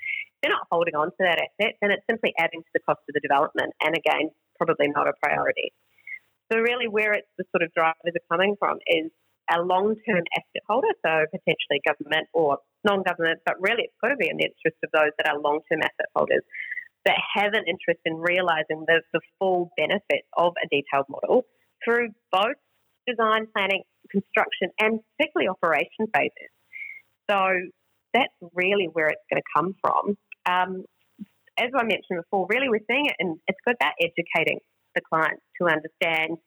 They're 0.42 0.52
not 0.52 0.68
holding 0.70 0.94
on 0.94 1.12
to 1.12 1.20
that 1.20 1.38
asset, 1.38 1.76
then 1.80 1.90
it's 1.90 2.06
simply 2.08 2.32
adding 2.38 2.62
to 2.62 2.72
the 2.72 2.80
cost 2.80 3.00
of 3.08 3.12
the 3.12 3.20
development, 3.20 3.72
and 3.84 3.96
again, 3.96 4.30
probably 4.56 4.88
not 4.88 5.08
a 5.08 5.12
priority. 5.22 5.72
So, 6.50 6.58
really, 6.58 6.88
where 6.88 7.12
it's 7.12 7.28
the 7.38 7.44
sort 7.52 7.62
of 7.62 7.72
drivers 7.72 8.16
are 8.16 8.28
coming 8.32 8.56
from 8.58 8.78
is 8.86 9.12
a 9.52 9.60
long 9.60 9.96
term 10.06 10.24
asset 10.32 10.64
holder, 10.68 10.94
so 11.04 11.26
potentially 11.30 11.82
government 11.84 12.28
or 12.32 12.58
non 12.84 13.02
government, 13.02 13.40
but 13.44 13.60
really 13.60 13.84
it's 13.84 13.98
got 14.00 14.08
to 14.08 14.16
be 14.16 14.28
in 14.28 14.36
the 14.36 14.48
interest 14.48 14.78
of 14.82 14.90
those 14.92 15.12
that 15.18 15.28
are 15.28 15.38
long 15.38 15.60
term 15.70 15.80
asset 15.82 16.08
holders 16.14 16.42
that 17.06 17.16
have 17.34 17.52
an 17.54 17.64
interest 17.66 18.00
in 18.04 18.16
realising 18.16 18.84
the, 18.86 19.00
the 19.12 19.20
full 19.38 19.70
benefit 19.76 20.24
of 20.36 20.52
a 20.62 20.68
detailed 20.68 21.06
model 21.08 21.46
through 21.84 22.08
both 22.30 22.60
design, 23.06 23.46
planning, 23.56 23.82
construction, 24.10 24.68
and 24.78 25.00
particularly 25.16 25.48
operation 25.48 26.06
phases. 26.14 26.52
So 27.30 27.38
that's 28.12 28.34
really 28.54 28.86
where 28.92 29.08
it's 29.08 29.22
going 29.30 29.40
to 29.40 29.48
come 29.54 29.74
from. 29.80 30.16
Um, 30.46 30.84
as 31.58 31.70
I 31.76 31.82
mentioned 31.82 32.22
before, 32.24 32.46
really 32.48 32.68
we're 32.68 32.86
seeing 32.88 33.06
it, 33.06 33.16
and 33.18 33.38
it's 33.46 33.58
good 33.64 33.76
about 33.76 33.92
educating 34.00 34.60
the 34.94 35.02
clients 35.02 35.42
to 35.60 35.68
understand 35.68 36.38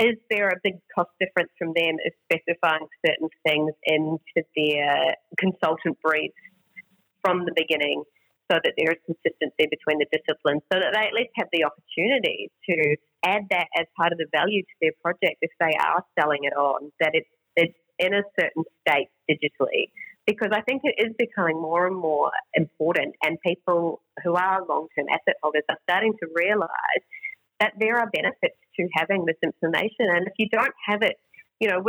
is 0.00 0.16
there 0.30 0.48
a 0.48 0.56
big 0.64 0.80
cost 0.96 1.10
difference 1.20 1.52
from 1.58 1.76
them 1.76 2.00
is 2.00 2.16
specifying 2.24 2.88
certain 3.04 3.28
things 3.46 3.70
into 3.84 4.40
their 4.56 5.14
consultant 5.36 6.00
brief 6.02 6.32
from 7.20 7.44
the 7.44 7.52
beginning 7.54 8.02
so 8.50 8.58
that 8.64 8.72
there 8.80 8.90
is 8.90 8.98
consistency 9.04 9.68
between 9.68 10.00
the 10.00 10.08
disciplines 10.10 10.64
so 10.72 10.80
that 10.80 10.90
they 10.96 11.06
at 11.06 11.12
least 11.12 11.30
have 11.36 11.46
the 11.52 11.62
opportunity 11.62 12.50
to 12.64 12.96
add 13.22 13.44
that 13.50 13.68
as 13.76 13.86
part 13.94 14.10
of 14.10 14.18
the 14.18 14.26
value 14.32 14.62
to 14.62 14.74
their 14.80 14.96
project 15.04 15.36
if 15.44 15.52
they 15.60 15.76
are 15.78 16.02
selling 16.18 16.42
it 16.42 16.56
on, 16.56 16.90
that 16.98 17.12
it's, 17.12 17.28
it's 17.54 17.76
in 18.00 18.14
a 18.14 18.24
certain 18.40 18.64
state 18.80 19.12
digitally. 19.28 19.92
Because 20.30 20.52
I 20.52 20.60
think 20.60 20.82
it 20.84 20.94
is 21.04 21.12
becoming 21.18 21.60
more 21.60 21.88
and 21.88 21.96
more 21.96 22.30
important, 22.54 23.16
and 23.24 23.36
people 23.44 24.00
who 24.22 24.34
are 24.34 24.64
long 24.68 24.86
term 24.94 25.06
asset 25.10 25.34
holders 25.42 25.64
are 25.68 25.80
starting 25.82 26.12
to 26.20 26.26
realise 26.36 27.04
that 27.58 27.72
there 27.80 27.98
are 27.98 28.08
benefits 28.12 28.54
to 28.76 28.88
having 28.94 29.24
this 29.26 29.40
information. 29.42 30.06
And 30.14 30.28
if 30.28 30.34
you 30.38 30.48
don't 30.48 30.72
have 30.86 31.02
it, 31.02 31.16
you 31.58 31.68
know, 31.68 31.82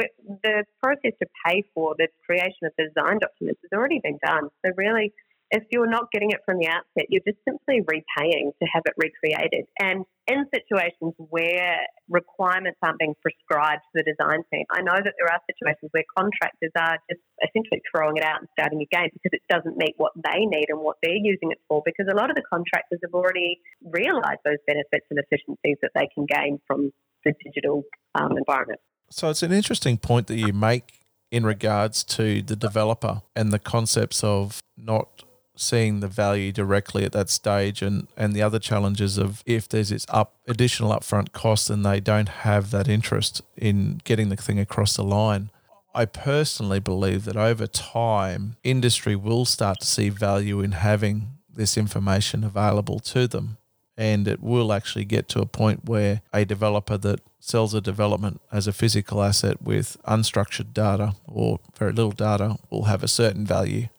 the 0.43 0.65
process 0.81 1.13
to 1.21 1.27
pay 1.45 1.63
for 1.75 1.93
the 1.99 2.07
creation 2.25 2.63
of 2.63 2.71
the 2.79 2.85
design 2.89 3.19
documents 3.19 3.61
has 3.61 3.77
already 3.77 3.99
been 4.03 4.17
done. 4.25 4.49
So 4.65 4.71
really, 4.75 5.13
if 5.51 5.63
you're 5.69 5.89
not 5.89 6.11
getting 6.11 6.31
it 6.31 6.39
from 6.45 6.59
the 6.59 6.67
outset, 6.67 7.11
you're 7.11 7.25
just 7.27 7.39
simply 7.43 7.83
repaying 7.83 8.51
to 8.55 8.65
have 8.71 8.83
it 8.87 8.95
recreated. 8.95 9.67
And 9.83 10.07
in 10.27 10.47
situations 10.47 11.11
where 11.19 11.83
requirements 12.07 12.79
aren't 12.81 12.99
being 12.99 13.15
prescribed 13.19 13.83
to 13.91 13.99
the 13.99 14.07
design 14.07 14.47
team, 14.47 14.63
I 14.71 14.79
know 14.81 14.95
that 14.95 15.13
there 15.19 15.27
are 15.27 15.39
situations 15.51 15.91
where 15.91 16.07
contractors 16.15 16.71
are 16.79 16.95
just 17.11 17.19
essentially 17.43 17.83
throwing 17.91 18.15
it 18.15 18.23
out 18.23 18.39
and 18.39 18.47
starting 18.55 18.79
again 18.79 19.11
because 19.11 19.35
it 19.35 19.43
doesn't 19.51 19.75
meet 19.75 19.95
what 19.97 20.15
they 20.15 20.47
need 20.47 20.71
and 20.71 20.79
what 20.79 20.95
they're 21.03 21.19
using 21.19 21.51
it 21.51 21.59
for. 21.67 21.83
Because 21.83 22.07
a 22.07 22.15
lot 22.15 22.31
of 22.31 22.39
the 22.39 22.47
contractors 22.47 23.03
have 23.03 23.13
already 23.13 23.59
realised 23.83 24.39
those 24.47 24.61
benefits 24.65 25.03
and 25.11 25.19
efficiencies 25.19 25.75
that 25.83 25.91
they 25.99 26.07
can 26.15 26.25
gain 26.25 26.63
from 26.65 26.95
the 27.27 27.35
digital 27.43 27.83
um, 28.15 28.37
environment. 28.37 28.79
So 29.11 29.29
it's 29.29 29.43
an 29.43 29.51
interesting 29.51 29.97
point 29.97 30.27
that 30.27 30.39
you 30.39 30.53
make 30.53 31.03
in 31.29 31.45
regards 31.45 32.03
to 32.03 32.41
the 32.41 32.55
developer 32.55 33.21
and 33.35 33.51
the 33.51 33.59
concepts 33.59 34.23
of 34.23 34.61
not 34.77 35.23
seeing 35.61 35.99
the 35.99 36.07
value 36.07 36.51
directly 36.51 37.03
at 37.03 37.11
that 37.11 37.29
stage 37.29 37.81
and, 37.81 38.07
and 38.17 38.33
the 38.33 38.41
other 38.41 38.59
challenges 38.59 39.17
of 39.17 39.43
if 39.45 39.69
there's 39.69 39.89
this 39.89 40.05
up 40.09 40.35
additional 40.47 40.91
upfront 40.91 41.31
cost 41.31 41.69
and 41.69 41.85
they 41.85 41.99
don't 41.99 42.29
have 42.29 42.71
that 42.71 42.87
interest 42.87 43.41
in 43.55 44.01
getting 44.03 44.29
the 44.29 44.35
thing 44.35 44.59
across 44.59 44.95
the 44.95 45.03
line. 45.03 45.49
I 45.93 46.05
personally 46.05 46.79
believe 46.79 47.25
that 47.25 47.35
over 47.35 47.67
time, 47.67 48.55
industry 48.63 49.15
will 49.15 49.45
start 49.45 49.81
to 49.81 49.87
see 49.87 50.09
value 50.09 50.61
in 50.61 50.71
having 50.71 51.37
this 51.53 51.77
information 51.77 52.43
available 52.43 52.99
to 52.99 53.27
them. 53.27 53.57
And 53.97 54.27
it 54.27 54.41
will 54.41 54.71
actually 54.71 55.05
get 55.05 55.27
to 55.29 55.41
a 55.41 55.45
point 55.45 55.85
where 55.85 56.21
a 56.33 56.45
developer 56.45 56.97
that 56.97 57.19
sells 57.39 57.73
a 57.73 57.81
development 57.81 58.39
as 58.51 58.67
a 58.67 58.73
physical 58.73 59.21
asset 59.21 59.61
with 59.61 59.97
unstructured 60.07 60.73
data 60.73 61.15
or 61.27 61.59
very 61.77 61.91
little 61.91 62.11
data 62.11 62.57
will 62.69 62.85
have 62.85 63.03
a 63.03 63.07
certain 63.07 63.45
value 63.45 63.89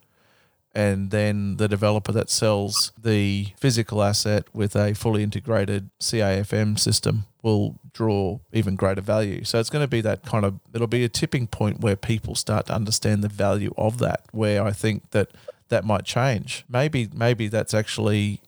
and 0.75 1.11
then 1.11 1.57
the 1.57 1.69
developer 1.69 2.13
that 2.13 2.31
sells 2.31 2.93
the 3.01 3.49
physical 3.59 4.03
asset 4.03 4.47
with 4.55 4.75
a 4.75 4.95
fully 4.95 5.23
integrated 5.23 5.91
CAFM 6.01 6.79
system 6.79 7.25
will 7.43 7.79
draw 7.93 8.39
even 8.53 8.77
greater 8.77 9.03
value. 9.03 9.45
So 9.45 9.61
it's 9.61 9.69
going 9.69 9.85
to 9.85 9.89
be 9.89 10.01
that 10.01 10.25
kind 10.25 10.45
of 10.45 10.61
it'll 10.73 10.87
be 10.87 11.05
a 11.05 11.09
tipping 11.09 11.47
point 11.47 11.81
where 11.81 11.97
people 11.97 12.35
start 12.35 12.67
to 12.67 12.75
understand 12.75 13.23
the 13.23 13.29
value 13.29 13.75
of 13.77 13.99
that 13.99 14.25
where 14.33 14.65
I 14.65 14.73
think 14.73 15.11
that 15.11 15.31
that 15.69 15.85
might 15.85 16.05
change. 16.05 16.65
Maybe 16.69 17.09
maybe 17.13 17.49
that's 17.49 17.75
actually 17.75 18.41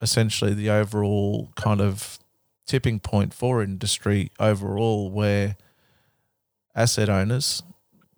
essentially 0.00 0.54
the 0.54 0.70
overall 0.70 1.50
kind 1.56 1.80
of 1.80 2.18
tipping 2.66 3.00
point 3.00 3.34
for 3.34 3.62
industry 3.62 4.30
overall 4.38 5.10
where 5.10 5.56
asset 6.76 7.08
owners 7.08 7.62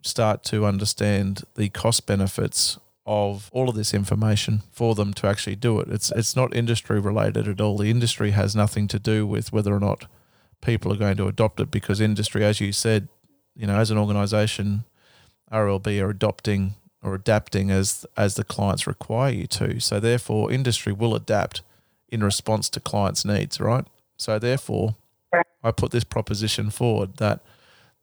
start 0.03 0.43
to 0.43 0.67
understand 0.67 1.45
the 1.55 1.69
cost 1.71 2.07
benefits 2.07 2.79
of 3.07 3.51
all 3.53 3.69
of 3.69 3.75
this 3.75 3.95
information 3.95 4.63
for 4.71 4.95
them 4.95 5.13
to 5.15 5.27
actually 5.27 5.57
do 5.57 5.81
it. 5.81 5.89
It's 5.89 6.11
it's 6.13 6.37
not 6.37 6.55
industry 6.55 7.01
related 7.01 7.49
at 7.49 7.61
all. 7.61 7.77
The 7.77 7.91
industry 7.91 8.33
has 8.33 8.55
nothing 8.55 8.89
to 8.89 8.99
do 8.99 9.27
with 9.27 9.53
whether 9.53 9.75
or 9.75 9.81
not 9.81 10.07
people 10.61 10.93
are 10.93 10.97
going 10.97 11.17
to 11.17 11.27
adopt 11.27 11.61
it 11.61 11.71
because 11.71 12.01
industry, 12.01 12.45
as 12.45 12.61
you 12.61 12.73
said, 12.73 13.09
you 13.57 13.67
know, 13.67 13.79
as 13.79 13.91
an 13.91 13.99
organisation, 13.99 14.85
RLB 15.51 16.01
are 16.01 16.11
adopting 16.11 16.75
or 17.03 17.15
adapting 17.15 17.71
as 17.71 18.07
as 18.17 18.35
the 18.35 18.45
clients 18.45 18.87
require 18.87 19.33
you 19.33 19.47
to. 19.47 19.81
So 19.81 19.99
therefore, 19.99 20.53
industry 20.53 20.93
will 20.93 21.15
adapt 21.15 21.63
in 22.09 22.23
response 22.23 22.69
to 22.71 22.81
clients' 22.81 23.25
needs, 23.25 23.61
right? 23.61 23.87
So 24.17 24.39
therefore, 24.39 24.97
I 25.63 25.71
put 25.71 25.93
this 25.93 26.05
proposition 26.05 26.71
forward 26.71 27.17
that 27.17 27.41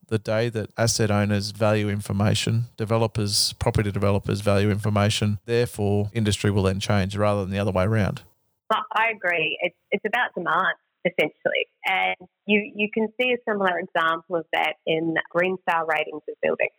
the 0.08 0.20
day 0.20 0.49
that 0.49 0.70
asset 0.78 1.12
owners 1.12 1.51
value 1.51 1.89
information, 1.89 2.66
developers, 2.78 3.53
property 3.60 3.91
developers 3.91 4.41
value 4.41 4.70
information, 4.70 5.39
therefore 5.45 6.10
industry 6.14 6.49
will 6.51 6.64
then 6.64 6.80
change 6.80 7.16
rather 7.16 7.41
than 7.41 7.51
the 7.51 7.60
other 7.60 7.72
way 7.72 7.84
around. 7.84 8.24
I 8.70 9.12
agree. 9.16 9.58
It's, 9.62 9.76
it's 9.91 10.05
about 10.05 10.34
demand, 10.36 10.76
essentially. 11.05 11.68
And 11.86 12.16
you, 12.45 12.72
you 12.76 12.89
can 12.93 13.08
see 13.20 13.32
a 13.32 13.38
similar 13.49 13.80
example 13.80 14.38
of 14.38 14.45
that 14.53 14.76
in 14.86 15.16
Green 15.30 15.58
Star 15.62 15.86
ratings 15.86 16.24
of 16.28 16.36
buildings. 16.41 16.76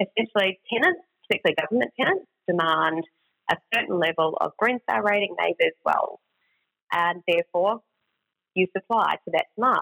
Essentially, 0.00 0.60
tenants, 0.72 1.00
particularly 1.26 1.56
government 1.60 1.92
tenants, 1.98 2.26
demand 2.46 3.04
a 3.50 3.56
certain 3.74 3.98
level 3.98 4.36
of 4.40 4.52
Green 4.58 4.80
Star 4.82 5.02
rating, 5.02 5.36
as 5.40 5.72
well. 5.84 6.20
And 6.92 7.22
therefore, 7.28 7.80
you 8.54 8.66
supply 8.76 9.16
to 9.24 9.30
that 9.32 9.46
demand. 9.56 9.80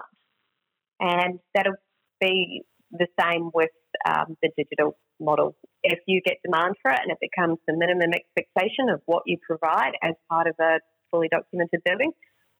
And 1.01 1.41
that'll 1.55 1.75
be 2.21 2.65
the 2.93 3.07
same 3.21 3.51
with 3.55 3.71
um, 4.07 4.37
the 4.43 4.51
digital 4.57 4.97
model. 5.21 5.57
If 5.83 6.01
you 6.07 6.21
get 6.25 6.37
demand 6.45 6.75
for 6.83 6.91
it 6.91 7.01
and 7.03 7.11
it 7.11 7.19
becomes 7.21 7.59
the 7.67 7.75
minimum 7.75 8.13
expectation 8.13 8.89
of 8.93 9.01
what 9.07 9.23
you 9.27 9.39
provide 9.47 9.93
as 10.03 10.15
part 10.31 10.47
of 10.47 10.55
a 10.61 10.81
fully 11.11 11.29
documented 11.29 11.81
building, 11.85 12.13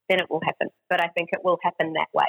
then 0.09 0.21
it 0.21 0.27
will 0.31 0.41
happen. 0.45 0.69
But 0.89 1.01
I 1.01 1.09
think 1.09 1.31
it 1.33 1.41
will 1.45 1.59
happen 1.63 1.93
that 1.95 2.09
way 2.13 2.27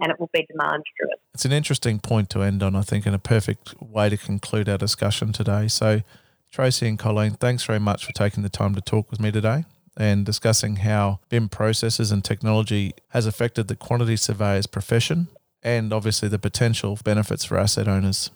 and 0.00 0.12
it 0.12 0.20
will 0.20 0.30
be 0.32 0.46
demand 0.50 0.84
driven. 0.98 1.16
It's 1.34 1.44
an 1.44 1.52
interesting 1.52 1.98
point 1.98 2.30
to 2.30 2.42
end 2.42 2.62
on, 2.62 2.76
I 2.76 2.82
think, 2.82 3.06
and 3.06 3.14
a 3.14 3.18
perfect 3.18 3.80
way 3.80 4.08
to 4.08 4.16
conclude 4.16 4.68
our 4.68 4.78
discussion 4.78 5.32
today. 5.32 5.68
So, 5.68 6.02
Tracy 6.50 6.86
and 6.86 6.98
Colleen, 6.98 7.32
thanks 7.32 7.64
very 7.64 7.80
much 7.80 8.04
for 8.04 8.12
taking 8.12 8.42
the 8.42 8.48
time 8.48 8.74
to 8.74 8.80
talk 8.80 9.10
with 9.10 9.20
me 9.20 9.32
today 9.32 9.64
and 9.96 10.24
discussing 10.24 10.76
how 10.76 11.20
BIM 11.28 11.48
processes 11.48 12.12
and 12.12 12.24
technology 12.24 12.92
has 13.08 13.26
affected 13.26 13.68
the 13.68 13.76
quantity 13.76 14.16
surveyor's 14.16 14.66
profession 14.66 15.28
and 15.62 15.92
obviously 15.92 16.28
the 16.28 16.38
potential 16.38 16.98
benefits 17.04 17.44
for 17.44 17.58
asset 17.58 17.88
owners. 17.88 18.30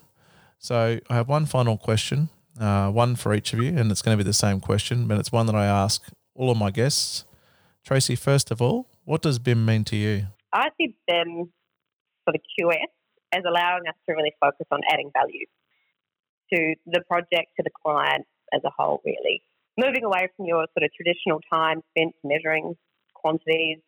So, 0.59 1.01
I 1.11 1.15
have 1.15 1.29
one 1.29 1.47
final 1.47 1.77
question, 1.77 2.31
uh, 2.59 2.91
one 2.91 3.17
for 3.17 3.35
each 3.35 3.53
of 3.53 3.61
you, 3.61 3.77
and 3.77 3.91
it's 3.91 4.03
going 4.03 4.17
to 4.17 4.23
be 4.23 4.27
the 4.27 4.33
same 4.33 4.61
question, 4.61 5.07
but 5.07 5.19
it's 5.19 5.31
one 5.31 5.47
that 5.47 5.55
I 5.55 5.67
ask 5.67 6.03
all 6.35 6.51
of 6.51 6.57
my 6.57 6.71
guests. 6.71 7.25
Tracy, 7.85 8.17
first 8.17 8.51
of 8.51 8.63
all, 8.63 8.87
what 9.05 9.23
does 9.23 9.39
BIM 9.39 9.65
mean 9.65 9.85
to 9.85 9.97
you? 9.97 10.27
I 10.53 10.69
see 10.79 10.97
BIM 11.07 11.53
for 12.25 12.33
the 12.33 12.39
QS 12.39 12.91
as 13.33 13.43
allowing 13.47 13.87
us 13.89 13.95
to 14.07 14.15
really 14.15 14.35
focus 14.41 14.67
on 14.71 14.81
adding 14.91 15.11
value 15.13 15.47
to 16.53 16.75
the 16.87 17.01
project, 17.09 17.53
to 17.57 17.63
the 17.63 17.71
client 17.85 18.27
as 18.53 18.63
a 18.65 18.71
whole, 18.77 19.01
really. 19.05 19.43
Moving 19.79 20.05
away 20.05 20.29
from 20.37 20.47
your 20.47 20.67
sort 20.73 20.85
of 20.85 20.91
traditional 20.95 21.41
time 21.53 21.83
spent 21.91 22.15
measuring 22.25 22.77
quantities 23.15 23.79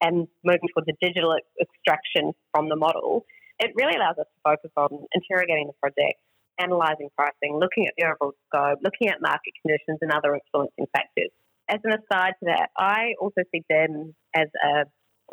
and 0.00 0.28
moving 0.44 0.68
towards 0.74 0.88
a 0.88 0.96
digital 1.00 1.34
extraction 1.60 2.32
from 2.52 2.68
the 2.68 2.76
model, 2.76 3.24
it 3.58 3.72
really 3.74 3.96
allows 3.96 4.18
us 4.18 4.26
to 4.28 4.38
focus 4.44 4.70
on 4.76 5.06
interrogating 5.14 5.66
the 5.68 5.76
project, 5.80 6.20
analysing 6.58 7.08
pricing, 7.16 7.56
looking 7.56 7.86
at 7.86 7.94
the 7.96 8.04
overall 8.04 8.36
scope, 8.48 8.78
looking 8.84 9.08
at 9.08 9.20
market 9.20 9.52
conditions 9.64 9.98
and 10.02 10.12
other 10.12 10.36
influencing 10.36 10.86
factors 10.92 11.32
as 11.68 11.80
an 11.84 11.92
aside 11.92 12.34
to 12.40 12.46
that, 12.46 12.70
I 12.78 13.14
also 13.20 13.42
see 13.52 13.62
them 13.68 14.14
as 14.34 14.48
a, 14.62 14.84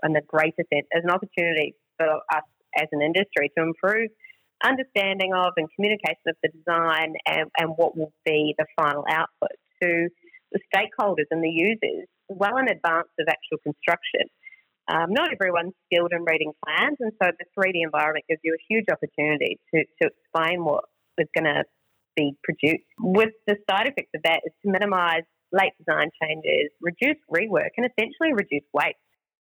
in 0.05 0.15
a 0.15 0.21
greater 0.21 0.65
sense, 0.73 0.87
as 0.95 1.03
an 1.03 1.11
opportunity 1.11 1.75
for 1.97 2.07
us 2.07 2.43
as 2.75 2.87
an 2.91 3.01
industry 3.01 3.51
to 3.55 3.63
improve 3.63 4.09
understanding 4.65 5.33
of 5.35 5.53
and 5.57 5.67
communication 5.75 6.25
of 6.27 6.35
the 6.41 6.49
design 6.49 7.13
and, 7.27 7.51
and 7.57 7.69
what 7.75 7.95
will 7.95 8.13
be 8.25 8.55
the 8.57 8.65
final 8.75 9.03
output 9.09 9.51
to 9.81 10.07
the 10.51 10.59
stakeholders 10.73 11.29
and 11.29 11.43
the 11.43 11.49
users 11.49 12.07
well 12.29 12.57
in 12.57 12.69
advance 12.69 13.09
of 13.19 13.27
actual 13.27 13.59
construction. 13.61 14.25
Um, 14.87 15.13
not 15.13 15.31
everyone's 15.31 15.73
skilled 15.85 16.11
in 16.11 16.25
reading 16.27 16.51
plans, 16.65 16.97
and 16.99 17.11
so 17.21 17.31
the 17.31 17.45
3D 17.57 17.83
environment 17.83 18.25
gives 18.27 18.41
you 18.43 18.53
a 18.53 18.63
huge 18.67 18.85
opportunity 18.91 19.59
to, 19.73 19.83
to 20.01 20.09
explain 20.09 20.65
what 20.65 20.83
is 21.17 21.27
going 21.33 21.45
to 21.45 21.63
be 22.17 22.35
produced. 22.43 22.83
With 22.99 23.31
the 23.47 23.55
side 23.69 23.87
effects 23.87 24.11
of 24.15 24.23
that 24.23 24.41
is 24.45 24.51
to 24.63 24.71
minimise 24.71 25.23
late 25.53 25.71
design 25.77 26.09
changes, 26.21 26.71
reduce 26.81 27.17
rework, 27.31 27.71
and 27.77 27.87
essentially 27.87 28.33
reduce 28.33 28.67
waste. 28.73 28.99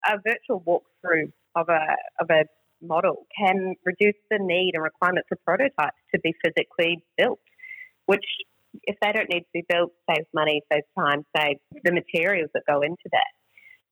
A 0.07 0.17
virtual 0.17 0.61
walkthrough 0.65 1.31
of 1.55 1.69
a, 1.69 1.95
of 2.19 2.29
a 2.29 2.43
model 2.81 3.27
can 3.37 3.75
reduce 3.85 4.19
the 4.29 4.39
need 4.39 4.71
and 4.73 4.83
requirement 4.83 5.25
for 5.29 5.37
prototypes 5.45 5.97
to 6.13 6.19
be 6.19 6.33
physically 6.43 7.03
built, 7.17 7.39
which, 8.07 8.25
if 8.83 8.95
they 9.01 9.11
don't 9.11 9.29
need 9.29 9.41
to 9.41 9.53
be 9.53 9.65
built, 9.69 9.91
saves 10.09 10.27
money, 10.33 10.61
saves 10.71 10.85
time, 10.97 11.25
saves 11.35 11.59
the 11.83 11.91
materials 11.91 12.49
that 12.53 12.63
go 12.67 12.81
into 12.81 13.07
that. 13.11 13.38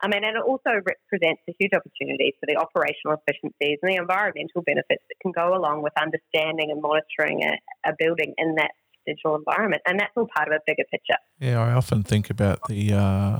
I 0.02 0.08
mean, 0.08 0.24
and 0.24 0.38
it 0.38 0.44
also 0.44 0.70
represents 0.70 1.42
a 1.50 1.56
huge 1.60 1.74
opportunity 1.74 2.34
for 2.40 2.46
the 2.46 2.56
operational 2.56 3.18
efficiencies 3.18 3.80
and 3.82 3.92
the 3.92 3.98
environmental 3.98 4.62
benefits 4.62 5.04
that 5.10 5.20
can 5.22 5.32
go 5.32 5.56
along 5.56 5.82
with 5.82 5.94
understanding 6.00 6.70
and 6.70 6.82
monitoring 6.82 7.44
a, 7.44 7.90
a 7.90 7.94
building 7.98 8.34
in 8.38 8.56
that 8.56 8.72
digital 9.08 9.36
environment, 9.36 9.82
and 9.88 10.00
that's 10.00 10.12
all 10.16 10.28
part 10.36 10.50
of 10.50 10.54
a 10.54 10.60
bigger 10.68 10.84
picture. 10.92 11.18
Yeah, 11.40 11.60
I 11.60 11.72
often 11.72 12.04
think 12.04 12.30
about 12.30 12.68
the 12.68 12.94
uh, 12.94 13.40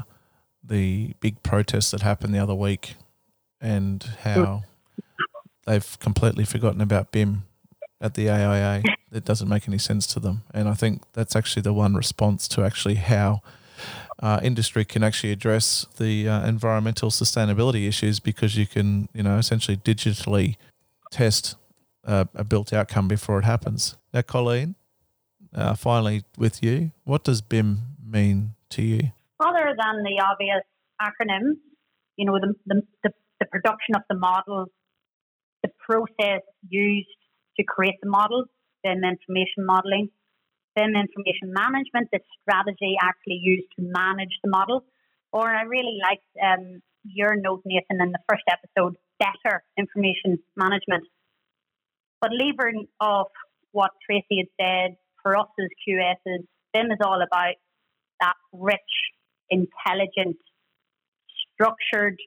the 0.64 1.14
big 1.20 1.44
protests 1.44 1.92
that 1.92 2.02
happened 2.02 2.34
the 2.34 2.40
other 2.40 2.56
week, 2.56 2.96
and 3.62 4.04
how 4.22 4.64
they've 5.68 6.00
completely 6.00 6.46
forgotten 6.46 6.82
about 6.82 7.12
BIM 7.12 7.44
at 8.02 8.16
the 8.16 8.30
AIA. 8.30 8.82
It 9.10 9.24
doesn't 9.24 9.48
make 9.48 9.70
any 9.70 9.78
sense 9.78 10.06
to 10.08 10.20
them, 10.20 10.44
and 10.54 10.68
I 10.68 10.74
think 10.74 11.02
that's 11.14 11.34
actually 11.34 11.62
the 11.62 11.72
one 11.72 11.96
response 11.96 12.46
to 12.50 12.64
actually 12.66 12.96
how. 12.96 13.42
Uh, 14.20 14.40
industry 14.44 14.84
can 14.86 15.04
actually 15.04 15.32
address 15.32 15.86
the 15.98 16.28
uh, 16.28 16.48
environmental 16.48 17.10
sustainability 17.10 17.88
issues 17.88 18.20
because 18.20 18.58
you 18.58 18.66
can, 18.66 19.10
you 19.14 19.24
know, 19.24 19.38
essentially 19.38 19.78
digitally 19.78 20.56
test 21.12 21.56
uh, 22.06 22.26
a 22.34 22.44
built 22.44 22.74
outcome 22.74 23.08
before 23.08 23.40
it 23.40 23.46
happens. 23.46 23.96
Now, 24.14 24.22
Colleen, 24.22 24.76
uh, 25.54 25.76
finally 25.76 26.24
with 26.38 26.64
you, 26.64 26.92
what 27.04 27.24
does 27.24 27.42
BIM 27.42 27.80
mean 28.06 28.56
to 28.70 28.82
you? 28.82 29.12
Other 29.40 29.76
than 29.78 30.04
the 30.04 30.24
obvious 30.24 30.64
acronyms, 31.02 31.58
you 32.16 32.26
know, 32.26 32.40
the, 32.40 32.54
the, 32.66 32.82
the, 33.04 33.12
the 33.40 33.46
production 33.46 33.96
of 33.96 34.02
the 34.10 34.18
model, 34.18 34.66
the 35.64 35.70
process 35.80 36.42
used 36.68 37.08
to 37.58 37.64
create 37.64 37.96
the 38.02 38.10
model, 38.10 38.46
building 38.84 39.04
information 39.04 39.66
modeling, 39.66 40.10
building 40.78 41.02
information 41.02 41.50
management, 41.50 42.10
the 42.14 42.20
strategy 42.42 42.94
actually 43.02 43.42
used 43.42 43.66
to 43.78 43.82
manage 43.82 44.38
the 44.44 44.50
model. 44.50 44.86
Or 45.34 45.50
I 45.50 45.64
really 45.64 45.98
liked 45.98 46.30
um, 46.38 46.82
your 47.04 47.36
note, 47.36 47.64
Nathan, 47.66 47.98
in 48.00 48.12
the 48.12 48.22
first 48.30 48.46
episode, 48.46 48.96
better 49.20 49.64
information 49.78 50.38
management. 50.56 51.04
But 52.22 52.32
leaving 52.32 52.88
off 53.02 53.34
what 53.72 53.92
Tracy 54.06 54.46
had 54.46 54.52
said, 54.62 54.98
for 55.24 55.36
us 55.36 55.48
as 55.60 55.68
QSs, 55.84 56.46
BIM 56.74 56.92
is 56.92 57.00
all 57.04 57.22
about 57.22 57.56
that 58.22 58.38
rich, 58.54 58.94
intelligent, 59.50 60.38
structured, 61.54 62.18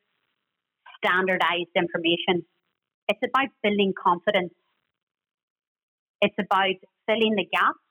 standardized 0.98 1.72
information. 1.76 2.44
It's 3.09 3.20
about 3.24 3.48
building 3.62 3.94
confidence. 3.96 4.53
It's 6.20 6.36
about 6.38 6.76
filling 7.07 7.34
the 7.36 7.46
gaps. 7.51 7.89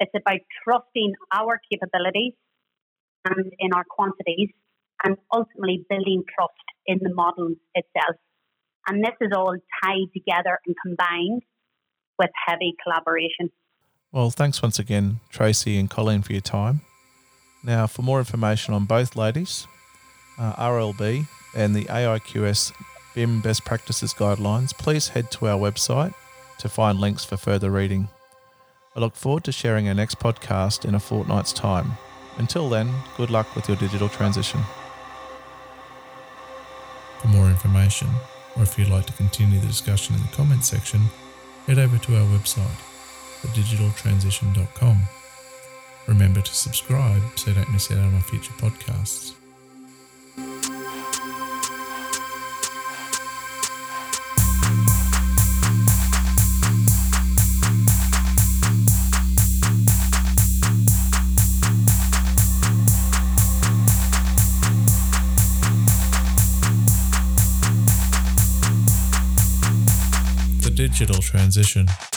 It's 0.00 0.12
about 0.14 0.40
trusting 0.64 1.14
our 1.32 1.60
capabilities 1.70 2.34
and 3.24 3.52
in 3.58 3.72
our 3.72 3.84
quantities 3.88 4.50
and 5.04 5.16
ultimately 5.32 5.84
building 5.88 6.24
trust 6.34 6.52
in 6.86 6.98
the 7.02 7.12
model 7.14 7.54
itself. 7.74 8.16
And 8.86 9.02
this 9.02 9.14
is 9.20 9.30
all 9.34 9.56
tied 9.82 10.12
together 10.12 10.58
and 10.66 10.74
combined 10.84 11.42
with 12.18 12.30
heavy 12.46 12.74
collaboration. 12.82 13.50
Well, 14.12 14.30
thanks 14.30 14.62
once 14.62 14.78
again, 14.78 15.20
Tracy 15.30 15.78
and 15.78 15.90
Colleen, 15.90 16.22
for 16.22 16.32
your 16.32 16.40
time. 16.40 16.82
Now, 17.64 17.86
for 17.86 18.02
more 18.02 18.18
information 18.18 18.74
on 18.74 18.84
both 18.84 19.16
ladies, 19.16 19.66
uh, 20.38 20.52
RLB, 20.54 21.26
and 21.56 21.74
the 21.74 21.84
AIQS 21.86 22.72
BIM 23.14 23.40
Best 23.40 23.64
Practices 23.64 24.12
Guidelines, 24.12 24.76
please 24.76 25.08
head 25.08 25.30
to 25.32 25.48
our 25.48 25.58
website 25.58 26.14
to 26.58 26.68
find 26.68 27.00
links 27.00 27.24
for 27.24 27.36
further 27.36 27.70
reading. 27.70 28.08
I 28.96 29.00
look 29.00 29.16
forward 29.16 29.42
to 29.44 29.52
sharing 29.52 29.88
our 29.88 29.94
next 29.94 30.20
podcast 30.20 30.84
in 30.84 30.94
a 30.94 31.00
fortnight's 31.00 31.52
time. 31.52 31.92
Until 32.36 32.68
then, 32.68 32.92
good 33.16 33.28
luck 33.28 33.56
with 33.56 33.68
your 33.68 33.76
digital 33.76 34.08
transition. 34.08 34.60
For 37.20 37.28
more 37.28 37.48
information, 37.48 38.08
or 38.56 38.62
if 38.62 38.78
you'd 38.78 38.90
like 38.90 39.06
to 39.06 39.12
continue 39.14 39.58
the 39.58 39.66
discussion 39.66 40.14
in 40.14 40.22
the 40.22 40.28
comments 40.28 40.68
section, 40.68 41.00
head 41.66 41.78
over 41.78 41.98
to 41.98 42.16
our 42.16 42.38
website 42.38 42.80
thedigitaltransition.com. 43.42 45.00
Remember 46.06 46.40
to 46.40 46.54
subscribe 46.54 47.22
so 47.36 47.50
you 47.50 47.56
don't 47.56 47.72
miss 47.72 47.90
out 47.90 47.98
on 47.98 48.14
our 48.14 48.22
future 48.22 48.52
podcasts. 48.54 49.34
Digital 70.94 71.20
Transition 71.20 72.13